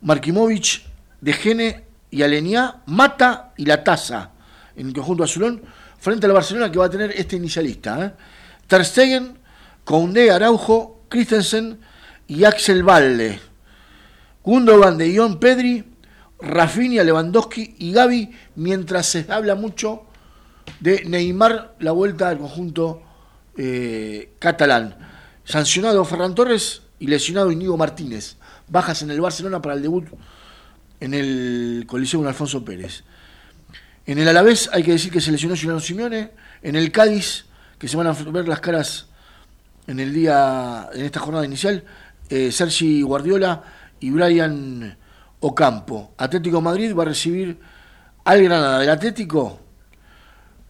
Markimovic, 0.00 0.82
De 1.20 1.32
Gene 1.32 1.84
y 2.10 2.22
Alenia, 2.22 2.82
Mata 2.86 3.54
y 3.56 3.64
La 3.64 3.84
Taza 3.84 4.32
en 4.74 4.88
el 4.88 4.92
conjunto 4.92 5.22
azulón, 5.22 5.62
frente 5.96 6.26
al 6.26 6.32
Barcelona 6.32 6.72
que 6.72 6.78
va 6.80 6.86
a 6.86 6.90
tener 6.90 7.12
este 7.12 7.36
inicialista. 7.36 8.04
¿eh? 8.04 8.12
Ter 8.66 8.84
Stegen, 8.84 9.38
Araujo, 10.32 11.02
Christensen 11.08 11.78
y 12.26 12.42
Axel 12.42 12.82
Valde. 12.82 13.38
Gundogan, 14.42 14.98
De 14.98 15.16
Jong, 15.16 15.38
Pedri, 15.38 15.84
Rafinha, 16.40 17.04
Lewandowski 17.04 17.76
y 17.78 17.92
Gaby, 17.92 18.28
mientras 18.56 19.06
se 19.06 19.24
habla 19.28 19.54
mucho 19.54 20.02
de 20.80 21.04
Neymar, 21.04 21.76
la 21.78 21.92
vuelta 21.92 22.28
al 22.28 22.38
conjunto 22.38 23.11
eh, 23.56 24.32
catalán. 24.38 24.96
Sancionado 25.44 26.04
Ferran 26.04 26.34
Torres 26.34 26.82
y 26.98 27.06
lesionado 27.06 27.50
Íñigo 27.50 27.76
Martínez. 27.76 28.36
Bajas 28.68 29.02
en 29.02 29.10
el 29.10 29.20
Barcelona 29.20 29.60
para 29.60 29.74
el 29.74 29.82
debut 29.82 30.06
en 31.00 31.14
el 31.14 31.84
Coliseo 31.86 32.20
con 32.20 32.28
Alfonso 32.28 32.64
Pérez. 32.64 33.02
En 34.06 34.18
el 34.18 34.28
Alavés 34.28 34.70
hay 34.72 34.84
que 34.84 34.92
decir 34.92 35.10
que 35.10 35.20
se 35.20 35.32
lesionó 35.32 35.56
Giuliano 35.56 35.80
Simeone. 35.80 36.30
En 36.62 36.76
el 36.76 36.92
Cádiz, 36.92 37.46
que 37.76 37.88
se 37.88 37.96
van 37.96 38.06
a 38.06 38.12
ver 38.12 38.46
las 38.46 38.60
caras 38.60 39.06
en 39.88 39.98
el 39.98 40.14
día, 40.14 40.88
en 40.94 41.04
esta 41.04 41.18
jornada 41.18 41.44
inicial, 41.44 41.84
eh, 42.28 42.52
Sergi 42.52 43.02
Guardiola 43.02 43.64
y 43.98 44.10
Brian 44.10 44.96
Ocampo. 45.40 46.14
Atlético 46.16 46.60
Madrid 46.60 46.94
va 46.96 47.02
a 47.02 47.06
recibir 47.06 47.58
al 48.24 48.42
Granada 48.44 48.78
del 48.78 48.90
Atlético 48.90 49.60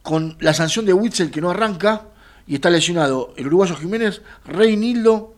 con 0.03 0.37
la 0.41 0.55
sanción 0.55 0.87
de 0.87 0.95
Witzel 0.95 1.31
que 1.31 1.43
no 1.43 1.51
arranca 1.51 2.07
y 2.47 2.57
está 2.57 2.71
lesionado 2.71 3.35
el 3.37 3.47
uruguayo 3.47 3.77
Jiménez, 3.77 4.23
Reinildo 4.45 5.35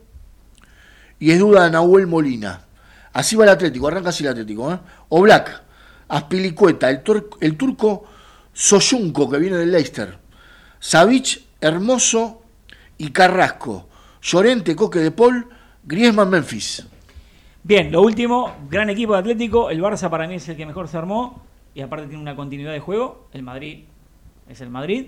y 1.19 1.31
es 1.31 1.39
duda 1.39 1.71
Nahuel 1.71 2.07
Molina. 2.07 2.65
Así 3.13 3.37
va 3.37 3.45
el 3.45 3.51
Atlético, 3.51 3.89
arranca 3.89 4.09
así 4.09 4.25
el 4.25 4.31
Atlético. 4.31 4.73
¿eh? 4.73 4.79
Oblak, 5.09 5.63
Aspilicueta, 6.09 6.91
el, 6.91 7.03
el 7.41 7.57
turco 7.57 8.05
Soyunco 8.53 9.31
que 9.31 9.39
viene 9.39 9.57
del 9.57 9.73
Leicester, 9.73 10.19
Savic, 10.79 11.43
Hermoso 11.61 12.43
y 12.99 13.11
Carrasco, 13.11 13.89
Llorente, 14.23 14.77
Coque 14.77 14.99
de 14.99 15.11
Paul, 15.11 15.49
Griezmann, 15.85 16.31
Memphis. 16.31 16.87
Bien, 17.63 17.91
lo 17.91 18.03
último, 18.03 18.55
gran 18.69 18.91
equipo 18.91 19.15
de 19.15 19.21
Atlético. 19.21 19.71
El 19.71 19.83
Barça 19.83 20.11
para 20.11 20.29
mí 20.29 20.35
es 20.35 20.49
el 20.49 20.57
que 20.57 20.67
mejor 20.67 20.87
se 20.89 20.99
armó 20.99 21.43
y 21.75 21.81
aparte 21.81 22.07
tiene 22.07 22.21
una 22.21 22.37
continuidad 22.37 22.73
de 22.73 22.81
juego. 22.81 23.29
El 23.33 23.43
Madrid 23.43 23.85
es 24.49 24.61
el 24.61 24.71
Madrid. 24.71 25.07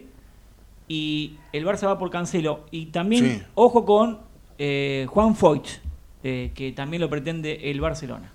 Y 0.89 1.37
el 1.53 1.65
Barça 1.67 1.87
va 1.87 1.99
por 1.99 2.11
Cancelo. 2.11 2.67
Y 2.71 2.87
también, 2.87 3.25
Sí. 3.25 3.43
ojo 3.55 3.85
con 3.85 4.19
eh, 4.59 5.07
Juan 5.09 5.35
Foyt, 5.37 5.67
eh, 6.23 6.53
que 6.55 6.73
también 6.73 7.01
lo 7.03 7.11
pretende 7.11 7.71
el 7.71 7.81
Barcelona. 7.81 8.33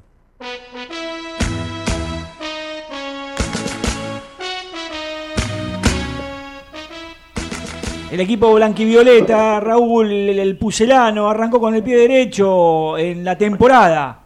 El 8.14 8.20
equipo 8.20 8.54
blanquivioleta, 8.54 9.58
Raúl, 9.58 10.08
el, 10.08 10.38
el 10.38 10.56
pucelano, 10.56 11.28
arrancó 11.28 11.58
con 11.58 11.74
el 11.74 11.82
pie 11.82 11.96
derecho 11.96 12.96
en 12.96 13.24
la 13.24 13.36
temporada. 13.36 14.20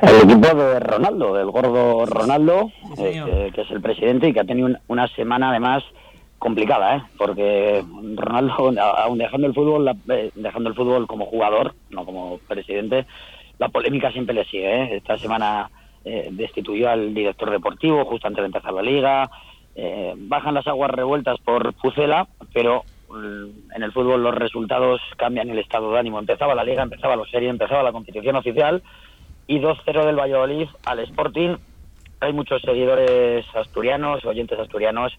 El 0.00 0.30
equipo 0.30 0.54
de 0.54 0.78
Ronaldo, 0.78 1.34
del 1.34 1.50
gordo 1.50 2.06
Ronaldo, 2.06 2.70
Sí, 2.96 3.02
eh, 3.06 3.50
que, 3.52 3.62
es 3.62 3.70
el 3.72 3.80
presidente 3.80 4.28
y 4.28 4.32
que 4.32 4.38
ha 4.38 4.44
tenido 4.44 4.68
un- 4.68 4.78
una 4.86 5.08
semana 5.08 5.50
además 5.50 5.82
complicada, 6.38 6.96
¿eh? 6.98 7.02
porque 7.18 7.82
Ronaldo, 8.14 8.54
aún 8.98 9.18
dejando 9.18 9.48
el 9.48 9.54
fútbol, 9.54 9.84
la- 9.86 9.96
eh, 10.10 10.30
dejando 10.36 10.68
el 10.68 10.76
fútbol 10.76 11.08
como 11.08 11.26
jugador, 11.26 11.74
no 11.90 12.04
como 12.04 12.38
presidente, 12.46 13.04
la 13.58 13.68
polémica 13.68 14.12
siempre 14.12 14.32
le 14.32 14.44
sigue. 14.44 14.82
¿eh? 14.84 14.96
Esta 14.98 15.18
semana 15.18 15.68
eh, 16.04 16.28
destituyó 16.30 16.88
al 16.88 17.12
director 17.14 17.50
deportivo 17.50 18.04
justo 18.04 18.28
antes 18.28 18.42
de 18.42 18.46
empezar 18.46 18.72
la 18.72 18.82
liga. 18.82 19.28
Eh, 19.76 20.14
bajan 20.16 20.54
las 20.54 20.66
aguas 20.66 20.90
revueltas 20.90 21.38
por 21.40 21.72
Pucela, 21.74 22.28
pero 22.52 22.84
mm, 23.08 23.72
en 23.74 23.82
el 23.82 23.92
fútbol 23.92 24.22
los 24.22 24.34
resultados 24.34 25.00
cambian 25.16 25.50
el 25.50 25.58
estado 25.58 25.92
de 25.92 25.98
ánimo. 25.98 26.18
Empezaba 26.18 26.54
la 26.54 26.64
liga, 26.64 26.82
empezaba 26.82 27.16
lo 27.16 27.26
serio, 27.26 27.50
empezaba 27.50 27.82
la 27.82 27.92
competición 27.92 28.36
oficial 28.36 28.82
y 29.46 29.58
2-0 29.58 30.04
del 30.06 30.18
Valladolid 30.18 30.68
al 30.84 31.00
Sporting. 31.00 31.56
Hay 32.20 32.32
muchos 32.32 32.62
seguidores 32.62 33.44
asturianos, 33.54 34.24
oyentes 34.24 34.58
asturianos. 34.58 35.12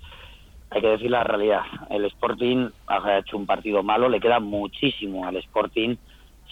Hay 0.72 0.82
que 0.82 0.88
decir 0.88 1.12
la 1.12 1.24
realidad. 1.24 1.62
El 1.90 2.06
Sporting 2.06 2.70
ha 2.88 3.20
hecho 3.20 3.38
un 3.38 3.46
partido 3.46 3.84
malo, 3.84 4.10
le 4.10 4.20
queda 4.20 4.40
muchísimo 4.40 5.26
al 5.28 5.36
Sporting 5.38 5.96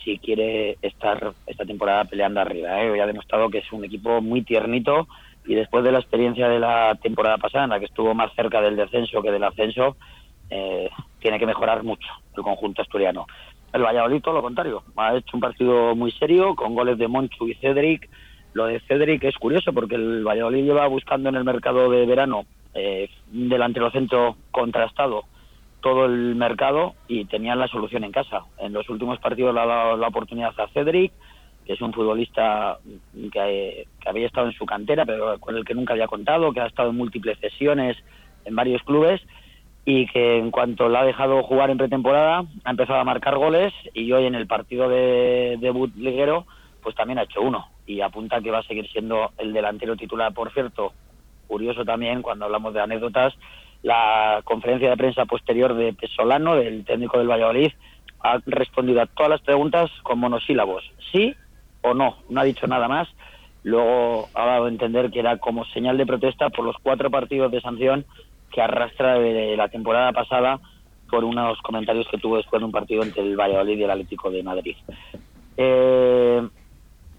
si 0.03 0.17
quiere 0.17 0.77
estar 0.81 1.33
esta 1.47 1.65
temporada 1.65 2.05
peleando 2.05 2.41
arriba. 2.41 2.81
¿eh? 2.83 2.91
Hoy 2.91 2.99
ha 2.99 3.07
demostrado 3.07 3.49
que 3.49 3.59
es 3.59 3.71
un 3.71 3.85
equipo 3.85 4.21
muy 4.21 4.41
tiernito 4.41 5.07
y 5.45 5.55
después 5.55 5.83
de 5.83 5.91
la 5.91 5.99
experiencia 5.99 6.47
de 6.47 6.59
la 6.59 6.95
temporada 7.01 7.37
pasada, 7.37 7.65
en 7.65 7.69
la 7.71 7.79
que 7.79 7.85
estuvo 7.85 8.13
más 8.13 8.33
cerca 8.35 8.61
del 8.61 8.75
descenso 8.75 9.21
que 9.21 9.31
del 9.31 9.43
ascenso, 9.43 9.97
eh, 10.49 10.89
tiene 11.19 11.39
que 11.39 11.45
mejorar 11.45 11.83
mucho 11.83 12.07
el 12.35 12.43
conjunto 12.43 12.81
asturiano. 12.81 13.25
El 13.71 13.83
Valladolid, 13.83 14.21
todo 14.21 14.35
lo 14.35 14.41
contrario, 14.41 14.83
ha 14.95 15.15
hecho 15.15 15.35
un 15.35 15.41
partido 15.41 15.95
muy 15.95 16.11
serio 16.11 16.55
con 16.55 16.75
goles 16.75 16.97
de 16.97 17.07
Monchu 17.07 17.47
y 17.47 17.55
Cedric. 17.55 18.09
Lo 18.53 18.65
de 18.65 18.79
Cedric 18.81 19.23
es 19.23 19.35
curioso 19.37 19.73
porque 19.73 19.95
el 19.95 20.23
Valladolid 20.23 20.63
lleva 20.63 20.87
buscando 20.87 21.29
en 21.29 21.35
el 21.35 21.43
mercado 21.43 21.89
de 21.89 22.05
verano 22.05 22.45
eh, 22.75 23.09
un 23.33 23.49
delantero 23.49 23.89
centro 23.91 24.35
contrastado 24.51 25.23
todo 25.83 26.05
el 26.05 26.33
mercado 26.35 26.95
y 27.07 27.25
tenían 27.25 27.59
la 27.59 27.67
solución 27.67 28.03
en 28.05 28.11
casa. 28.11 28.45
En 28.57 28.73
los 28.73 28.89
últimos 28.89 29.19
partidos 29.19 29.53
le 29.53 29.59
ha 29.59 29.65
dado 29.65 29.97
la 29.97 30.07
oportunidad 30.07 30.57
a 30.57 30.67
Cedric, 30.69 31.11
que 31.65 31.73
es 31.73 31.81
un 31.81 31.93
futbolista 31.93 32.77
que, 33.31 33.87
había 34.05 34.27
estado 34.27 34.47
en 34.47 34.53
su 34.53 34.65
cantera, 34.65 35.05
pero 35.05 35.39
con 35.39 35.55
el 35.55 35.63
que 35.63 35.73
nunca 35.73 35.93
había 35.93 36.07
contado, 36.07 36.51
que 36.51 36.59
ha 36.59 36.67
estado 36.67 36.89
en 36.89 36.97
múltiples 36.97 37.39
sesiones 37.39 37.97
en 38.45 38.55
varios 38.55 38.83
clubes 38.83 39.21
y 39.85 40.07
que 40.07 40.37
en 40.37 40.51
cuanto 40.51 40.89
la 40.89 41.01
ha 41.01 41.05
dejado 41.05 41.43
jugar 41.43 41.69
en 41.69 41.77
pretemporada 41.77 42.45
ha 42.63 42.69
empezado 42.69 42.99
a 42.99 43.03
marcar 43.03 43.37
goles 43.37 43.73
y 43.93 44.11
hoy 44.11 44.25
en 44.25 44.35
el 44.35 44.47
partido 44.47 44.87
de 44.87 45.57
debut 45.59 45.93
liguero 45.95 46.45
pues 46.81 46.95
también 46.95 47.19
ha 47.19 47.23
hecho 47.23 47.41
uno 47.41 47.67
y 47.85 48.01
apunta 48.01 48.41
que 48.41 48.51
va 48.51 48.59
a 48.59 48.63
seguir 48.63 48.89
siendo 48.89 49.31
el 49.37 49.53
delantero 49.53 49.95
titular. 49.95 50.33
Por 50.33 50.51
cierto, 50.53 50.93
curioso 51.47 51.85
también 51.85 52.21
cuando 52.21 52.45
hablamos 52.45 52.73
de 52.73 52.81
anécdotas, 52.81 53.33
la 53.83 54.41
conferencia 54.43 54.89
de 54.89 54.97
prensa 54.97 55.25
posterior 55.25 55.73
de 55.73 55.93
Pesolano, 55.93 56.55
del 56.55 56.85
técnico 56.85 57.17
del 57.17 57.29
Valladolid, 57.29 57.71
ha 58.21 58.39
respondido 58.45 59.01
a 59.01 59.05
todas 59.05 59.29
las 59.29 59.41
preguntas 59.41 59.91
con 60.03 60.19
monosílabos, 60.19 60.83
sí 61.11 61.35
o 61.83 61.93
no, 61.93 62.17
no 62.29 62.41
ha 62.41 62.43
dicho 62.43 62.67
nada 62.67 62.87
más. 62.87 63.07
Luego 63.63 64.27
ha 64.33 64.45
dado 64.45 64.65
a 64.65 64.69
entender 64.69 65.11
que 65.11 65.19
era 65.19 65.37
como 65.37 65.65
señal 65.65 65.97
de 65.97 66.05
protesta 66.05 66.49
por 66.49 66.65
los 66.65 66.75
cuatro 66.81 67.09
partidos 67.09 67.51
de 67.51 67.61
sanción 67.61 68.05
que 68.51 68.61
arrastra 68.61 69.19
de 69.19 69.55
la 69.55 69.69
temporada 69.69 70.11
pasada 70.11 70.59
por 71.09 71.23
unos 71.23 71.59
comentarios 71.61 72.07
que 72.09 72.17
tuvo 72.17 72.37
después 72.37 72.59
de 72.59 72.65
un 72.65 72.71
partido 72.71 73.03
entre 73.03 73.21
el 73.21 73.37
Valladolid 73.39 73.77
y 73.77 73.83
el 73.83 73.91
Atlético 73.91 74.31
de 74.31 74.43
Madrid. 74.43 74.75
Eh, 75.57 76.41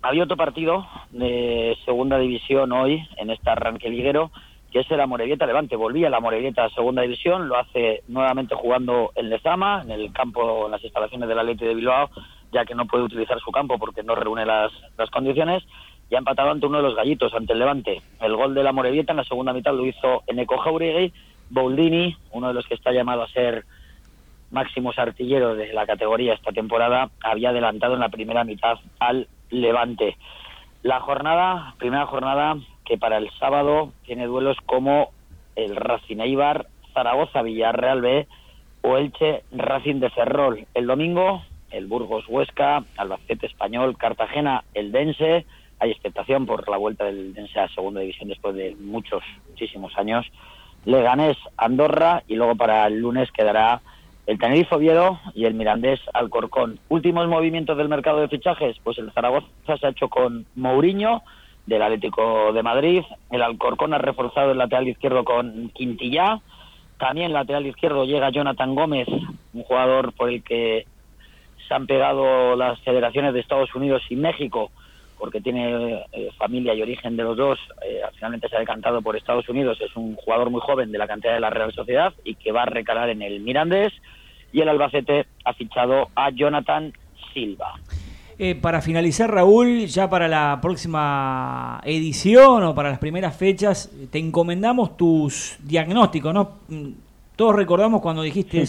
había 0.03 0.24
otro 0.24 0.37
partido 0.37 0.87
de 1.11 1.77
segunda 1.85 2.18
división 2.18 2.72
hoy 2.72 3.07
en 3.16 3.31
este 3.31 3.48
arranque 3.48 3.88
liguero 3.88 4.31
que 4.74 4.81
es 4.81 4.90
el 4.90 5.00
Amorebieta 5.00 5.46
Levante. 5.46 5.77
Volvía 5.77 6.09
el 6.09 6.14
Amorebieta 6.14 6.64
a 6.64 6.70
segunda 6.70 7.03
división, 7.03 7.46
lo 7.46 7.57
hace 7.57 8.03
nuevamente 8.09 8.57
jugando 8.57 9.12
en 9.14 9.31
Lezama, 9.31 9.83
en 9.83 9.92
el 9.92 10.12
campo, 10.12 10.66
en 10.66 10.72
las 10.72 10.83
instalaciones 10.83 11.29
del 11.29 11.38
Atlético 11.38 11.66
de 11.66 11.74
Bilbao, 11.77 12.11
ya 12.55 12.64
que 12.64 12.75
no 12.75 12.87
puede 12.87 13.05
utilizar 13.05 13.38
su 13.40 13.51
campo 13.51 13.79
porque 13.79 14.03
no 14.03 14.14
reúne 14.14 14.47
las, 14.47 14.73
las 14.97 15.11
condiciones. 15.11 15.64
Y 16.09 16.14
ha 16.14 16.19
empatado 16.19 16.51
ante 16.51 16.67
uno 16.67 16.79
de 16.79 16.85
los 16.85 16.95
gallitos, 16.95 17.35
ante 17.35 17.53
el 17.53 17.59
Levante. 17.59 18.01
El 18.21 18.37
gol 18.37 18.55
de 18.55 18.62
la 18.62 18.73
Morevieta 18.73 19.12
en 19.12 19.17
la 19.19 19.25
segunda 19.25 19.53
mitad 19.53 19.75
lo 19.75 19.85
hizo 19.85 20.23
Eneco 20.27 20.59
Jauregui, 20.59 21.12
Boldini, 21.51 22.17
uno 22.31 22.49
de 22.49 22.55
los 22.55 22.67
que 22.67 22.75
está 22.75 22.93
llamado 22.93 23.23
a 23.23 23.29
ser 23.29 23.64
máximos 24.51 24.99
artilleros 24.99 25.59
de 25.59 25.73
la 25.73 25.85
categoría 25.85 26.35
esta 26.35 26.53
temporada, 26.53 27.11
había 27.23 27.51
adelantado 27.51 27.95
en 27.95 28.01
la 28.01 28.09
primera 28.09 28.45
mitad 28.45 28.79
al 29.01 29.27
Levante. 29.51 30.17
La 30.83 31.01
jornada, 31.01 31.75
primera 31.79 32.07
jornada 32.07 32.57
que 32.85 32.99
para 32.99 33.17
el 33.17 33.31
sábado 33.38 33.93
tiene 34.05 34.27
duelos 34.27 34.57
como 34.67 35.11
el 35.57 35.75
Racing 35.75 36.19
Eibar, 36.19 36.67
Zaragoza, 36.93 37.43
Villarreal 37.43 38.01
B 38.01 38.27
o 38.83 38.97
Elche, 38.99 39.43
Racing 39.53 40.01
de 40.01 40.11
Ferrol. 40.11 40.67
El 40.75 40.87
domingo 40.87 41.43
el 41.75 41.87
Burgos 41.87 42.25
Huesca, 42.29 42.85
Albacete 42.97 43.47
Español, 43.47 43.97
Cartagena, 43.99 44.65
el 44.75 44.93
Dense. 44.93 45.45
Hay 45.81 45.91
expectación 45.91 46.47
por 46.47 46.69
la 46.69 46.77
vuelta 46.77 47.05
del 47.05 47.35
Dense 47.35 47.59
a 47.59 47.69
segunda 47.69 48.01
división 48.01 48.29
después 48.29 48.55
de 48.55 48.77
muchos, 48.81 49.23
muchísimos 49.49 49.97
años. 49.99 50.27
Leganés, 50.85 51.37
Andorra 51.57 52.23
y 52.29 52.37
luego 52.37 52.55
para 52.55 52.87
el 52.87 53.01
lunes 53.01 53.31
quedará 53.33 53.81
el 54.27 54.39
Tenerife 54.39 54.75
Oviedo 54.75 55.21
y 55.35 55.45
el 55.45 55.55
Mirandés 55.55 56.01
Alcorcón. 56.13 56.79
Últimos 56.89 57.29
movimientos 57.29 57.77
del 57.77 57.89
mercado 57.89 58.21
de 58.21 58.29
fichajes, 58.29 58.77
pues 58.83 58.99
el 58.99 59.13
Zaragoza 59.13 59.47
se 59.65 59.87
ha 59.87 59.91
hecho 59.91 60.09
con 60.09 60.47
Mourinho 60.55 61.23
del 61.67 61.83
Atlético 61.83 62.53
de 62.53 62.63
Madrid, 62.63 63.03
el 63.31 63.43
Alcorcón 63.43 63.95
ha 63.95 63.99
reforzado 63.99 64.53
el 64.53 64.59
lateral 64.59 64.89
izquierdo 64.89 65.25
con 65.25 65.71
Quintillá, 65.71 66.41
también 66.99 67.33
lateral 67.33 67.67
izquierdo 67.67 68.05
llega 68.05 68.31
Jonathan 68.31 68.75
Gómez, 68.75 69.09
un 69.09 69.63
jugador 69.63 70.13
por 70.13 70.31
el 70.31 70.43
que 70.43 70.87
se 71.66 71.74
han 71.74 71.87
pegado 71.87 72.57
las 72.57 72.79
federaciones 72.81 73.35
de 73.35 73.40
Estados 73.40 73.74
Unidos 73.74 74.03
y 74.11 74.16
México, 74.16 74.70
porque 75.18 75.40
tiene 75.40 76.05
eh, 76.12 76.31
familia 76.37 76.74
y 76.74 76.83
origen 76.83 77.16
de 77.16 77.22
los 77.22 77.37
dos, 77.37 77.59
eh, 77.83 78.00
finalmente 78.14 78.48
se 78.48 78.57
ha 78.57 78.61
decantado 78.61 79.00
por 79.00 79.16
Estados 79.16 79.48
Unidos, 79.48 79.79
es 79.81 79.94
un 79.96 80.16
jugador 80.16 80.50
muy 80.50 80.61
joven 80.61 80.92
de 80.92 80.98
la 80.98 81.07
cantidad 81.07 81.35
de 81.35 81.40
la 81.40 81.50
Real 81.50 81.72
Sociedad 81.72 82.12
y 82.24 82.35
que 82.35 82.53
va 82.53 82.62
a 82.62 82.66
recalar 82.66 83.09
en 83.11 83.22
el 83.22 83.40
Mirandés, 83.40 83.92
y 84.53 84.61
el 84.61 84.68
Albacete 84.68 85.27
ha 85.44 85.53
fichado 85.55 86.09
a 86.14 86.31
Jonathan 86.31 86.92
Silva. 87.33 87.74
Eh, 88.37 88.57
para 88.57 88.83
finalizar, 88.83 89.31
Raúl, 89.31 89.87
ya 89.87 90.11
para 90.11 90.27
la 90.27 90.59
próxima 90.61 91.81
edición 91.85 92.64
o 92.64 92.74
para 92.74 92.90
las 92.90 92.98
primeras 92.98 93.37
fechas, 93.37 93.90
te 94.11 94.18
encomendamos 94.18 94.96
tus 94.96 95.57
diagnósticos, 95.62 96.35
¿no? 96.35 96.53
Mm, 96.68 96.90
Todos 97.37 97.55
recordamos 97.55 98.00
cuando 98.00 98.22
dijiste 98.22 98.64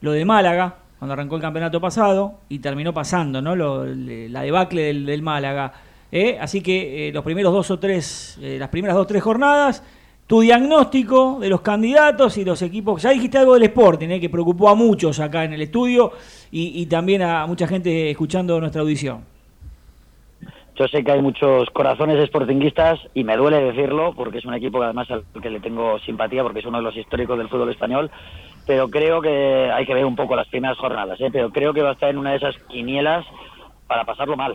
lo 0.00 0.12
de 0.12 0.24
Málaga, 0.24 0.76
cuando 1.04 1.12
arrancó 1.12 1.36
el 1.36 1.42
campeonato 1.42 1.82
pasado 1.82 2.36
y 2.48 2.60
terminó 2.60 2.94
pasando, 2.94 3.42
¿no? 3.42 3.54
Lo- 3.54 3.84
la 3.84 4.40
debacle 4.40 4.84
del, 4.84 5.04
del 5.04 5.20
Málaga. 5.20 5.70
¿eh? 6.10 6.38
Así 6.40 6.62
que 6.62 7.08
eh, 7.08 7.12
los 7.12 7.22
primeros 7.22 7.52
dos 7.52 7.70
o 7.70 7.78
tres, 7.78 8.38
eh, 8.40 8.56
las 8.58 8.70
primeras 8.70 8.96
dos 8.96 9.04
o 9.04 9.06
tres 9.06 9.22
jornadas, 9.22 9.84
tu 10.26 10.40
diagnóstico 10.40 11.36
de 11.40 11.50
los 11.50 11.60
candidatos 11.60 12.38
y 12.38 12.44
los 12.46 12.62
equipos. 12.62 13.02
Ya 13.02 13.10
dijiste 13.10 13.36
algo 13.36 13.52
del 13.52 13.64
Sporting, 13.64 14.08
¿eh? 14.08 14.18
que 14.20 14.30
preocupó 14.30 14.70
a 14.70 14.74
muchos 14.74 15.20
acá 15.20 15.44
en 15.44 15.52
el 15.52 15.60
estudio 15.60 16.12
y, 16.50 16.80
y 16.80 16.86
también 16.86 17.20
a 17.20 17.46
mucha 17.46 17.66
gente 17.66 18.10
escuchando 18.10 18.58
nuestra 18.58 18.80
audición. 18.80 19.24
Yo 20.76 20.88
sé 20.88 21.04
que 21.04 21.12
hay 21.12 21.20
muchos 21.20 21.68
corazones 21.70 22.26
sportinguistas 22.28 22.98
y 23.12 23.24
me 23.24 23.36
duele 23.36 23.60
decirlo 23.62 24.14
porque 24.16 24.38
es 24.38 24.46
un 24.46 24.54
equipo 24.54 24.78
que 24.78 24.86
además 24.86 25.10
al 25.10 25.22
que 25.42 25.50
le 25.50 25.60
tengo 25.60 25.98
simpatía 25.98 26.42
porque 26.42 26.60
es 26.60 26.66
uno 26.66 26.78
de 26.78 26.84
los 26.84 26.96
históricos 26.96 27.36
del 27.36 27.50
fútbol 27.50 27.70
español, 27.70 28.10
pero 28.66 28.88
creo 28.88 29.20
que 29.20 29.70
hay 29.72 29.84
que 29.86 29.94
ver 29.94 30.04
un 30.04 30.16
poco 30.16 30.36
las 30.36 30.48
primeras 30.48 30.78
jornadas, 30.78 31.20
¿eh? 31.20 31.28
pero 31.32 31.50
creo 31.50 31.72
que 31.74 31.82
va 31.82 31.90
a 31.90 31.92
estar 31.94 32.10
en 32.10 32.18
una 32.18 32.30
de 32.30 32.36
esas 32.38 32.56
quinielas 32.68 33.24
para 33.86 34.04
pasarlo 34.04 34.36
mal, 34.36 34.54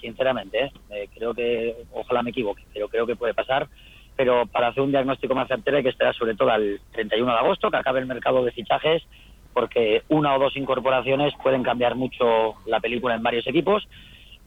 sinceramente. 0.00 0.64
¿eh? 0.64 0.72
Eh, 0.90 1.08
creo 1.14 1.34
que, 1.34 1.76
ojalá 1.92 2.22
me 2.22 2.30
equivoque, 2.30 2.64
pero 2.72 2.88
creo 2.88 3.06
que 3.06 3.16
puede 3.16 3.34
pasar. 3.34 3.68
Pero 4.16 4.46
para 4.46 4.68
hacer 4.68 4.82
un 4.82 4.90
diagnóstico 4.90 5.34
más 5.34 5.46
certero 5.46 5.76
hay 5.76 5.82
que 5.82 5.90
esperar 5.90 6.14
sobre 6.14 6.34
todo 6.34 6.50
al 6.50 6.80
31 6.92 7.30
de 7.30 7.38
agosto, 7.38 7.70
que 7.70 7.76
acabe 7.76 8.00
el 8.00 8.06
mercado 8.06 8.44
de 8.44 8.50
fichajes, 8.50 9.04
porque 9.52 10.02
una 10.08 10.34
o 10.34 10.38
dos 10.38 10.56
incorporaciones 10.56 11.34
pueden 11.42 11.62
cambiar 11.62 11.94
mucho 11.94 12.54
la 12.66 12.80
película 12.80 13.14
en 13.14 13.22
varios 13.22 13.46
equipos 13.46 13.86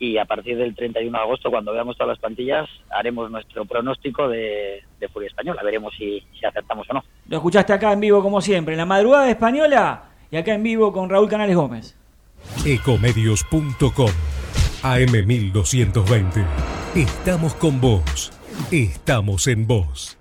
y 0.01 0.17
a 0.17 0.25
partir 0.25 0.57
del 0.57 0.75
31 0.75 1.15
de 1.15 1.23
agosto, 1.23 1.51
cuando 1.51 1.71
veamos 1.71 1.95
todas 1.95 2.09
las 2.09 2.19
plantillas, 2.19 2.67
haremos 2.89 3.29
nuestro 3.29 3.65
pronóstico 3.65 4.27
de, 4.27 4.81
de 4.99 5.07
Furia 5.09 5.27
Española. 5.27 5.61
Veremos 5.63 5.93
si, 5.95 6.19
si 6.39 6.43
acertamos 6.43 6.89
o 6.89 6.95
no. 6.95 7.03
Lo 7.27 7.37
escuchaste 7.37 7.71
acá 7.71 7.93
en 7.93 7.99
vivo 7.99 8.23
como 8.23 8.41
siempre, 8.41 8.73
en 8.73 8.79
la 8.79 8.87
madrugada 8.87 9.29
española 9.29 10.05
y 10.31 10.37
acá 10.37 10.55
en 10.55 10.63
vivo 10.63 10.91
con 10.91 11.07
Raúl 11.07 11.29
Canales 11.29 11.55
Gómez. 11.55 11.95
Ecomedios.com 12.65 14.09
AM1220. 14.81 16.45
Estamos 16.95 17.53
con 17.53 17.79
vos. 17.79 18.33
Estamos 18.71 19.45
en 19.45 19.67
vos. 19.67 20.20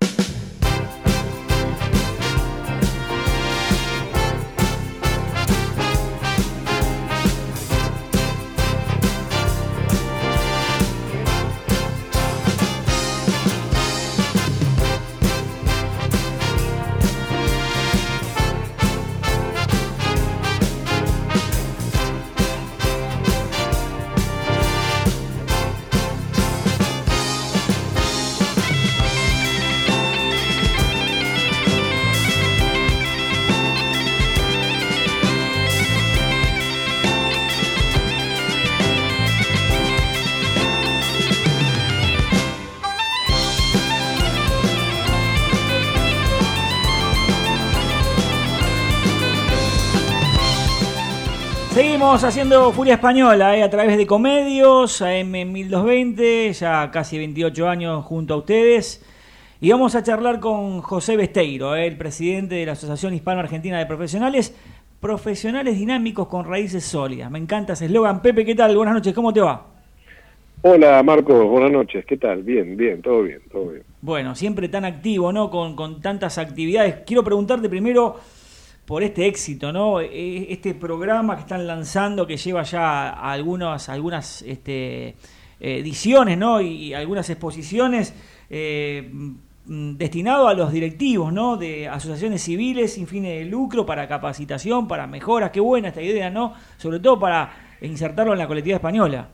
Haciendo 52.31 52.71
Furia 52.71 52.93
Española 52.93 53.57
eh, 53.57 53.61
a 53.61 53.69
través 53.69 53.97
de 53.97 54.07
Comedios, 54.07 55.01
AM1220, 55.01 56.53
ya 56.53 56.89
casi 56.89 57.17
28 57.17 57.67
años 57.67 58.05
junto 58.05 58.35
a 58.35 58.37
ustedes. 58.37 59.05
Y 59.59 59.69
vamos 59.69 59.95
a 59.95 60.01
charlar 60.01 60.39
con 60.39 60.79
José 60.79 61.17
Besteiro, 61.17 61.75
eh, 61.75 61.87
el 61.87 61.97
presidente 61.97 62.55
de 62.55 62.65
la 62.65 62.71
Asociación 62.71 63.13
Hispano-Argentina 63.13 63.77
de 63.79 63.85
Profesionales, 63.85 64.55
profesionales 65.01 65.77
dinámicos 65.77 66.29
con 66.29 66.45
raíces 66.45 66.85
sólidas. 66.85 67.29
Me 67.29 67.37
encanta 67.37 67.73
ese 67.73 67.87
eslogan. 67.87 68.21
Pepe, 68.21 68.45
¿qué 68.45 68.55
tal? 68.55 68.77
Buenas 68.77 68.95
noches, 68.95 69.13
¿cómo 69.13 69.33
te 69.33 69.41
va? 69.41 69.65
Hola 70.61 71.03
Marcos, 71.03 71.45
buenas 71.49 71.71
noches, 71.71 72.05
¿qué 72.05 72.15
tal? 72.15 72.43
Bien, 72.43 72.77
bien, 72.77 73.01
todo 73.01 73.23
bien, 73.23 73.41
todo 73.51 73.71
bien. 73.71 73.83
Bueno, 73.99 74.35
siempre 74.35 74.69
tan 74.69 74.85
activo, 74.85 75.33
¿no? 75.33 75.49
Con, 75.49 75.75
con 75.75 75.99
tantas 75.99 76.37
actividades. 76.37 76.99
Quiero 77.05 77.25
preguntarte 77.25 77.67
primero 77.67 78.15
por 78.85 79.03
este 79.03 79.27
éxito, 79.27 79.71
¿no? 79.71 80.01
Eh, 80.01 80.47
Este 80.49 80.73
programa 80.73 81.35
que 81.35 81.41
están 81.41 81.65
lanzando, 81.67 82.27
que 82.27 82.37
lleva 82.37 82.63
ya 82.63 83.09
algunas, 83.09 83.89
algunas 83.89 84.41
este, 84.41 85.15
ediciones, 85.59 86.37
¿no? 86.37 86.61
Y 86.61 86.93
algunas 86.93 87.29
exposiciones 87.29 88.13
eh, 88.49 89.09
mm, 89.65 89.93
destinado 89.93 90.47
a 90.47 90.53
los 90.53 90.73
directivos, 90.73 91.31
¿no? 91.31 91.55
De 91.55 91.87
asociaciones 91.87 92.41
civiles 92.41 92.93
sin 92.93 93.07
fines 93.07 93.39
de 93.39 93.45
lucro 93.45 93.85
para 93.85 94.07
capacitación, 94.07 94.87
para 94.87 95.07
mejoras. 95.07 95.51
Qué 95.51 95.59
buena 95.59 95.89
esta 95.89 96.01
idea, 96.01 96.29
¿no? 96.29 96.53
Sobre 96.77 96.99
todo 96.99 97.19
para 97.19 97.49
insertarlo 97.81 98.33
en 98.33 98.39
la 98.39 98.47
colectividad 98.47 98.77
española. 98.77 99.29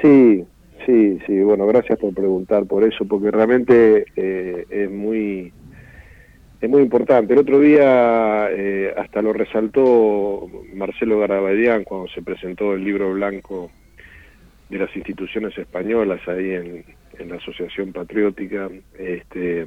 Sí, 0.00 0.44
sí, 0.86 1.18
sí, 1.26 1.40
bueno, 1.42 1.66
gracias 1.66 1.98
por 1.98 2.14
preguntar 2.14 2.64
por 2.64 2.84
eso, 2.84 3.04
porque 3.04 3.30
realmente 3.30 4.06
eh, 4.16 4.64
es 4.70 4.90
muy 4.90 5.52
es 6.60 6.68
muy 6.68 6.82
importante. 6.82 7.32
El 7.32 7.40
otro 7.40 7.58
día 7.58 8.48
eh, 8.50 8.92
hasta 8.96 9.22
lo 9.22 9.32
resaltó 9.32 10.46
Marcelo 10.74 11.18
Garabedian 11.20 11.84
cuando 11.84 12.08
se 12.08 12.22
presentó 12.22 12.74
el 12.74 12.84
libro 12.84 13.12
blanco 13.12 13.70
de 14.68 14.78
las 14.78 14.94
instituciones 14.94 15.56
españolas 15.56 16.20
ahí 16.28 16.50
en, 16.52 16.84
en 17.18 17.28
la 17.28 17.36
Asociación 17.36 17.92
Patriótica. 17.92 18.68
Este, 18.98 19.66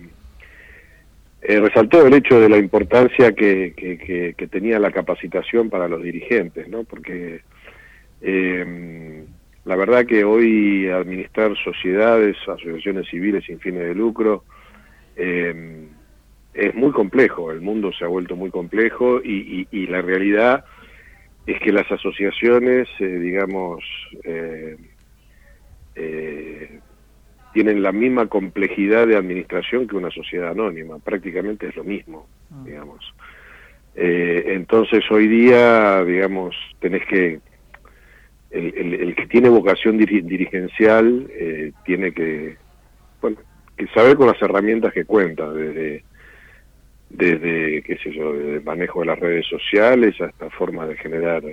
eh, 1.42 1.60
resaltó 1.60 2.06
el 2.06 2.14
hecho 2.14 2.40
de 2.40 2.48
la 2.50 2.58
importancia 2.58 3.34
que, 3.34 3.74
que, 3.76 3.98
que- 3.98 4.34
que 4.38 4.48
tenía 4.48 4.80
la 4.80 4.92
capacitación 4.92 5.70
para 5.70 5.88
los 5.88 6.02
dirigentes, 6.04 6.68
¿no? 6.70 6.84
Porque 6.84 7.42
Eh, 8.26 9.26
la 9.66 9.76
verdad 9.76 10.06
que 10.06 10.24
hoy 10.24 10.88
administrar 10.88 11.52
sociedades, 11.62 12.38
asociaciones 12.48 13.06
civiles 13.10 13.44
sin 13.46 13.60
fines 13.60 13.84
de 13.84 13.94
lucro, 13.94 14.46
eh, 15.18 15.88
es 16.54 16.74
muy 16.76 16.92
complejo, 16.92 17.52
el 17.52 17.62
mundo 17.62 17.92
se 17.98 18.06
ha 18.06 18.08
vuelto 18.08 18.36
muy 18.36 18.52
complejo 18.52 19.22
y, 19.24 19.68
y- 19.72 19.84
y 19.84 19.88
la 19.88 20.02
realidad 20.02 20.64
es 21.46 21.60
que 21.60 21.72
las 21.72 21.92
asociaciones, 21.92 22.88
eh, 23.00 23.06
digamos, 23.06 23.84
eh, 24.24 24.78
eh, 25.96 26.82
tienen 27.52 27.84
la 27.84 27.92
misma 27.92 28.28
complejidad 28.28 29.08
de 29.08 29.16
administración 29.16 29.88
que 29.88 29.96
una 29.96 30.10
sociedad 30.12 30.50
anónima, 30.52 31.00
prácticamente 31.00 31.68
es 31.68 31.76
lo 31.76 31.84
mismo, 31.84 32.30
digamos. 32.66 33.04
Eh, 33.96 34.44
entonces 34.48 35.04
hoy 35.12 35.28
día, 35.28 36.04
digamos, 36.04 36.56
tenés 36.80 37.06
que, 37.08 37.42
el, 38.50 38.74
el- 38.78 38.94
el 38.96 39.16
que 39.16 39.28
tiene 39.28 39.50
vocación 39.50 40.00
diri- 40.00 40.24
dirigencial 40.24 41.28
eh, 41.32 41.74
tiene 41.84 42.12
que, 42.14 42.58
bueno, 43.22 43.38
que 43.76 43.88
saber 43.88 44.16
con 44.18 44.28
las 44.28 44.42
herramientas 44.42 44.94
que 44.94 45.06
cuenta, 45.06 45.52
desde, 45.52 46.06
desde, 47.14 47.84
qué 47.84 47.98
sé 47.98 48.12
yo, 48.12 48.34
desde 48.34 48.56
el 48.56 48.64
manejo 48.64 49.02
de 49.02 49.06
las 49.06 49.20
redes 49.20 49.46
sociales 49.48 50.20
hasta 50.20 50.50
formas 50.50 50.90
de 50.90 50.98
generar 50.98 51.44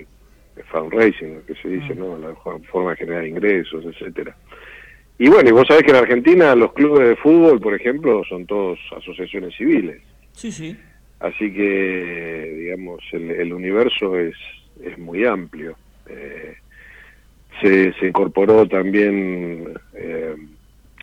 fundraising, 0.73 1.35
lo 1.37 1.47
que 1.47 1.55
se 1.55 1.69
dice, 1.69 1.95
¿no? 1.95 2.19
La 2.19 2.35
forma 2.35 2.91
de 2.91 2.97
generar 2.97 3.27
ingresos, 3.27 3.85
etcétera. 3.85 4.35
Y 5.19 5.29
bueno, 5.29 5.51
y 5.51 5.53
vos 5.53 5.67
sabés 5.69 5.83
que 5.83 5.91
en 5.91 5.99
Argentina 5.99 6.55
los 6.55 6.73
clubes 6.73 7.09
de 7.09 7.17
fútbol, 7.17 7.61
por 7.61 7.75
ejemplo, 7.75 8.23
son 8.25 8.47
todos 8.47 8.79
asociaciones 8.97 9.55
civiles. 9.55 10.01
Sí, 10.33 10.51
sí. 10.51 10.77
Así 11.21 11.53
que, 11.53 12.55
digamos, 12.59 13.03
el, 13.13 13.31
el 13.31 13.53
universo 13.53 14.19
es, 14.19 14.35
es 14.83 14.97
muy 14.99 15.27
amplio. 15.27 15.77
Eh, 16.09 16.55
se, 17.61 17.93
se 17.93 18.07
incorporó 18.07 18.67
también 18.67 19.75
eh, 19.93 20.35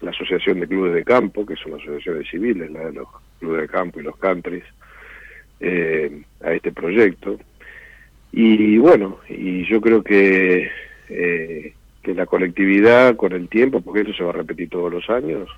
la 0.01 0.09
Asociación 0.09 0.59
de 0.61 0.67
Clubes 0.67 0.95
de 0.95 1.03
Campo, 1.03 1.45
que 1.45 1.55
son 1.55 1.75
asociaciones 1.75 2.27
civiles, 2.29 2.71
la 2.71 2.85
de 2.85 2.93
los 2.93 3.07
clubes 3.37 3.61
de 3.61 3.67
campo 3.67 3.99
y 3.99 4.03
los 4.03 4.17
countries, 4.17 4.63
eh, 5.59 6.21
a 6.43 6.53
este 6.53 6.71
proyecto. 6.71 7.39
Y 8.31 8.77
bueno, 8.77 9.19
y 9.29 9.65
yo 9.65 9.81
creo 9.81 10.03
que, 10.03 10.69
eh, 11.09 11.73
que 12.03 12.13
la 12.13 12.25
colectividad 12.25 13.15
con 13.15 13.31
el 13.33 13.47
tiempo, 13.47 13.81
porque 13.81 14.01
esto 14.01 14.13
se 14.13 14.23
va 14.23 14.29
a 14.31 14.33
repetir 14.33 14.69
todos 14.69 14.91
los 14.91 15.09
años, 15.09 15.49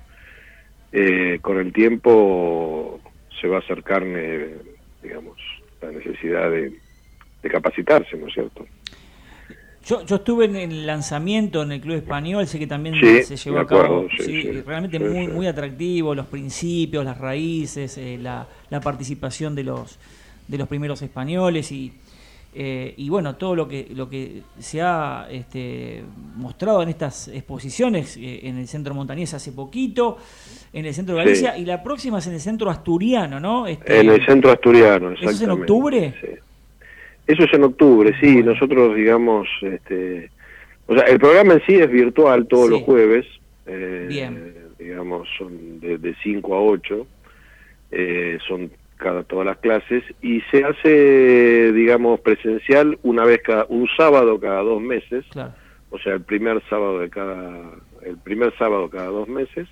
eh, 0.92 1.38
con 1.42 1.58
el 1.58 1.72
tiempo 1.72 3.00
se 3.40 3.48
va 3.48 3.56
a 3.56 3.60
acercar, 3.60 4.04
digamos, 5.02 5.38
la 5.82 5.92
necesidad 5.92 6.50
de 6.50 7.50
capacitarse, 7.50 8.16
¿no 8.16 8.26
es 8.26 8.34
cierto? 8.34 8.66
Yo, 9.86 10.04
yo 10.04 10.16
estuve 10.16 10.44
en 10.44 10.56
el 10.56 10.86
lanzamiento 10.86 11.62
en 11.62 11.72
el 11.72 11.80
Club 11.80 11.96
Español, 11.96 12.46
sé 12.46 12.58
que 12.58 12.66
también 12.66 12.96
Sí, 13.00 13.22
se 13.22 13.36
llevó 13.36 13.60
a 13.60 13.66
cabo. 13.66 14.06
sí, 14.18 14.24
sí, 14.24 14.42
sí, 14.42 14.60
realmente 14.60 14.98
muy, 14.98 15.26
muy 15.26 15.46
atractivo, 15.46 16.14
los 16.14 16.26
principios, 16.26 17.04
las 17.04 17.16
raíces, 17.18 17.96
eh, 17.96 18.18
la, 18.20 18.46
la 18.68 18.80
participación 18.80 19.54
de 19.54 19.64
los, 19.64 19.98
de 20.48 20.58
los 20.58 20.68
primeros 20.68 21.00
españoles 21.00 21.72
y, 21.72 21.92
eh, 22.54 22.92
y 22.98 23.08
bueno, 23.08 23.36
todo 23.36 23.54
lo 23.56 23.66
que, 23.68 23.88
lo 23.94 24.08
que 24.10 24.42
se 24.58 24.82
ha 24.82 25.26
este, 25.30 26.02
mostrado 26.36 26.82
en 26.82 26.90
estas 26.90 27.28
exposiciones 27.28 28.16
eh, 28.18 28.40
en 28.48 28.58
el 28.58 28.68
centro 28.68 28.92
montañés 28.92 29.32
hace 29.32 29.50
poquito, 29.52 30.18
en 30.74 30.84
el 30.84 30.92
centro 30.92 31.16
de 31.16 31.22
Sí. 31.22 31.26
Galicia 31.26 31.56
y 31.56 31.64
la 31.64 31.82
próxima 31.82 32.18
es 32.18 32.26
en 32.26 32.34
el 32.34 32.40
centro 32.40 32.68
asturiano, 32.70 33.40
¿no? 33.40 33.66
Este, 33.66 34.00
En 34.00 34.10
el 34.10 34.24
centro 34.26 34.52
asturiano, 34.52 35.12
¿Eso 35.12 35.30
es 35.30 35.40
en 35.40 35.50
octubre? 35.50 36.14
Sí. 36.20 36.26
Eso 37.30 37.44
es 37.44 37.52
en 37.54 37.64
octubre, 37.64 38.12
sí. 38.20 38.42
Nosotros, 38.42 38.96
digamos, 38.96 39.46
este, 39.62 40.30
o 40.86 40.94
sea, 40.94 41.04
el 41.04 41.18
programa 41.20 41.54
en 41.54 41.62
sí 41.66 41.74
es 41.74 41.90
virtual 41.90 42.46
todos 42.48 42.66
Sí. 42.66 42.70
los 42.72 42.82
jueves. 42.82 43.26
eh, 43.66 44.06
Bien. 44.08 44.54
Digamos, 44.78 45.28
son 45.38 45.78
de, 45.80 45.98
de 45.98 46.14
5 46.22 46.54
a 46.54 46.60
8. 46.62 47.06
eh, 47.92 48.38
son 48.48 48.70
cada 48.96 49.22
todas 49.24 49.46
las 49.46 49.58
clases 49.58 50.02
y 50.22 50.40
se 50.50 50.62
hace, 50.64 51.72
digamos, 51.72 52.20
presencial 52.20 52.98
una 53.02 53.24
vez 53.24 53.40
cada 53.42 53.64
un 53.68 53.88
sábado 53.96 54.38
cada 54.38 54.60
dos 54.62 54.80
meses. 54.82 55.24
Claro. 55.30 55.52
O 55.90 55.98
sea, 55.98 56.14
el 56.14 56.20
primer 56.22 56.62
sábado 56.68 56.98
de 57.00 57.08
cada 57.10 57.70
el 58.02 58.16
primer 58.18 58.52
sábado 58.58 58.88
cada 58.90 59.06
dos 59.06 59.28
meses. 59.28 59.66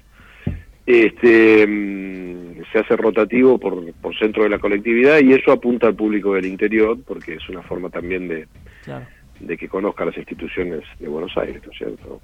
Este 0.91 1.67
mm, 1.67 2.63
se 2.73 2.79
hace 2.79 2.97
rotativo 2.97 3.59
por, 3.59 3.93
por 3.95 4.19
centro 4.19 4.45
de 4.45 4.49
la 4.49 4.59
colectividad 4.59 5.21
y 5.21 5.35
eso 5.35 5.53
apunta 5.53 5.87
al 5.87 5.95
público 5.95 6.33
del 6.33 6.47
interior 6.47 6.97
porque 7.07 7.35
es 7.35 7.47
una 7.51 7.63
forma 7.63 7.91
también 7.91 8.27
de, 8.27 8.47
Claro. 8.85 9.05
de 9.39 9.57
que 9.59 9.69
conozca 9.69 10.07
las 10.07 10.17
instituciones 10.17 10.83
de 10.99 11.09
Buenos 11.09 11.37
Aires, 11.37 11.61
¿no 11.67 11.73
es 11.73 11.77
cierto? 11.79 12.21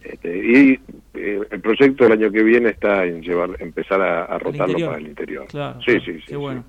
Este, 0.00 0.36
y 0.38 0.78
eh, 1.14 1.40
el 1.50 1.60
proyecto 1.60 2.04
del 2.04 2.12
año 2.12 2.30
que 2.30 2.42
viene 2.44 2.68
está 2.68 3.04
en 3.04 3.20
llevar 3.20 3.56
empezar 3.58 4.00
a, 4.00 4.24
a 4.26 4.38
rotarlo 4.38 4.66
interior. 4.68 4.88
para 4.90 5.00
el 5.00 5.08
interior. 5.08 5.46
Claro, 5.48 5.80
sí, 5.80 5.86
claro, 5.86 6.00
sí, 6.04 6.12
sí. 6.12 6.18
qué 6.20 6.30
sí. 6.30 6.36
bueno. 6.36 6.64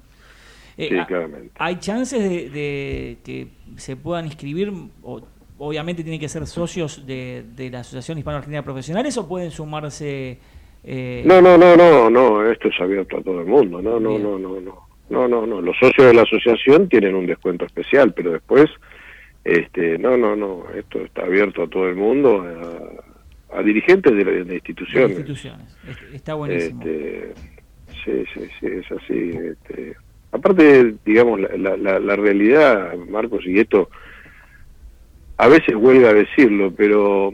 Eh, 0.77 0.89
Sí, 0.89 1.05
claramente. 1.07 1.51
¿Hay 1.59 1.75
chances 1.75 2.23
de, 2.23 2.49
de 2.49 3.17
que 3.23 3.47
se 3.77 3.95
puedan 3.97 4.25
inscribir? 4.25 4.73
O, 5.03 5.21
obviamente 5.59 6.01
tienen 6.03 6.19
que 6.19 6.27
ser 6.27 6.47
socios 6.47 7.05
de, 7.05 7.45
de 7.55 7.69
la 7.69 7.81
Asociación 7.81 8.17
Hispano-Argentina 8.17 8.59
de 8.59 8.63
Profesionales 8.63 9.15
o 9.17 9.27
pueden 9.27 9.51
sumarse... 9.51 10.39
eh, 10.85 11.23
No, 11.25 11.41
no, 11.41 11.57
no, 11.57 11.75
no, 11.75 12.09
no, 12.09 12.49
esto 12.49 12.67
es 12.69 12.79
abierto 12.79 13.17
a 13.17 13.21
todo 13.21 13.41
el 13.41 13.47
mundo, 13.47 13.81
no, 13.81 13.99
no, 13.99 14.09
Bien. 14.11 14.23
no, 14.23 14.39
no, 14.39 14.59
no, 14.61 14.87
no, 15.09 15.27
no, 15.27 15.45
no, 15.45 15.61
los 15.61 15.75
socios 15.77 16.07
de 16.07 16.13
la 16.13 16.21
asociación 16.23 16.87
tienen 16.89 17.15
un 17.15 17.25
descuento 17.27 17.65
especial, 17.65 18.13
pero 18.13 18.31
después, 18.31 18.65
este, 19.43 19.97
no, 19.99 20.17
no, 20.17 20.35
no, 20.35 20.65
esto 20.75 20.99
está 21.01 21.23
abierto 21.23 21.63
a 21.63 21.67
todo 21.67 21.87
el 21.89 21.95
mundo, 21.95 22.41
a, 23.51 23.57
a 23.59 23.61
dirigentes 23.63 24.13
de, 24.15 24.23
de 24.23 24.43
de 24.43 24.55
instituciones. 24.55 25.09
instituciones. 25.11 25.67
Est- 25.87 26.13
Está 26.15 26.33
buenísimo. 26.33 26.81
Este, 26.83 27.33
sí, 28.03 28.23
sí, 28.33 28.41
sí, 28.59 28.65
es 28.67 28.91
así. 28.91 29.29
Este. 29.51 29.95
Aparte, 30.31 30.95
digamos, 31.05 31.39
la, 31.39 31.77
la, 31.77 31.99
la, 31.99 32.15
realidad, 32.17 32.95
Marcos, 33.07 33.45
y 33.45 33.59
esto 33.59 33.89
a 35.37 35.47
veces 35.47 35.75
huelga 35.75 36.13
decirlo, 36.13 36.73
pero 36.75 37.33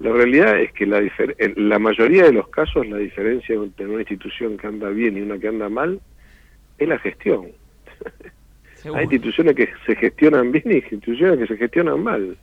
la 0.00 0.12
realidad 0.12 0.58
es 0.60 0.72
que 0.72 0.86
la, 0.86 0.98
en 0.98 1.68
la 1.68 1.78
mayoría 1.78 2.24
de 2.24 2.32
los 2.32 2.48
casos 2.48 2.86
la 2.88 2.96
diferencia 2.96 3.54
entre 3.54 3.86
una 3.86 4.00
institución 4.00 4.56
que 4.56 4.66
anda 4.66 4.88
bien 4.88 5.16
y 5.16 5.20
una 5.20 5.38
que 5.38 5.48
anda 5.48 5.68
mal 5.68 6.00
es 6.78 6.88
la 6.88 6.98
gestión. 6.98 7.48
Hay 8.96 9.04
instituciones 9.04 9.54
que 9.54 9.68
se 9.86 9.94
gestionan 9.94 10.50
bien 10.52 10.64
y 10.72 10.74
instituciones 10.76 11.38
que 11.38 11.46
se 11.46 11.56
gestionan 11.58 12.02
mal. 12.02 12.36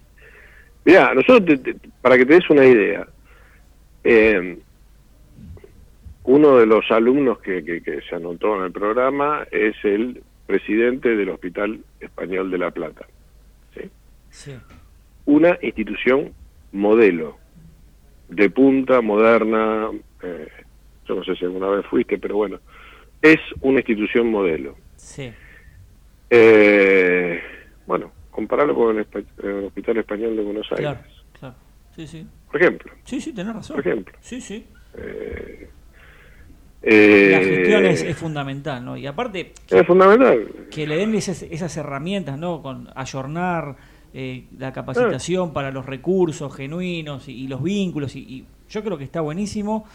Mirá, 0.86 1.14
nosotros, 1.16 1.62
te- 1.64 1.74
te- 1.74 1.90
para 2.02 2.16
que 2.18 2.26
te 2.28 2.36
des 2.36 2.50
una 2.52 2.64
idea, 2.66 3.08
eh, 4.04 4.58
uno 6.24 6.58
de 6.58 6.66
los 6.66 6.90
alumnos 6.92 7.40
que, 7.40 7.64
que- 7.64 7.82
que 7.82 8.02
se 8.02 8.16
anotó 8.16 8.58
en 8.58 8.66
el 8.66 8.72
programa 8.72 9.48
es 9.52 9.76
el 9.84 10.22
presidente 10.46 11.16
del 11.16 11.30
Hospital 11.30 11.80
Español 12.00 12.52
de 12.52 12.58
La 12.58 12.72
Plata. 12.72 13.06
¿sí? 13.74 13.90
Sí. 14.30 14.52
Una 15.26 15.58
institución 15.62 16.34
modelo, 16.72 17.38
de 18.30 18.50
punta, 18.50 19.02
moderna, 19.02 19.90
eh, 20.22 20.48
yo 21.08 21.16
no 21.16 21.24
sé 21.24 21.36
si 21.36 21.46
alguna 21.46 21.68
vez 21.68 21.86
fuiste, 21.86 22.18
pero 22.18 22.36
bueno, 22.38 22.60
es 23.22 23.40
una 23.62 23.80
institución 23.80 24.30
modelo. 24.30 24.76
Sí. 24.96 25.32
Eh, 26.30 27.40
bueno, 27.86 28.12
compararlo 28.32 28.76
con 28.76 28.98
el, 28.98 29.66
Hospital 29.66 29.98
Español 29.98 30.36
de 30.36 30.44
Buenos 30.44 30.68
Aires, 30.72 30.78
Claro, 30.80 31.00
claro. 31.40 31.56
Sí, 31.96 32.08
sí. 32.08 32.28
por 32.52 32.62
ejemplo. 32.62 32.92
Sí, 33.04 33.22
sí, 33.22 33.34
tenés 33.34 33.56
razón. 33.56 33.76
Por 33.78 33.88
ejemplo. 33.88 34.14
Sí, 34.22 34.42
sí. 34.42 34.66
Eh, 34.96 35.70
eh, 36.84 37.30
la 37.32 37.40
gestión 37.40 37.86
es, 37.86 38.02
es 38.04 38.18
fundamental, 38.18 38.84
¿no? 38.84 38.98
Y 38.98 39.08
aparte, 39.08 39.54
es 39.70 39.88
fundamental. 39.88 40.48
que 40.70 40.86
le 40.86 40.98
den 40.98 41.16
esas, 41.16 41.42
esas 41.44 41.76
herramientas, 41.78 42.38
¿no? 42.38 42.62
Con 42.62 42.90
ayornar 42.96 43.76
eh, 44.20 44.46
la 44.58 44.74
capacitación 44.74 45.54
para 45.54 45.70
los 45.70 45.86
recursos 45.86 46.52
genuinos 46.56 47.28
y, 47.28 47.34
y 47.34 47.48
los 47.48 47.62
vínculos. 47.62 48.16
Y, 48.16 48.20
y 48.22 48.46
yo 48.68 48.84
creo 48.84 48.98
que 48.98 49.04
está 49.04 49.22
buenísimo. 49.22 49.86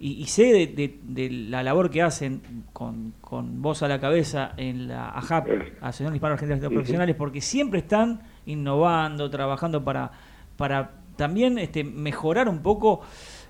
Y, 0.00 0.12
y 0.22 0.24
sé 0.26 0.44
de, 0.52 0.66
de- 0.66 0.98
de 1.04 1.30
la 1.30 1.62
labor 1.62 1.88
que 1.90 2.02
hacen 2.02 2.40
con, 2.72 3.12
con 3.20 3.62
vos 3.62 3.82
a 3.82 3.86
la 3.88 4.00
cabeza 4.00 4.54
en 4.56 4.88
la 4.88 5.10
AJAP, 5.10 5.46
Asociación 5.82 6.14
Hispano 6.16 6.34
Argentina 6.34 6.58
de. 6.58 6.68
Profesionales, 6.70 7.14
porque 7.16 7.40
siempre 7.40 7.78
están 7.80 8.22
innovando, 8.46 9.30
trabajando 9.30 9.84
para, 9.84 10.10
para 10.56 10.90
también 11.16 11.58
este, 11.58 11.84
mejorar 11.84 12.48
un 12.48 12.60
poco 12.60 13.02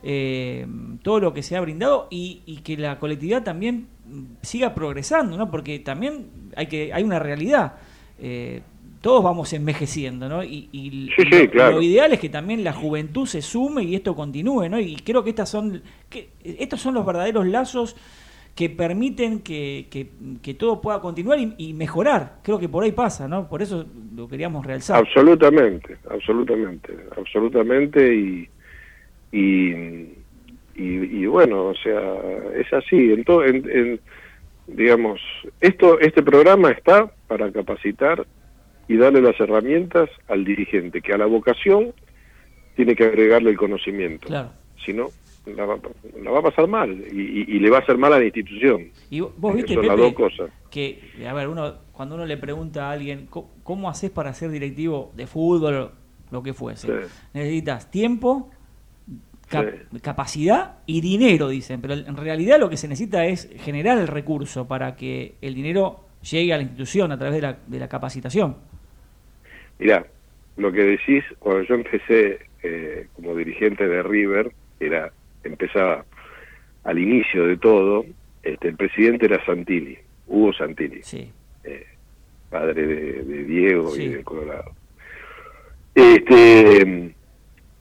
eh, 0.02 0.66
todo 1.02 1.20
lo 1.20 1.32
que 1.32 1.42
se 1.42 1.56
ha 1.56 1.60
brindado 1.60 2.08
y, 2.10 2.42
y 2.46 2.56
que 2.58 2.76
la 2.76 2.98
colectividad 2.98 3.42
también 3.44 3.86
siga 4.42 4.74
progresando, 4.74 5.36
¿no? 5.38 5.50
Porque 5.50 5.78
también 5.78 6.26
hay 6.56 6.66
que 6.66 6.92
hay 6.92 7.04
una 7.04 7.20
realidad. 7.20 7.74
eh, 8.18 8.62
todos 9.00 9.22
vamos 9.24 9.52
envejeciendo, 9.52 10.28
¿no? 10.28 10.44
Y, 10.44 10.68
y 10.72 11.10
Sí, 11.16 11.22
sí, 11.30 11.46
lo, 11.46 11.50
claro. 11.50 11.76
lo 11.76 11.82
ideal 11.82 12.12
es 12.12 12.20
que 12.20 12.28
también 12.28 12.62
la 12.64 12.72
juventud 12.72 13.26
se 13.26 13.42
sume 13.42 13.82
y 13.84 13.94
esto 13.94 14.14
continúe, 14.14 14.68
¿no? 14.68 14.78
Y 14.78 14.96
creo 14.96 15.24
que 15.24 15.30
estas 15.30 15.48
son 15.48 15.82
que 16.08 16.30
estos 16.44 16.80
son 16.80 16.94
los 16.94 17.06
verdaderos 17.06 17.46
lazos 17.46 17.96
que 18.54 18.68
permiten 18.68 19.40
que, 19.40 19.86
que- 19.90 20.10
que 20.42 20.54
todo 20.54 20.80
pueda 20.82 21.00
continuar 21.00 21.38
y, 21.38 21.54
y 21.56 21.72
mejorar. 21.72 22.40
Creo 22.42 22.58
que 22.58 22.68
por 22.68 22.84
ahí 22.84 22.92
pasa, 22.92 23.26
¿no? 23.28 23.48
Por 23.48 23.62
eso 23.62 23.86
lo 24.14 24.28
queríamos 24.28 24.66
realzar. 24.66 24.98
Absolutamente, 24.98 25.96
absolutamente, 26.10 26.94
absolutamente 27.16 28.14
y, 28.14 28.48
y, 29.32 29.70
y, 29.72 30.84
y 31.22 31.26
bueno, 31.26 31.66
o 31.66 31.74
sea, 31.74 32.00
es 32.56 32.72
así. 32.72 33.12
En 33.12 33.24
todo, 33.24 33.44
en, 33.44 33.56
en- 33.70 34.00
digamos, 34.66 35.20
esto, 35.60 35.98
este 36.00 36.22
programa 36.22 36.70
está 36.70 37.10
para 37.26 37.50
capacitar 37.50 38.26
y 38.90 38.96
darle 38.96 39.20
las 39.22 39.38
herramientas 39.38 40.10
al 40.28 40.44
dirigente, 40.44 41.00
que 41.00 41.12
a 41.12 41.18
la 41.18 41.26
vocación 41.26 41.92
tiene 42.74 42.96
que 42.96 43.04
agregarle 43.04 43.50
el 43.50 43.56
conocimiento. 43.56 44.26
Claro. 44.26 44.50
Si 44.84 44.92
no, 44.92 45.08
la 45.46 45.64
va, 45.64 45.78
la 46.22 46.30
va 46.32 46.38
a 46.40 46.42
pasar 46.42 46.66
mal 46.66 46.90
y, 47.12 47.20
y- 47.20 47.44
y 47.56 47.58
le 47.60 47.70
va 47.70 47.78
a 47.78 47.80
hacer 47.80 47.96
mal 47.98 48.12
a 48.14 48.18
la 48.18 48.24
institución. 48.24 48.88
Y 49.10 49.20
vos 49.20 49.54
viste, 49.54 49.74
Son 49.74 49.86
las 49.86 49.94
Pepe, 49.96 50.02
dos 50.08 50.14
cosas. 50.14 50.50
que, 50.70 51.00
a 51.28 51.32
ver, 51.32 51.46
uno 51.48 51.74
cuando 51.92 52.14
uno 52.16 52.26
le 52.26 52.36
pregunta 52.36 52.88
a 52.88 52.92
alguien, 52.92 53.26
"¿Cómo- 53.30 53.50
¿cómo 53.62 53.88
haces 53.90 54.10
para 54.10 54.32
ser 54.34 54.50
directivo 54.50 55.12
de 55.14 55.26
fútbol 55.26 55.90
lo 56.30 56.42
que 56.42 56.52
fuese? 56.54 56.86
Sí. 56.88 57.08
Necesitas 57.34 57.90
tiempo, 57.90 58.50
cap- 59.48 59.68
capacidad 60.02 60.78
y 60.86 61.00
dinero, 61.00 61.48
dicen, 61.48 61.80
pero 61.80 61.94
en 61.94 62.16
realidad 62.16 62.58
lo 62.58 62.68
que 62.70 62.76
se 62.76 62.88
necesita 62.88 63.24
es 63.26 63.48
generar 63.58 63.98
el 63.98 64.08
recurso 64.08 64.66
para 64.66 64.96
que 64.96 65.34
el 65.42 65.54
dinero 65.54 66.00
llegue 66.28 66.52
a 66.52 66.56
la 66.56 66.62
institución 66.62 67.12
a 67.12 67.18
través 67.18 67.34
de 67.36 67.42
la, 67.42 67.58
de 67.66 67.78
la 67.78 67.88
capacitación. 67.88 68.56
Mirá, 69.80 70.06
lo 70.58 70.70
que 70.70 70.84
decís, 70.84 71.24
cuando 71.38 71.62
yo 71.62 71.74
empecé 71.74 72.40
eh, 72.62 73.06
como 73.14 73.34
dirigente 73.34 73.88
de 73.88 74.02
River, 74.02 74.52
era 74.78 75.10
empezaba 75.42 76.04
al 76.84 76.98
inicio 76.98 77.46
de 77.46 77.56
todo, 77.56 78.04
este, 78.42 78.68
el 78.68 78.76
presidente 78.76 79.24
era 79.24 79.42
Santilli, 79.46 79.98
Hugo 80.26 80.52
Santilli, 80.52 81.00
eh, 81.64 81.86
padre 82.50 82.86
de, 82.86 83.22
de 83.22 83.44
Diego 83.44 83.96
y 83.96 84.08
de 84.08 84.22
Colorado. 84.22 84.72
Este, 85.94 87.14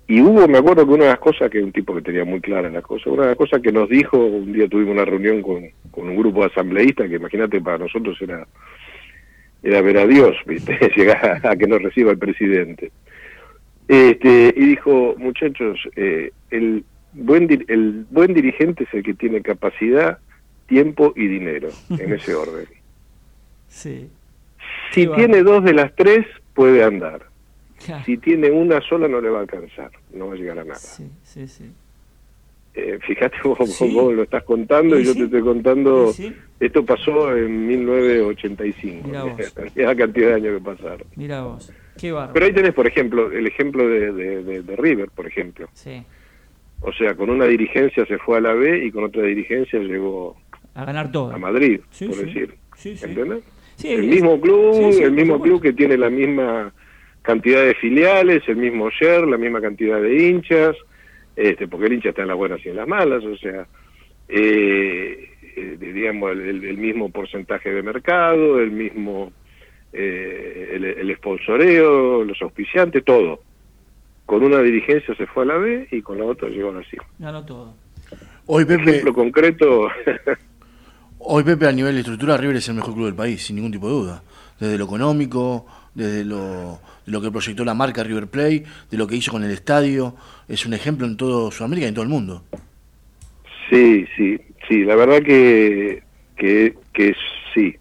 y 0.08 0.22
Hugo, 0.22 0.48
me 0.48 0.58
acuerdo 0.58 0.88
que 0.88 0.94
una 0.94 1.04
de 1.04 1.10
las 1.12 1.20
cosas, 1.20 1.52
que 1.52 1.60
es 1.60 1.64
un 1.66 1.74
tipo 1.74 1.94
que 1.94 2.02
tenía 2.02 2.24
muy 2.24 2.40
claras 2.40 2.72
las 2.72 2.84
cosas, 2.84 3.08
una 3.08 3.24
de 3.24 3.30
las 3.30 3.38
cosas 3.38 3.62
que 3.62 3.74
nos 3.74 3.90
dijo, 3.90 4.18
un 4.18 4.54
día 4.54 4.70
tuvimos 4.70 4.94
una 4.94 5.06
reunión 5.06 5.42
con, 5.42 5.70
con 5.92 6.08
un 6.08 6.16
grupo 6.16 6.40
de 6.40 6.48
asambleístas, 6.48 7.10
que 7.10 7.16
imagínate 7.16 7.60
para 7.60 7.78
nosotros 7.78 8.18
era 8.22 8.48
era 9.64 9.82
ver 9.82 9.98
a 9.98 10.08
Dios, 10.08 10.36
¿viste? 10.46 10.78
llegar 10.96 11.46
a 11.46 11.56
que 11.56 11.68
nos 11.68 11.82
reciba 11.82 12.12
el 12.12 12.18
presidente. 12.18 12.92
Este, 13.88 14.54
y 14.56 14.66
dijo, 14.66 15.16
muchachos, 15.18 15.80
eh, 15.96 16.32
el, 16.52 16.84
buen 17.14 17.66
el 17.68 18.06
buen 18.12 18.34
dirigente 18.34 18.84
es 18.84 18.94
el 18.94 19.04
que 19.04 19.16
tiene 19.16 19.42
capacidad, 19.42 20.20
tiempo 20.68 21.14
y 21.16 21.28
dinero, 21.28 21.70
en 21.90 22.14
ese 22.14 22.36
orden. 22.36 22.68
Sí. 23.68 24.10
Si 24.92 25.08
tiene 25.08 25.42
dos 25.44 25.64
de 25.64 25.74
las 25.74 25.96
tres, 25.96 26.26
puede 26.54 26.84
andar. 26.84 27.24
Claro. 27.84 28.04
Si 28.06 28.18
tiene 28.18 28.52
una 28.52 28.82
sola, 28.82 29.08
no 29.08 29.22
le 29.22 29.30
va 29.30 29.40
a 29.40 29.42
alcanzar, 29.42 29.92
no 30.14 30.28
va 30.28 30.34
a 30.34 30.38
llegar 30.38 30.60
a 30.60 30.64
nada. 30.64 30.76
Sí, 30.76 31.10
sí, 31.24 31.48
sí. 31.48 31.72
Eh, 32.76 33.00
fíjate, 33.06 33.36
vos, 33.44 33.58
Sí. 33.76 33.92
vos 33.94 34.14
lo 34.14 34.24
estás 34.24 34.44
contando 34.44 35.00
y 35.00 35.04
yo 35.04 35.14
sí. 35.14 35.20
te 35.20 35.26
estoy 35.26 35.42
contando, 35.42 36.14
Sí, 36.14 36.34
esto 36.60 36.86
pasó 36.86 37.36
en 37.36 37.68
1985, 37.68 39.08
Mirá 39.08 39.24
vos. 39.24 39.54
la 39.76 39.96
cantidad 39.96 40.28
de 40.30 40.34
años 40.36 40.58
que 40.60 40.64
pasaron. 40.66 41.08
Mira 41.16 41.42
vos, 41.44 41.72
qué 41.98 42.12
bárbaro. 42.12 42.34
Pero 42.34 42.46
ahí 42.46 42.54
tenés, 42.54 42.74
por 42.74 42.88
ejemplo, 42.88 43.32
el 43.32 43.48
ejemplo 43.48 43.88
de, 43.88 44.12
de- 44.14 44.44
de- 44.44 44.62
de 44.64 44.76
River, 44.76 45.10
por 45.14 45.26
ejemplo. 45.28 45.68
Sí, 45.74 46.04
O 46.82 46.94
sea, 46.94 47.14
con 47.16 47.30
una 47.30 47.44
dirigencia 47.46 48.06
se 48.06 48.18
fue 48.20 48.38
a 48.38 48.42
la 48.42 48.54
B 48.54 48.86
y 48.86 48.92
con 48.92 49.04
otra 49.04 49.24
dirigencia 49.24 49.80
llegó 49.80 50.38
a 50.76 50.86
ganar 50.86 51.12
todo. 51.12 51.34
a 51.34 51.38
Madrid, 51.38 51.82
Sí, 51.92 52.06
por 52.06 52.16
sí. 52.16 52.24
decir. 52.26 52.54
Sí, 52.78 52.96
sí. 52.96 53.06
¿Entendés? 53.06 53.44
Sí, 53.76 53.90
el 53.90 54.04
mismo 54.04 54.40
club, 54.40 54.94
el 55.02 55.12
mismo 55.12 55.42
club 55.42 55.62
que 55.62 55.74
tiene 55.74 55.98
la 55.98 56.10
misma 56.10 56.74
cantidad 57.22 57.64
de 57.66 57.76
filiales, 57.76 58.44
el 58.48 58.56
mismo 58.58 58.90
share, 58.90 59.28
la 59.28 59.38
misma 59.38 59.60
cantidad 59.60 60.02
de 60.02 60.30
hinchas, 60.30 60.76
este, 61.40 61.68
porque 61.68 61.88
el 61.88 61.94
hincha 61.94 62.10
está 62.10 62.22
en 62.24 62.28
las 62.28 62.38
buenas 62.38 62.60
y 62.66 62.70
en 62.70 62.76
las 62.76 62.88
malas, 62.88 63.24
o 63.24 63.36
sea, 63.38 63.66
eh, 64.28 65.30
eh, 65.56 65.78
digamos, 65.80 66.32
el, 66.32 66.42
el- 66.42 66.64
el 66.66 66.78
mismo 66.78 67.10
porcentaje 67.10 67.72
de 67.72 67.82
mercado, 67.82 68.60
el 68.60 68.72
mismo, 68.72 69.32
eh, 69.94 70.72
el, 70.74 70.86
el 70.86 71.16
sponsoreo, 71.18 72.24
los 72.24 72.42
auspiciantes, 72.42 73.04
todo. 73.04 73.42
Con 74.26 74.44
una 74.44 74.60
dirigencia 74.60 75.16
se 75.16 75.26
fue 75.26 75.44
a 75.44 75.48
la 75.48 75.58
B 75.58 75.88
y 75.92 76.02
con 76.02 76.20
la 76.20 76.26
otra 76.26 76.50
llegó 76.50 76.70
a 76.70 76.74
la 76.74 76.84
C. 76.84 76.98
Ganó 77.18 77.44
todo. 77.46 77.74
Hoy 78.46 78.66
Pepe, 78.66 78.90
Ejemplo 78.92 79.14
concreto, 79.14 79.90
hoy 81.20 81.44
Pepe 81.44 81.68
a 81.68 81.72
nivel 81.72 81.94
de 81.96 82.00
estructura 82.02 82.38
River 82.38 82.58
es 82.58 82.68
el 82.70 82.76
mejor 82.76 82.94
club 82.94 83.06
del 83.06 83.16
país, 83.16 83.44
sin 83.46 83.56
ningún 83.56 83.72
tipo 83.72 83.88
de 83.88 83.94
duda. 83.94 84.24
Desde 84.60 84.78
lo 84.78 84.86
económico, 84.86 85.66
desde 85.96 86.26
lo, 86.26 86.80
de 87.10 87.14
lo 87.14 87.22
que 87.22 87.32
proyectó 87.32 87.66
la 87.66 87.74
marca 87.74 88.04
River 88.04 88.28
Play, 88.28 88.64
de 88.92 88.98
lo 88.98 89.08
que 89.08 89.16
hizo 89.16 89.32
con 89.32 89.44
el 89.44 89.50
estadio, 89.52 90.16
es 90.48 90.66
un 90.68 90.74
ejemplo 90.76 91.08
en 91.08 91.18
todo 91.18 91.50
Sudamérica 91.50 91.88
y 91.88 91.90
en 91.90 91.96
todo 91.96 92.04
el 92.04 92.10
mundo. 92.10 92.44
Sí, 93.70 94.06
sí, 94.16 94.40
sí, 94.68 94.84
la 94.84 94.96
verdad 94.96 95.22
que, 95.24 96.04
que, 96.38 96.76
que 96.94 97.16
sí, 97.54 97.76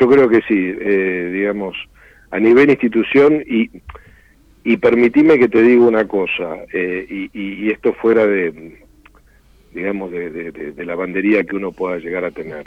yo 0.00 0.08
creo 0.08 0.28
que 0.28 0.40
sí, 0.42 0.54
eh, 0.80 1.30
digamos, 1.32 1.76
a 2.30 2.38
nivel 2.38 2.70
institución 2.70 3.42
y, 3.46 3.68
y 4.62 4.76
permitime 4.76 5.38
que 5.40 5.48
te 5.48 5.60
diga 5.60 5.82
una 5.82 6.06
cosa, 6.06 6.58
eh, 6.72 7.04
y, 7.10 7.30
y- 7.66 7.70
esto 7.70 7.92
fuera 7.94 8.26
de, 8.26 8.78
digamos, 9.72 10.12
de 10.12 10.84
la 10.84 10.94
bandería 10.94 11.42
que 11.42 11.56
uno 11.56 11.72
pueda 11.72 11.98
llegar 11.98 12.24
a 12.24 12.30
tener. 12.30 12.66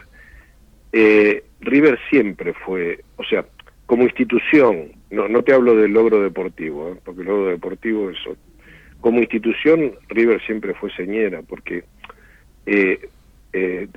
Eh, 0.91 1.43
River 1.62 1.97
siempre 2.09 2.53
fue, 2.53 2.99
o 3.16 3.24
sea, 3.24 3.45
como 3.86 4.03
institución, 4.03 4.91
no, 5.12 5.28
no 5.28 5.43
te 5.43 5.53
hablo 5.53 5.76
del 5.76 5.91
logro 5.91 6.22
deportivo, 6.22 6.89
¿eh? 6.91 6.95
porque 7.03 7.22
el 7.22 7.28
logro 7.28 7.47
deportivo 7.51 8.09
es 8.09 8.18
otro. 8.26 8.41
como 8.99 9.20
institución 9.20 9.93
River 10.09 10.41
siempre 10.45 10.74
fue 10.74 10.91
señera, 10.93 11.41
porque 11.43 11.84
eh, 12.66 12.99
eh, 13.53 13.88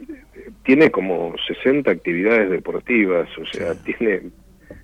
tiene 0.64 0.90
como 0.90 1.34
60 1.46 1.90
actividades 1.90 2.50
deportivas, 2.50 3.28
o 3.38 3.46
sea, 3.46 3.74
tiene, 3.74 4.22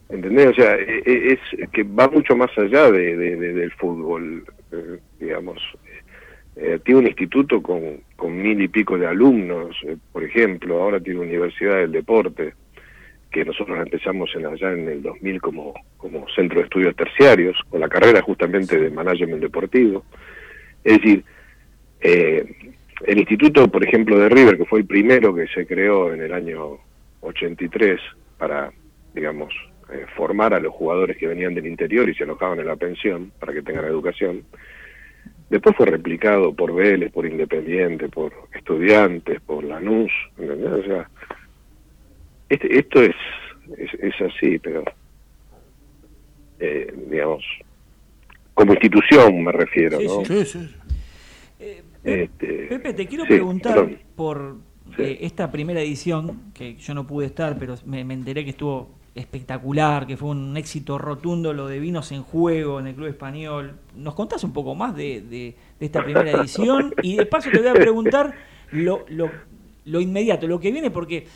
¿entendés? 0.08 0.46
O 0.48 0.54
sea, 0.54 0.76
e- 0.76 1.02
e- 1.04 1.32
es 1.32 1.70
que 1.70 1.82
va 1.82 2.08
mucho 2.08 2.36
más 2.36 2.50
allá 2.56 2.90
de, 2.90 3.16
de- 3.16 3.36
de- 3.36 3.52
del 3.54 3.72
fútbol, 3.72 4.44
eh, 4.72 4.98
digamos. 5.18 5.60
Eh, 6.56 6.78
tiene 6.84 7.00
un 7.00 7.06
instituto 7.06 7.62
con, 7.62 8.00
con 8.16 8.36
mil 8.40 8.60
y 8.60 8.68
pico 8.68 8.98
de 8.98 9.06
alumnos, 9.06 9.76
por 10.12 10.22
ejemplo, 10.24 10.82
ahora 10.82 11.00
tiene 11.00 11.20
Universidad 11.20 11.76
del 11.76 11.92
Deporte, 11.92 12.54
que 13.30 13.44
nosotros 13.44 13.78
empezamos 13.78 14.30
en 14.34 14.46
allá 14.46 14.72
en 14.72 14.88
el 14.88 15.02
2000 15.02 15.40
como, 15.40 15.74
como 15.96 16.26
centro 16.34 16.58
de 16.58 16.64
estudios 16.64 16.96
terciarios, 16.96 17.56
con 17.68 17.80
la 17.80 17.88
carrera 17.88 18.22
justamente 18.22 18.78
de 18.78 18.90
management 18.90 19.40
deportivo. 19.40 20.04
Es 20.82 20.98
decir, 20.98 21.24
eh, 22.00 22.44
el 23.06 23.18
instituto, 23.18 23.68
por 23.68 23.84
ejemplo, 23.84 24.18
de 24.18 24.28
River, 24.28 24.56
que 24.56 24.64
fue 24.64 24.80
el 24.80 24.86
primero 24.86 25.34
que 25.34 25.46
se 25.48 25.66
creó 25.66 26.12
en 26.12 26.22
el 26.22 26.32
año 26.32 26.78
83 27.20 28.00
para, 28.36 28.72
digamos, 29.14 29.54
eh, 29.92 30.06
formar 30.16 30.54
a 30.54 30.60
los 30.60 30.72
jugadores 30.72 31.16
que 31.16 31.26
venían 31.26 31.54
del 31.54 31.66
interior 31.66 32.08
y 32.08 32.14
se 32.14 32.24
alojaban 32.24 32.60
en 32.60 32.66
la 32.66 32.76
pensión 32.76 33.32
para 33.38 33.52
que 33.52 33.62
tengan 33.62 33.84
educación. 33.84 34.44
Después 35.48 35.76
fue 35.76 35.86
replicado 35.86 36.54
por 36.54 36.74
Vélez, 36.74 37.12
por 37.12 37.26
Independiente, 37.26 38.08
por 38.08 38.32
Estudiantes, 38.54 39.40
por 39.40 39.64
Lanús, 39.64 40.12
¿entendés? 40.38 40.72
O 40.72 40.82
sea, 40.84 41.10
este, 42.50 42.78
esto 42.78 43.02
es, 43.02 43.14
es, 43.78 43.94
es 44.00 44.14
así, 44.20 44.58
pero, 44.58 44.84
eh, 46.58 46.92
digamos, 47.10 47.42
como 48.54 48.72
institución 48.74 49.42
me 49.42 49.52
refiero, 49.52 49.98
Sí, 49.98 50.06
¿no? 50.06 50.24
sí. 50.24 50.44
Sí, 50.44 50.68
Este, 52.02 52.66
Pepe, 52.68 52.94
te 52.94 53.06
quiero 53.06 53.24
sí, 53.24 53.30
preguntar 53.30 53.74
perdón. 53.74 53.98
por 54.16 54.56
eh, 54.98 55.18
esta 55.22 55.50
primera 55.50 55.80
edición, 55.80 56.52
que 56.54 56.76
yo 56.76 56.94
no 56.94 57.06
pude 57.06 57.26
estar, 57.26 57.58
pero 57.58 57.76
me, 57.86 58.04
me 58.04 58.14
enteré 58.14 58.44
que 58.44 58.50
estuvo 58.50 58.90
espectacular, 59.14 60.06
que 60.06 60.16
fue 60.16 60.30
un 60.30 60.56
éxito 60.56 60.96
rotundo 60.96 61.52
lo 61.52 61.66
de 61.66 61.78
Vinos 61.80 62.12
en 62.12 62.22
Juego 62.22 62.80
en 62.80 62.86
el 62.86 62.94
Club 62.94 63.08
Español. 63.08 63.74
¿Nos 63.96 64.14
contás 64.14 64.44
un 64.44 64.52
poco 64.52 64.74
más 64.74 64.94
de, 64.96 65.20
de- 65.22 65.54
de 65.78 65.86
esta 65.86 66.02
primera 66.02 66.30
edición? 66.40 66.94
Y 67.02 67.16
de 67.16 67.26
paso 67.26 67.50
te 67.50 67.58
voy 67.58 67.68
a 67.68 67.74
preguntar 67.74 68.34
lo, 68.72 69.04
lo, 69.08 69.30
lo 69.84 70.00
inmediato, 70.00 70.46
lo 70.46 70.60
que 70.60 70.70
viene, 70.72 70.90
porque 70.90 71.18
eh, 71.18 71.26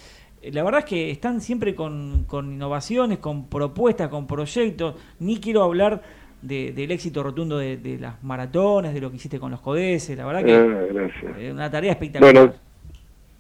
la 0.53 0.63
verdad 0.63 0.81
es 0.81 0.85
que 0.87 1.11
están 1.11 1.41
siempre 1.41 1.75
con, 1.75 2.25
con 2.25 2.53
innovaciones, 2.53 3.19
con 3.19 3.49
propuestas, 3.49 4.09
con 4.09 4.27
proyectos. 4.27 4.95
Ni 5.21 5.39
quiero 5.41 5.63
hablar 5.63 6.03
de- 6.43 6.73
del 6.73 6.91
éxito 6.91 7.23
rotundo 7.23 7.59
de, 7.59 7.77
de 7.79 7.99
las 7.99 8.23
maratones, 8.23 8.93
de 8.95 9.01
lo 9.01 9.11
que 9.11 9.17
hiciste 9.17 9.39
con 9.41 9.51
los 9.51 9.61
codeces. 9.61 10.17
La 10.17 10.27
verdad 10.27 10.45
que 10.45 10.53
Ah, 10.55 11.35
es 11.39 11.53
una 11.53 11.71
tarea 11.71 11.93
espectacular. 11.93 12.35
Bueno, 12.35 12.55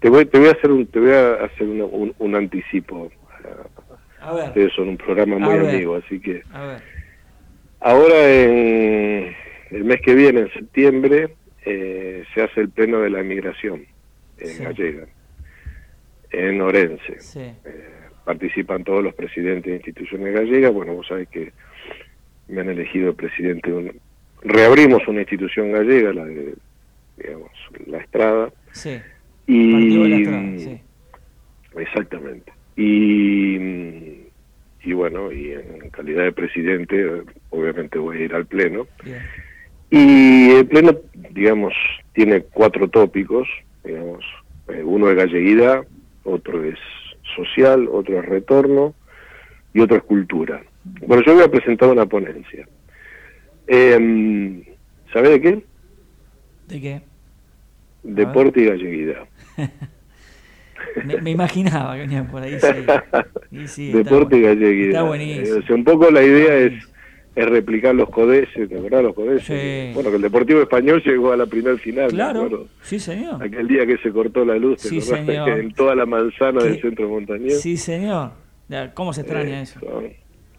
te 0.01 0.09
voy, 0.09 0.25
te 0.27 0.39
voy 0.39 0.49
a 0.49 0.53
hacer 0.53 0.71
un, 0.71 0.87
te 0.87 1.01
voy 1.01 1.11
a 1.13 1.35
hacer 1.45 1.67
un, 1.67 2.15
un 2.19 2.35
anticipo. 2.35 3.11
A 4.21 4.33
ver. 4.33 4.45
Ustedes 4.49 4.73
son 4.73 4.89
un 4.89 4.97
programa 4.97 5.39
muy 5.39 5.53
A 5.53 5.63
ver. 5.63 5.75
amigo, 5.75 5.97
así 5.97 6.19
que 6.19 6.43
A 6.53 6.65
ver. 6.65 6.83
ahora 7.81 8.31
en 8.31 9.35
el 9.71 9.85
mes 9.85 10.01
que 10.01 10.15
viene, 10.15 10.41
en 10.41 10.53
septiembre, 10.53 11.37
eh, 11.67 12.25
se 12.35 12.43
hace 12.43 12.61
el 12.63 12.71
pleno 12.71 13.01
de 13.01 13.11
la 13.11 13.23
migración 13.23 13.85
en 14.39 14.47
Sí. 14.49 14.63
Gallega. 14.65 15.07
En 16.35 16.61
Orense. 16.61 17.21
Sí. 17.21 17.41
Eh, 17.41 17.55
participan 18.25 18.85
todos 18.85 19.03
los 19.05 19.15
presidentes 19.15 19.65
de 19.71 19.77
instituciones 19.77 20.35
gallegas. 20.35 20.73
Bueno, 20.73 20.95
vos 20.95 21.07
sabés 21.07 21.29
que 21.29 21.53
me 22.49 22.61
han 22.61 22.71
elegido 22.71 23.15
presidente. 23.15 23.71
de 23.71 23.77
un- 23.77 24.01
reabrimos 24.43 25.07
una 25.09 25.21
institución 25.21 25.73
gallega, 25.73 26.13
la 26.13 26.25
de, 26.25 26.55
digamos, 27.17 27.51
la 27.87 27.99
Estrada. 27.99 28.53
Sí. 28.73 28.99
Y, 29.47 29.73
Partido 29.73 30.03
de 30.03 30.09
la 30.09 30.17
Estrada, 30.17 30.59
sí. 30.59 30.81
Exactamente. 31.79 32.53
Y, 32.77 33.57
y 34.85 34.93
bueno, 34.93 35.33
y 35.33 35.53
en 35.53 35.91
calidad 35.91 36.25
de 36.25 36.33
presidente, 36.33 37.23
obviamente 37.51 37.99
voy 37.99 38.19
a 38.19 38.25
ir 38.25 38.35
al 38.35 38.47
Pleno. 38.47 38.87
Bien. 39.05 39.19
Y 39.91 40.51
el 40.51 40.67
Pleno, 40.67 40.97
digamos, 41.31 41.73
tiene 42.13 42.43
cuatro 42.43 42.89
tópicos, 42.89 43.49
digamos, 43.85 44.25
eh, 44.69 44.83
uno 44.85 45.09
es 45.11 45.17
galleguidad, 45.17 45.87
otro 46.25 46.65
es 46.65 46.79
social, 47.37 47.89
otro 47.91 48.19
es 48.19 48.27
retorno 48.27 48.95
y 49.73 49.81
otro 49.81 49.97
es 49.97 50.03
cultura. 50.03 50.63
Bueno, 51.07 51.23
yo 51.25 51.35
voy 51.35 51.45
a 51.45 51.51
presentar 51.51 51.89
una 51.89 52.07
ponencia. 52.07 52.67
Eh, 53.67 54.77
¿Sabe 55.13 55.31
de 55.31 55.41
qué? 55.41 55.65
¿De 56.69 56.81
qué? 56.81 57.03
Deporte 58.03 58.61
y 58.61 58.67
galleguidad. 58.67 59.27
Me, 61.05 61.21
me 61.21 61.31
imaginaba 61.31 61.95
que 61.95 62.01
venía 62.03 62.25
por 62.25 62.43
ahí. 62.43 62.59
Sí. 62.61 62.67
Y 63.51 63.69
sí, 63.69 63.87
está 63.89 63.99
Deporte 63.99 64.37
y 64.37 64.43
galleguidad. 64.43 64.89
Está 64.89 65.03
buenísimo. 65.03 65.59
o 65.59 65.63
sea, 65.63 65.77
un 65.77 65.85
poco 65.85 66.11
la 66.11 66.23
idea 66.23 66.57
es, 66.57 66.73
es 67.37 67.47
replicar 67.47 67.95
los 67.95 68.09
codeces, 68.11 68.69
¿te 68.69 68.79
acordás 68.79 69.03
los 69.03 69.15
codeces? 69.15 69.45
Sí. 69.47 69.95
Bueno, 69.95 70.11
que 70.11 70.17
el 70.17 70.23
Deportivo 70.23 70.61
Español 70.63 71.03
llegó 71.05 71.33
a 71.33 71.37
la 71.37 71.47
primer 71.47 71.79
final, 71.79 72.11
Claro, 72.11 72.69
sí 72.83 72.99
señor. 73.01 73.43
Aquel 73.43 73.67
día 73.67 73.85
que 73.87 73.99
se 73.99 74.11
cortó 74.11 74.45
la 74.45 74.57
luz, 74.57 74.83
¿te 74.83 74.89
Sí, 74.89 75.01
señor. 75.01 75.49
en 75.49 75.73
toda 75.73 75.95
la 75.97 76.07
manzana 76.07 76.63
del 76.63 76.81
centro 76.81 77.09
montañés. 77.09 77.61
Sí, 77.61 77.77
señor. 77.77 78.31
¿Cómo 78.95 79.13
se 79.13 79.23
extraña 79.23 79.59
Eh, 79.61 79.63
eso? 79.63 79.81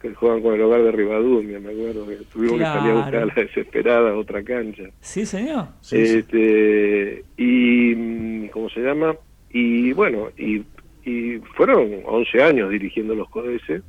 Que 0.01 0.13
juegan 0.13 0.41
con 0.41 0.53
el 0.53 0.61
hogar 0.61 0.84
de 0.84 0.91
Rivadumia, 0.91 1.59
me 1.59 1.71
acuerdo 1.71 2.05
que 2.07 2.17
tuvimos 2.32 2.59
que 2.59 2.63
salir 2.65 2.91
a 2.91 2.95
buscar 2.95 3.15
a 3.15 3.26
la 3.26 3.34
desesperada 3.34 4.09
a 4.11 4.15
otra 4.15 4.43
cancha. 4.43 4.84
Sí, 4.99 5.26
señor. 5.26 5.67
este 5.91 7.23
y 7.38 7.95
mm, 7.95 8.47
cómo 8.49 8.69
se 8.69 8.82
llama 8.82 9.15
y 9.51 9.93
bueno 9.93 10.30
y, 10.38 10.61
y 11.09 11.39
fueron 11.55 11.89
11 12.05 12.43
años 12.43 12.69
dirigiendo 12.69 13.15
los 13.15 13.30
codeces 13.30 13.82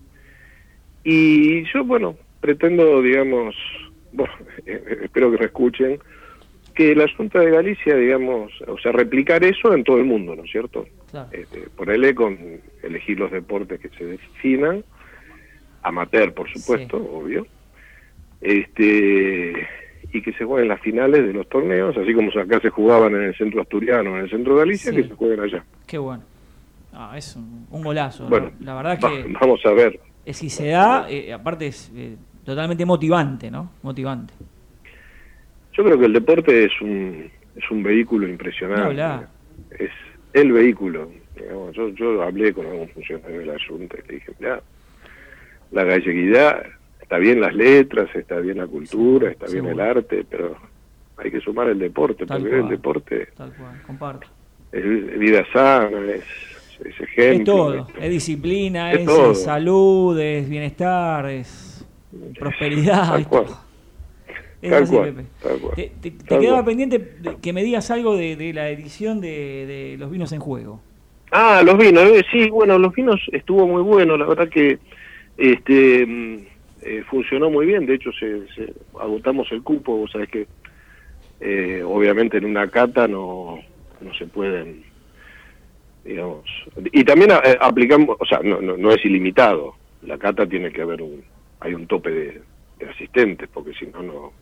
y 1.04 1.64
yo 1.72 1.84
bueno 1.84 2.16
pretendo 2.46 3.02
digamos 3.02 3.54
bueno 4.12 4.32
espero 4.66 5.30
que 5.32 5.38
me 5.38 5.44
escuchen 5.46 5.98
que 6.74 6.94
la 6.94 7.06
Junta 7.16 7.40
de 7.40 7.50
Galicia 7.50 7.96
digamos 7.96 8.52
o 8.68 8.78
sea 8.78 8.92
replicar 8.92 9.42
eso 9.44 9.74
en 9.74 9.82
todo 9.82 9.98
el 9.98 10.04
mundo 10.04 10.36
no 10.36 10.44
es 10.44 10.50
cierto 10.50 10.86
Claro. 11.10 11.28
este, 11.32 11.60
ponerle 11.76 12.14
con 12.14 12.38
elegir 12.82 13.18
los 13.18 13.30
deportes 13.32 13.80
que 13.80 13.88
se 13.90 14.04
definan 14.04 14.84
amateur 15.82 16.32
por 16.34 16.48
supuesto 16.52 16.96
obvio 16.98 17.46
este 18.40 19.66
y 20.12 20.22
que 20.22 20.32
se 20.34 20.44
jueguen 20.44 20.68
las 20.68 20.80
finales 20.80 21.26
de 21.26 21.32
los 21.32 21.48
torneos, 21.48 21.96
así 21.96 22.14
como 22.14 22.30
acá 22.30 22.60
se 22.60 22.70
jugaban 22.70 23.14
en 23.16 23.22
el 23.22 23.36
centro 23.36 23.60
asturiano, 23.60 24.16
en 24.16 24.22
el 24.24 24.30
centro 24.30 24.54
de 24.54 24.60
Galicia, 24.60 24.90
Sí. 24.92 24.96
que 24.98 25.08
se 25.08 25.14
jueguen 25.14 25.40
allá. 25.40 25.64
Qué 25.86 25.98
bueno. 25.98 26.22
Ah, 26.92 27.14
es 27.18 27.34
un, 27.36 27.66
un 27.70 27.82
golazo. 27.82 28.22
¿no? 28.24 28.30
Bueno, 28.30 28.52
la 28.60 28.74
verdad 28.76 28.98
va- 29.04 29.10
que 29.10 29.24
vamos 29.40 29.60
a 29.66 29.72
ver. 29.72 29.98
eh, 30.24 30.32
si 30.32 30.48
se 30.48 30.68
da, 30.68 31.06
eh, 31.10 31.32
aparte 31.32 31.66
es 31.66 31.90
eh, 31.94 32.16
totalmente 32.46 32.86
motivante, 32.86 33.50
¿no? 33.50 33.72
Motivante. 33.82 34.32
Yo 35.72 35.84
creo 35.84 35.98
que 35.98 36.06
el 36.06 36.12
deporte 36.14 36.64
es 36.64 36.80
un 36.80 37.30
es 37.56 37.70
un 37.70 37.82
vehículo 37.82 38.28
impresionante. 38.28 38.86
hablar. 38.86 39.28
es 39.78 39.90
el 40.32 40.52
vehículo. 40.52 41.10
digamos. 41.36 41.74
Yo, 41.74 41.88
yo 41.90 42.22
hablé 42.22 42.52
con 42.52 42.66
algún 42.66 42.88
funcionario 42.88 43.40
de 43.40 43.46
la 43.46 43.56
Junta 43.66 43.96
y 44.04 44.08
le 44.08 44.14
dije, 44.14 44.32
mira, 44.38 44.62
la 45.72 45.84
galleguidad, 45.84 46.64
está 47.00 47.18
bien 47.18 47.40
las 47.40 47.54
letras, 47.54 48.08
está 48.14 48.36
bien 48.36 48.58
la 48.58 48.66
cultura, 48.66 49.30
está 49.30 49.46
bien 49.46 49.66
el 49.66 49.80
arte, 49.80 50.24
pero 50.28 50.56
hay 51.16 51.30
que 51.30 51.40
sumar 51.40 51.68
el 51.68 51.78
deporte, 51.78 52.26
Tal 52.26 52.42
porque 52.42 52.58
el 52.58 52.68
deporte 52.68 53.28
Tal 53.36 53.52
cual, 53.54 53.82
comparto. 53.86 54.28
es 54.72 55.18
vida 55.18 55.44
sana, 55.52 55.98
es, 56.12 56.24
es 56.84 57.00
ejemplo. 57.00 57.74
Es 57.74 57.86
todo, 57.86 57.88
es 58.00 58.10
disciplina, 58.10 58.92
Es 58.92 59.42
salud, 59.42 60.18
es 60.18 60.48
bienestar, 60.48 61.26
es 61.30 61.75
prosperidad. 62.38 63.08
Tal 63.10 63.28
cual. 63.28 63.46
Es 64.62 64.70
Tal 64.70 64.82
así, 64.82 64.94
cual, 64.96 65.14
Pepe. 65.14 65.28
tal 65.42 65.58
cual. 65.60 65.74
Te, 65.76 65.82
te- 66.02 66.10
te 66.10 66.24
Tal 66.24 66.40
quedaba 66.40 66.56
cual. 66.62 66.64
pendiente 66.76 67.00
que 67.42 67.52
me 67.52 67.62
digas 67.62 67.90
algo 67.90 68.16
de, 68.16 68.36
de 68.36 68.52
la 68.52 68.68
edición 68.70 69.20
de, 69.20 69.66
de 69.66 69.96
los 69.98 70.10
vinos 70.10 70.32
en 70.32 70.40
juego. 70.40 70.80
Ah, 71.30 71.62
los 71.64 71.76
vinos, 71.76 72.02
eh, 72.04 72.24
sí, 72.30 72.48
bueno, 72.50 72.78
los 72.78 72.94
vinos 72.94 73.20
estuvo 73.32 73.66
muy 73.66 73.82
bueno, 73.82 74.16
la 74.16 74.26
verdad 74.26 74.48
que 74.48 74.78
este 75.36 76.06
mm, 76.06 76.36
eh, 76.82 77.02
funcionó 77.10 77.50
muy 77.50 77.66
bien, 77.66 77.84
de 77.84 77.94
hecho 77.94 78.10
se, 78.12 78.46
se- 78.54 78.72
agotamos 78.98 79.46
el 79.50 79.62
cupo, 79.62 79.96
vos 79.96 80.10
sabés 80.12 80.28
que 80.30 80.46
eh, 81.40 81.82
obviamente 81.84 82.38
en 82.38 82.46
una 82.46 82.68
cata 82.70 83.06
no, 83.08 83.58
no 84.00 84.14
se 84.14 84.26
pueden, 84.26 84.84
digamos, 86.04 86.44
y 86.92 87.04
también 87.04 87.30
aplicamos, 87.60 88.16
o 88.18 88.24
sea, 88.24 88.40
no, 88.42 88.60
no, 88.60 88.76
no 88.76 88.90
es 88.92 89.04
ilimitado, 89.04 89.74
la 90.02 90.16
cata 90.18 90.46
tiene 90.46 90.70
que 90.70 90.82
haber 90.82 91.02
un, 91.02 91.24
hay 91.60 91.74
un 91.74 91.86
tope 91.86 92.10
de, 92.10 92.42
de 92.78 92.88
asistentes, 92.90 93.48
porque 93.52 93.72
si 93.74 93.86
no, 93.86 94.02
no, 94.02 94.32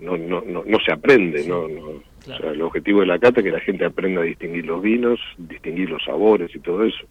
no, 0.00 0.16
no, 0.16 0.42
no, 0.46 0.62
no 0.66 0.78
se 0.80 0.92
aprende, 0.92 1.46
no, 1.46 1.68
no, 1.68 1.80
o 1.88 2.02
sea, 2.38 2.50
el 2.50 2.62
objetivo 2.62 3.00
de 3.00 3.06
la 3.06 3.18
cata 3.18 3.40
es 3.40 3.44
que 3.44 3.52
la 3.52 3.60
gente 3.60 3.84
aprenda 3.84 4.20
a 4.20 4.24
distinguir 4.24 4.66
los 4.66 4.82
vinos, 4.82 5.20
distinguir 5.38 5.90
los 5.90 6.02
sabores 6.04 6.54
y 6.54 6.58
todo 6.60 6.84
eso. 6.84 7.04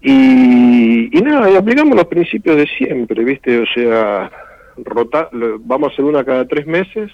Y, 0.00 1.16
y 1.16 1.22
nada, 1.22 1.50
y 1.50 1.56
aplicamos 1.56 1.96
los 1.96 2.06
principios 2.06 2.56
de 2.56 2.66
siempre, 2.66 3.24
¿viste? 3.24 3.58
O 3.60 3.66
sea, 3.66 4.30
rota, 4.76 5.28
lo- 5.32 5.58
vamos 5.60 5.88
a 5.88 5.92
hacer 5.92 6.04
una 6.04 6.24
cada 6.24 6.46
tres 6.46 6.66
meses 6.66 7.10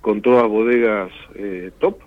con 0.00 0.20
todas 0.20 0.48
bodegas 0.48 1.12
eh, 1.36 1.70
top 1.78 1.98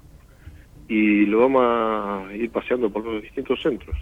y 0.90 1.26
lo 1.28 1.40
vamos 1.40 1.64
a 1.66 2.36
ir 2.36 2.50
paseando 2.52 2.90
por 2.90 3.06
los 3.06 3.22
distintos 3.22 3.62
centros. 3.62 3.96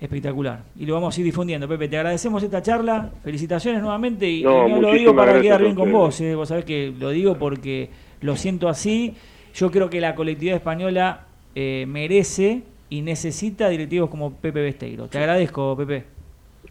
Espectacular. 0.00 0.62
Y 0.78 0.84
lo 0.84 0.94
vamos 0.94 1.16
a 1.16 1.20
ir 1.20 1.24
difundiendo. 1.24 1.66
Pepe, 1.66 1.88
te 1.88 1.96
agradecemos 1.96 2.42
esta 2.42 2.60
charla. 2.62 3.10
Felicitaciones 3.24 3.80
nuevamente. 3.80 4.28
Y, 4.30 4.42
No, 4.42 4.68
lo 4.68 4.92
digo 4.92 5.16
para 5.16 5.40
quedar 5.40 5.62
bien 5.62 5.74
con 5.74 5.90
vos. 5.90 6.20
eh. 6.20 6.34
Vos 6.34 6.48
sabés 6.48 6.64
que 6.66 6.92
lo 6.98 7.10
digo 7.10 7.38
porque 7.38 7.88
lo 8.20 8.36
siento 8.36 8.68
así. 8.68 9.14
Yo 9.54 9.70
creo 9.70 9.88
que 9.88 10.00
la 10.00 10.14
colectividad 10.14 10.56
española 10.56 11.24
eh, 11.54 11.86
merece 11.88 12.62
y 12.90 13.00
necesita 13.00 13.68
directivos 13.70 14.10
como 14.10 14.34
Pepe 14.34 14.60
Besteiro. 14.60 15.08
Te 15.08 15.16
agradezco, 15.18 15.74
Pepe. 15.76 16.04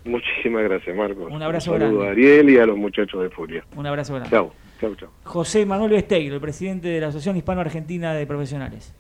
Muchísimas 0.04 0.64
gracias, 0.64 0.96
Marcos. 0.96 1.32
Un 1.32 1.42
abrazo 1.42 1.72
saludo 1.72 2.00
grande. 2.02 2.08
a 2.08 2.12
Ariel 2.12 2.50
y 2.52 2.58
a 2.60 2.66
los 2.68 2.78
muchachos 2.78 3.24
de 3.24 3.30
Furia. 3.32 3.66
Un 3.76 3.88
abrazo 3.88 4.14
grande. 4.14 4.30
Chao, 4.30 4.54
chao, 4.80 4.94
chao. 4.96 5.10
José 5.24 5.66
Manuel 5.66 5.90
Besteiro, 5.92 6.36
el 6.36 6.42
presidente 6.42 6.90
de 6.90 7.02
la 7.02 7.08
Asociación 7.08 7.38
Hispano-Argentina 7.38 8.14
de 8.14 8.28
Profesionales. 8.28 8.94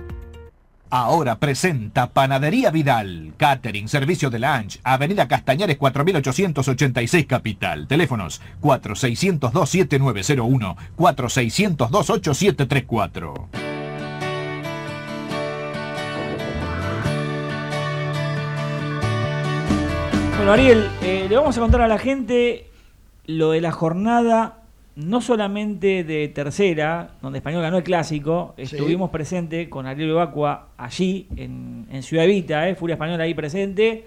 Ahora 0.94 1.36
presenta 1.36 2.10
Panadería 2.10 2.70
Vidal, 2.70 3.32
Catering, 3.38 3.88
Servicio 3.88 4.28
de 4.28 4.38
Lunch, 4.38 4.78
Avenida 4.84 5.26
Castañares 5.26 5.78
4886 5.78 7.24
Capital. 7.24 7.88
Teléfonos 7.88 8.42
4602-7901, 8.60 10.76
4602-8734. 10.98 13.46
Bueno, 20.36 20.52
Ariel, 20.52 20.90
eh, 21.00 21.24
le 21.26 21.36
vamos 21.36 21.56
a 21.56 21.60
contar 21.62 21.80
a 21.80 21.88
la 21.88 21.96
gente 21.96 22.66
lo 23.24 23.52
de 23.52 23.62
la 23.62 23.72
jornada, 23.72 24.61
no 24.96 25.20
solamente 25.20 26.04
de 26.04 26.28
tercera, 26.28 27.12
donde 27.22 27.38
Español 27.38 27.62
ganó 27.62 27.78
el 27.78 27.82
clásico, 27.82 28.54
estuvimos 28.56 29.10
presentes 29.10 29.68
con 29.68 29.86
Ariel 29.86 30.10
Evacua 30.10 30.68
allí, 30.76 31.28
en, 31.36 31.86
en 31.90 32.02
Ciudad 32.02 32.24
Evita, 32.24 32.68
eh, 32.68 32.74
Furia 32.74 32.94
Española 32.94 33.24
ahí 33.24 33.34
presente, 33.34 34.06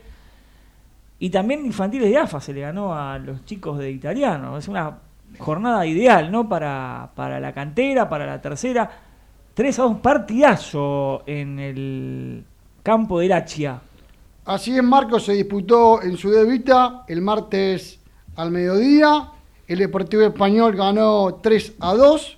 y 1.17 1.29
también 1.29 1.65
infantiles 1.65 2.09
de 2.09 2.17
AFA 2.17 2.39
se 2.39 2.53
le 2.53 2.61
ganó 2.61 2.93
a 2.93 3.17
los 3.17 3.45
chicos 3.45 3.79
de 3.79 3.89
italiano. 3.89 4.57
Es 4.57 4.67
una 4.67 4.99
jornada 5.39 5.85
ideal, 5.85 6.31
¿no? 6.31 6.47
Para, 6.47 7.09
para 7.15 7.39
la 7.39 7.53
cantera, 7.53 8.09
para 8.09 8.25
la 8.25 8.41
tercera. 8.41 8.89
3 9.53 9.79
a 9.79 9.83
2, 9.83 9.97
partidazo 9.99 11.23
en 11.25 11.59
el 11.59 12.43
campo 12.83 13.19
del 13.19 13.31
Achia. 13.31 13.79
Así 14.43 14.77
es, 14.77 14.83
Marcos, 14.83 15.23
se 15.25 15.33
disputó 15.33 16.03
en 16.03 16.17
su 16.17 16.29
debita 16.29 17.05
el 17.07 17.21
martes 17.21 17.99
al 18.35 18.51
mediodía. 18.51 19.31
El 19.67 19.79
Deportivo 19.79 20.21
Español 20.21 20.75
ganó 20.75 21.39
3 21.41 21.73
a 21.79 21.95
2 21.95 22.37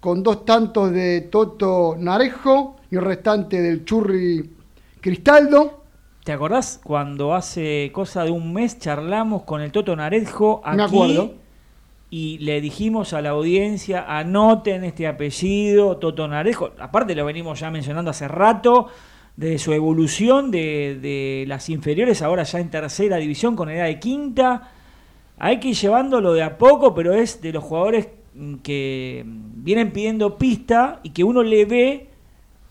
con 0.00 0.24
dos 0.24 0.44
tantos 0.44 0.90
de 0.90 1.20
Toto 1.22 1.94
Narejo 1.96 2.76
y 2.90 2.96
el 2.96 3.02
restante 3.02 3.62
del 3.62 3.84
Churri 3.84 4.50
Cristaldo. 5.00 5.84
¿Te 6.24 6.32
acordás 6.32 6.80
cuando 6.82 7.34
hace 7.34 7.90
cosa 7.92 8.24
de 8.24 8.32
un 8.32 8.52
mes 8.52 8.78
charlamos 8.78 9.44
con 9.44 9.60
el 9.60 9.70
Toto 9.70 9.94
Narejo 9.94 10.60
aquí? 10.64 10.76
Me 10.76 10.82
acuerdo. 10.82 11.34
Y 12.10 12.38
le 12.38 12.60
dijimos 12.60 13.12
a 13.12 13.22
la 13.22 13.30
audiencia, 13.30 14.04
anoten 14.08 14.82
este 14.82 15.06
apellido, 15.06 15.98
Toto 15.98 16.26
Narejo. 16.26 16.70
Aparte 16.80 17.14
lo 17.14 17.24
venimos 17.24 17.60
ya 17.60 17.70
mencionando 17.70 18.10
hace 18.10 18.26
rato, 18.26 18.88
de 19.36 19.58
su 19.58 19.72
evolución 19.72 20.50
de, 20.50 20.98
de 21.00 21.44
las 21.46 21.68
inferiores, 21.68 22.22
ahora 22.22 22.42
ya 22.42 22.58
en 22.58 22.70
tercera 22.70 23.18
división 23.18 23.54
con 23.54 23.68
edad 23.70 23.84
de 23.84 24.00
quinta. 24.00 24.72
Hay 25.40 25.60
que 25.60 25.68
ir 25.68 25.76
llevándolo 25.76 26.32
de 26.32 26.42
a 26.42 26.58
poco, 26.58 26.94
pero 26.94 27.14
es 27.14 27.40
de 27.40 27.52
los 27.52 27.62
jugadores 27.62 28.08
mm, 28.34 28.56
que 28.56 29.24
vienen 29.26 29.92
pidiendo 29.92 30.36
pista 30.36 31.00
y 31.02 31.10
que 31.10 31.24
uno 31.24 31.42
le 31.42 31.64
ve 31.64 32.10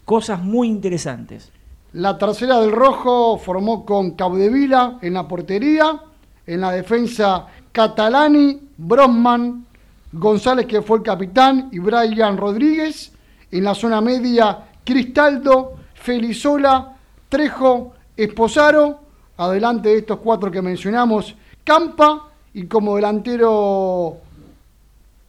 cosas 0.05 0.41
muy 0.41 0.67
interesantes. 0.67 1.51
La 1.93 2.17
tercera 2.17 2.59
del 2.59 2.71
Rojo 2.71 3.37
formó 3.37 3.85
con 3.85 4.11
Caudevila 4.11 4.99
en 5.01 5.13
la 5.13 5.27
portería, 5.27 6.01
en 6.45 6.61
la 6.61 6.71
defensa 6.71 7.47
Catalani, 7.71 8.59
Brosman, 8.77 9.65
González 10.11 10.65
que 10.65 10.81
fue 10.81 10.97
el 10.97 11.03
capitán 11.03 11.69
y 11.71 11.79
Brian 11.79 12.37
Rodríguez, 12.37 13.13
en 13.51 13.63
la 13.63 13.75
zona 13.75 14.01
media 14.01 14.65
Cristaldo, 14.83 15.75
Felizola, 15.93 16.97
Trejo, 17.29 17.93
Esposaro, 18.15 18.99
adelante 19.37 19.89
de 19.89 19.99
estos 19.99 20.19
cuatro 20.19 20.51
que 20.51 20.61
mencionamos, 20.61 21.35
Campa 21.63 22.26
y 22.57 22.65
como 22.65 22.95
delantero 22.95 24.17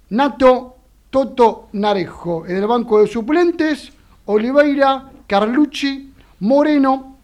Nato, 0.09 0.77
Toto 1.11 1.69
Narejo. 1.73 2.47
En 2.47 2.57
el 2.57 2.67
banco 2.67 3.03
de 3.03 3.07
suplentes, 3.07 3.93
Oliveira, 4.25 5.11
Carlucci, 5.27 6.11
Moreno, 6.41 7.19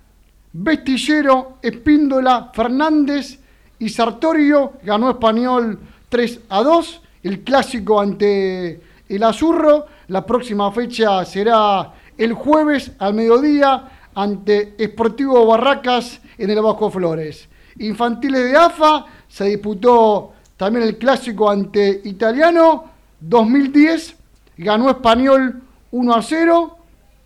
Vestillero, 0.53 1.57
Espíndola, 1.63 2.51
Fernández 2.53 3.41
y 3.79 3.89
Sartorio. 3.89 4.75
Ganó 4.83 5.09
Español 5.09 5.81
3 6.11 6.41
a 6.51 6.63
2. 6.63 7.03
El 7.23 7.41
clásico 7.41 7.99
ante 7.99 8.83
el 9.09 9.23
Azurro. 9.23 9.87
La 10.09 10.27
próxima 10.27 10.71
fecha 10.71 11.25
será 11.25 11.95
el 12.19 12.35
jueves 12.35 12.93
al 12.99 13.15
mediodía 13.15 14.11
ante 14.15 14.75
Esportivo 14.77 15.47
Barracas 15.47 16.21
en 16.37 16.51
el 16.51 16.61
Bajo 16.61 16.91
Flores. 16.91 17.49
Infantiles 17.79 18.45
de 18.45 18.57
AFA 18.57 19.07
se 19.35 19.47
disputó 19.47 20.33
también 20.57 20.87
el 20.87 20.97
clásico 20.97 21.51
ante 21.51 22.03
Italiano 22.05 22.85
2010. 23.19 24.15
Ganó 24.59 24.89
Español 24.89 25.61
1 25.91 26.15
a 26.15 26.23
0. 26.23 26.79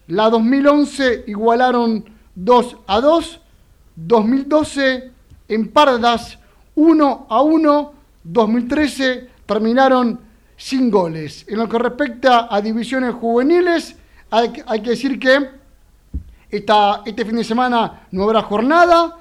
La 0.07 0.31
2011 0.31 1.25
igualaron 1.27 2.03
2 2.35 2.77
a 2.87 3.01
2. 3.03 3.41
2012 3.95 5.11
en 5.49 5.69
Pardas 5.69 6.39
1 6.77 7.27
a 7.29 7.43
1. 7.43 7.93
2013 8.25 9.29
terminaron 9.45 10.19
sin 10.57 10.91
goles. 10.91 11.45
En 11.47 11.59
lo 11.59 11.69
que 11.69 11.79
respecta 11.79 12.49
a 12.51 12.63
divisiones 12.63 13.15
juveniles, 13.17 13.97
hay, 14.31 14.63
hay 14.67 14.81
que 14.81 14.91
decir 14.91 15.21
que 15.21 15.51
esta, 16.51 17.03
este 17.05 17.27
fin 17.27 17.37
de 17.37 17.45
semana 17.45 18.07
no 18.13 18.23
habrá 18.23 18.41
jornada, 18.41 19.19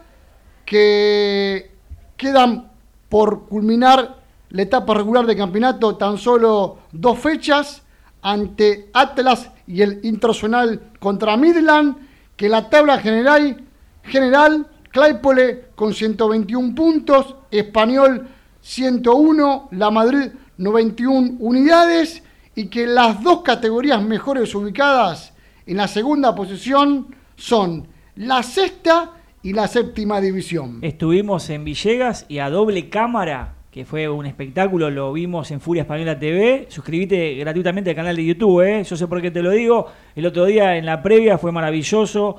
que 0.64 1.76
quedan 2.16 2.77
por 3.10 3.47
culminar 3.47 4.18
la 4.49 4.62
etapa 4.62 4.93
regular 4.93 5.26
de 5.26 5.36
campeonato 5.36 5.95
tan 5.95 6.18
solo 6.18 6.80
dos 6.91 7.20
fechas 7.20 7.84
ante 8.22 8.89
Atlas 8.93 9.51
y 9.68 9.82
el 9.82 9.99
Internacional 10.03 10.91
contra 10.99 11.38
Midland, 11.38 11.95
que 12.36 12.49
la 12.49 12.70
tabla 12.70 12.99
general, 12.99 13.64
general 14.03 14.68
Claypole 14.91 15.70
con 15.76 15.93
121 15.93 16.74
puntos, 16.74 17.36
Español 17.51 18.28
101, 18.62 19.70
La 19.72 19.91
Madrid 19.91 20.32
91 20.58 21.38
unidades 21.39 22.24
y 22.55 22.68
que 22.68 22.88
las 22.88 23.22
dos 23.22 23.41
categorías 23.43 24.01
mejores 24.01 24.53
ubicadas 24.55 25.34
en 25.66 25.78
la 25.78 25.88
segunda 25.88 26.34
posición 26.34 27.16
son 27.36 27.88
la 28.16 28.41
sexta 28.41 29.12
y 29.44 29.54
la 29.54 29.68
séptima 29.68 30.20
división. 30.20 30.80
Estuvimos 30.82 31.50
en 31.50 31.64
Villegas 31.64 32.26
y 32.28 32.40
a 32.40 32.50
doble 32.50 32.90
cámara, 32.90 33.56
que 33.72 33.86
fue 33.86 34.10
un 34.10 34.26
espectáculo, 34.26 34.90
lo 34.90 35.14
vimos 35.14 35.52
en 35.52 35.62
Furia 35.62 35.84
Española 35.84 36.18
TV. 36.18 36.66
Suscríbete 36.70 37.36
gratuitamente 37.36 37.92
al 37.92 37.96
canal 37.96 38.16
de 38.16 38.26
YouTube, 38.26 38.62
¿eh? 38.62 38.84
yo 38.84 38.98
sé 38.98 39.08
por 39.08 39.22
qué 39.22 39.32
te 39.32 39.42
lo 39.42 39.52
digo. 39.52 39.88
El 40.16 40.26
otro 40.26 40.46
día 40.46 40.78
en 40.78 40.86
la 40.86 41.02
previa 41.04 41.38
fue 41.38 41.52
maravilloso. 41.52 42.38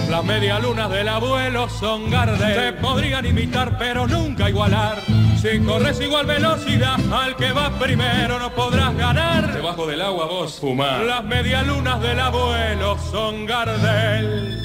Las 0.10 0.26
medialunas 0.26 0.92
del 0.92 1.08
abuelo 1.08 1.70
son 1.70 2.10
Gardel. 2.10 2.54
Te 2.54 2.74
podrían 2.82 3.26
imitar, 3.26 3.78
pero 3.78 4.06
nunca 4.08 4.50
igualar. 4.50 4.98
Si 5.42 5.60
corres 5.62 6.00
igual 6.00 6.28
velocidad 6.28 7.00
al 7.12 7.36
que 7.36 7.52
va 7.52 7.72
primero, 7.80 8.38
no 8.38 8.54
podrás 8.54 8.96
ganar. 8.96 9.52
Debajo 9.52 9.88
del 9.88 10.00
agua 10.00 10.28
vos 10.28 10.60
fumar. 10.60 11.02
Las 11.02 11.24
medialunas 11.24 12.00
del 12.00 12.20
abuelo 12.20 12.96
son 13.12 13.48
Gardel. 13.48 14.56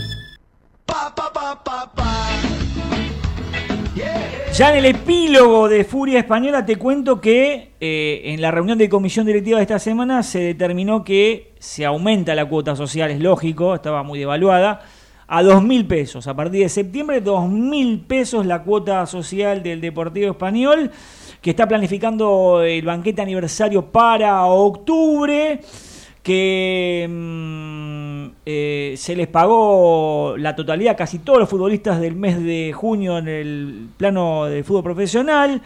Ya 4.53 4.71
en 4.71 4.77
el 4.77 4.85
epílogo 4.85 5.69
de 5.71 5.85
Furia 5.85 6.19
Española 6.19 6.67
te 6.67 6.77
cuento 6.77 7.23
que 7.23 7.73
eh, 7.81 8.23
en 8.25 8.43
la 8.43 8.51
reunión 8.51 8.77
de 8.77 8.91
comisión 8.91 9.25
directiva 9.25 9.59
de 9.59 9.63
esta 9.63 9.79
semana 9.79 10.23
se 10.23 10.41
determinó 10.41 11.05
que 11.05 11.55
se 11.59 11.87
aumenta 11.87 12.35
la 12.35 12.45
cuota 12.45 12.77
social, 12.77 13.11
es 13.11 13.21
lógico, 13.21 13.75
estaba 13.75 14.03
muy 14.03 14.19
devaluada, 14.19 14.83
a 15.29 15.43
dos 15.43 15.63
mil 15.63 15.87
pesos. 15.87 16.27
A 16.27 16.35
partir 16.35 16.61
de 16.63 16.69
septiembre, 16.69 17.21
dos 17.21 17.49
mil 17.49 18.01
pesos 18.01 18.47
la 18.47 18.63
cuota 18.63 19.07
social 19.07 19.63
del 19.63 19.81
Deportivo 19.81 20.31
Español, 20.31 20.91
que 21.41 21.51
está 21.51 21.67
planificando 21.69 22.63
el 22.63 22.85
banquete 22.85 23.23
aniversario 23.23 23.87
para 23.87 24.45
octubre 24.47 25.61
que 26.23 27.07
mm, 27.09 28.27
eh, 28.45 28.95
se 28.97 29.15
les 29.15 29.29
pagó 29.29 30.35
la 30.37 30.57
totalidad, 30.57 30.97
casi 30.97 31.21
todos 31.21 31.39
los 31.39 31.49
futbolistas 31.49 32.01
del 32.01 32.17
mes 32.17 32.43
de 32.43 32.73
junio 32.73 33.19
en 33.19 33.29
el 33.29 33.89
plano 33.97 34.47
del 34.47 34.65
fútbol 34.65 34.83
profesional, 34.83 35.63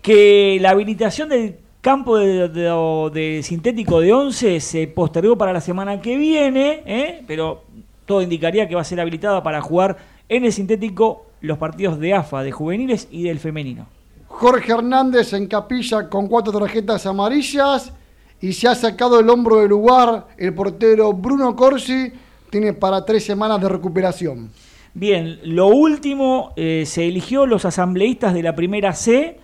que 0.00 0.56
la 0.60 0.70
habilitación 0.70 1.28
del 1.28 1.56
campo 1.82 2.16
de, 2.16 2.48
de- 2.48 3.10
de 3.12 3.42
sintético 3.42 4.00
de 4.00 4.12
11 4.14 4.60
se 4.60 4.86
postergó 4.86 5.36
para 5.36 5.52
la 5.52 5.60
semana 5.60 6.00
que 6.00 6.16
viene, 6.16 6.82
¿eh? 6.86 7.22
pero 7.26 7.64
todo 8.10 8.22
indicaría 8.22 8.66
que 8.66 8.74
va 8.74 8.80
a 8.80 8.84
ser 8.84 8.98
habilitada 8.98 9.40
para 9.40 9.62
jugar 9.62 9.96
en 10.28 10.44
el 10.44 10.52
sintético 10.52 11.26
los 11.42 11.58
partidos 11.58 12.00
de 12.00 12.12
AFA, 12.12 12.42
de 12.42 12.50
juveniles 12.50 13.06
y 13.08 13.22
del 13.22 13.38
femenino. 13.38 13.86
Jorge 14.26 14.72
Hernández 14.72 15.32
en 15.32 15.46
capilla 15.46 16.08
con 16.08 16.26
cuatro 16.26 16.52
tarjetas 16.52 17.06
amarillas 17.06 17.92
y 18.40 18.52
se 18.52 18.66
ha 18.66 18.74
sacado 18.74 19.20
el 19.20 19.30
hombro 19.30 19.58
del 19.58 19.68
lugar 19.68 20.26
el 20.36 20.52
portero 20.52 21.12
Bruno 21.12 21.54
Corsi. 21.54 22.12
Tiene 22.50 22.72
para 22.72 23.04
tres 23.04 23.24
semanas 23.24 23.60
de 23.60 23.68
recuperación. 23.68 24.50
Bien, 24.92 25.38
lo 25.44 25.68
último, 25.68 26.52
eh, 26.56 26.82
se 26.86 27.06
eligió 27.06 27.46
los 27.46 27.64
asambleístas 27.64 28.34
de 28.34 28.42
la 28.42 28.56
primera 28.56 28.92
C 28.92 29.38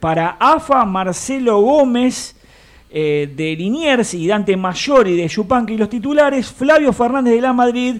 para 0.00 0.38
AFA, 0.40 0.86
Marcelo 0.86 1.60
Gómez 1.60 2.34
eh, 2.90 3.32
de 3.34 3.56
Liniers 3.56 4.14
y 4.14 4.26
Dante 4.26 4.56
Mayori 4.56 5.16
de 5.16 5.28
Yupanqui 5.28 5.74
y 5.74 5.76
los 5.76 5.88
titulares, 5.88 6.52
Flavio 6.52 6.92
Fernández 6.92 7.34
de 7.34 7.40
la 7.40 7.52
Madrid 7.52 7.96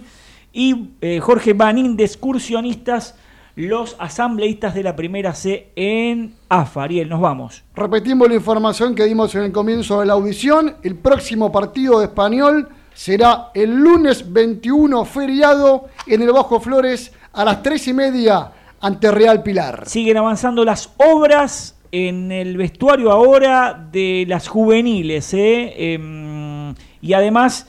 y 0.53 0.89
eh, 1.01 1.19
Jorge 1.19 1.53
Banín 1.53 1.97
de 1.97 2.05
Excursionistas, 2.05 3.15
los 3.55 3.95
asambleístas 3.99 4.75
de 4.75 4.83
la 4.83 4.95
primera 4.95 5.33
C 5.33 5.71
en 5.75 6.35
AFA. 6.47 6.83
Ariel, 6.83 7.09
nos 7.09 7.21
vamos. 7.21 7.63
Repetimos 7.75 8.29
la 8.29 8.35
información 8.35 8.95
que 8.95 9.05
dimos 9.05 9.33
en 9.35 9.43
el 9.43 9.51
comienzo 9.51 9.99
de 9.99 10.05
la 10.05 10.13
audición. 10.13 10.75
El 10.83 10.95
próximo 10.95 11.51
partido 11.51 11.99
de 11.99 12.05
español 12.05 12.69
será 12.93 13.51
el 13.53 13.75
lunes 13.75 14.31
21, 14.31 15.05
feriado, 15.05 15.89
en 16.05 16.21
el 16.21 16.31
Bajo 16.31 16.59
Flores, 16.59 17.11
a 17.33 17.45
las 17.45 17.61
3 17.61 17.87
y 17.89 17.93
media, 17.93 18.51
ante 18.79 19.11
Real 19.11 19.43
Pilar. 19.43 19.87
Siguen 19.87 20.17
avanzando 20.17 20.63
las 20.63 20.91
obras 20.97 21.76
en 21.91 22.31
el 22.31 22.57
vestuario 22.57 23.11
ahora 23.11 23.87
de 23.91 24.25
las 24.27 24.47
juveniles. 24.47 25.33
¿eh? 25.33 25.93
Em, 25.93 26.73
y 27.01 27.13
además, 27.13 27.67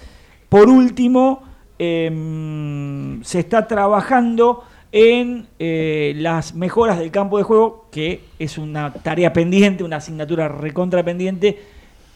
por 0.49 0.69
último, 0.69 1.43
em, 1.79 3.23
se 3.23 3.41
está 3.41 3.67
trabajando 3.67 4.65
en 4.91 5.47
eh, 5.59 6.15
las 6.17 6.55
mejoras 6.55 6.99
del 6.99 7.11
campo 7.11 7.39
de 7.39 7.45
juego, 7.45 7.87
que 7.91 8.23
es 8.39 8.59
una 8.59 8.93
tarea 8.93 9.33
pendiente, 9.33 9.85
una 9.85 9.97
asignatura 9.97 10.49
recontra 10.49 11.03
pendiente. 11.03 11.59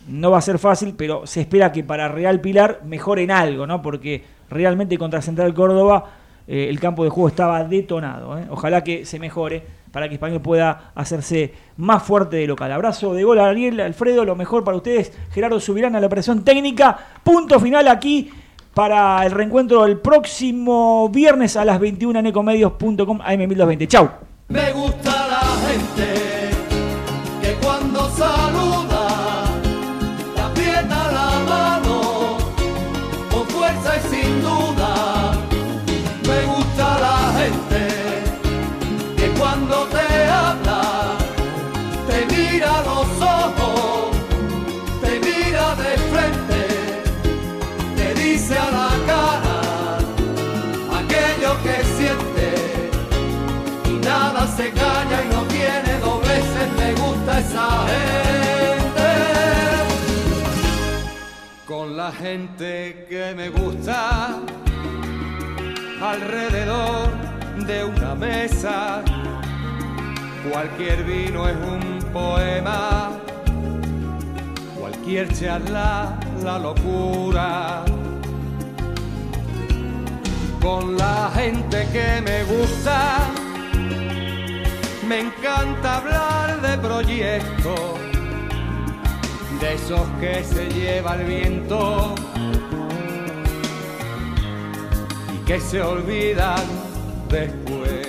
No 0.09 0.31
va 0.31 0.39
a 0.39 0.43
ser 0.43 0.59
fácil, 0.59 0.95
pero 0.97 1.27
se 1.27 1.43
espera 1.43 1.71
que 1.71 1.85
para 1.85 2.09
Real 2.09 2.41
Pilar 2.41 2.81
mejoren 2.85 3.31
algo, 3.31 3.67
¿no? 3.67 3.83
Porque 3.83 4.25
realmente 4.51 4.99
contra 4.99 5.23
Central 5.23 5.55
Córdoba 5.55 6.11
eh, 6.49 6.67
el 6.69 6.81
campo 6.81 7.05
de 7.05 7.11
juego 7.11 7.29
estaba 7.29 7.63
detonado. 7.65 8.37
Ojalá 8.51 8.83
que 8.83 9.05
se 9.05 9.19
mejore 9.19 9.63
para 9.93 10.09
que 10.09 10.15
Español 10.15 10.41
pueda 10.41 10.93
hacerse 10.95 11.53
más 11.77 12.03
fuerte 12.03 12.39
de 12.39 12.47
local. 12.47 12.73
Abrazo 12.73 13.15
de 13.15 13.23
gol 13.23 13.39
a 13.39 13.49
Ariel, 13.49 13.79
Alfredo, 13.81 14.25
lo 14.25 14.35
mejor 14.35 14.65
para 14.65 14.77
ustedes. 14.77 15.13
Gerardo 15.31 15.61
Subirán 15.61 15.95
a 15.95 16.01
la 16.01 16.07
operación 16.07 16.43
técnica. 16.43 16.99
Punto 17.23 17.61
final 17.61 17.87
aquí 17.89 18.31
para 18.75 19.25
el 19.27 19.33
reencuentro 19.33 19.85
el 19.85 19.99
próximo 19.99 21.09
viernes 21.11 21.57
a 21.57 21.65
las 21.65 21.79
21 21.79 22.19
en 22.19 22.27
ecomedios.com 22.27 23.21
AM1220. 23.21 23.87
Chau. 23.87 24.11
Me 24.49 24.73
gusta 24.73 25.29
la 25.29 25.41
gente 25.69 26.22
la 62.03 62.11
gente 62.11 63.07
que 63.09 63.33
me 63.37 63.49
gusta 63.49 64.41
alrededor 66.01 67.09
de 67.65 67.85
una 67.85 68.17
mesa. 68.17 69.03
Cualquier 70.51 71.05
vino 71.05 71.49
es 71.49 71.57
un 71.75 71.85
poema, 72.13 73.11
cualquier 74.81 75.27
charla 75.33 76.19
la 76.43 76.59
locura. 76.59 77.85
Con 80.61 80.97
la 80.97 81.31
gente 81.37 81.87
que 81.95 82.09
me 82.29 82.39
gusta, 82.53 82.99
me 85.07 85.21
encanta 85.27 85.99
hablar 85.99 86.61
de 86.67 86.79
proyectos, 86.79 87.91
de 89.63 89.75
esos 89.75 90.01
que 90.21 90.43
se 90.43 90.69
lleva 90.71 91.15
el 91.15 91.25
viento 91.25 92.17
y 95.33 95.37
que 95.47 95.61
se 95.61 95.81
olvidan 95.81 96.59
después. 97.29 98.02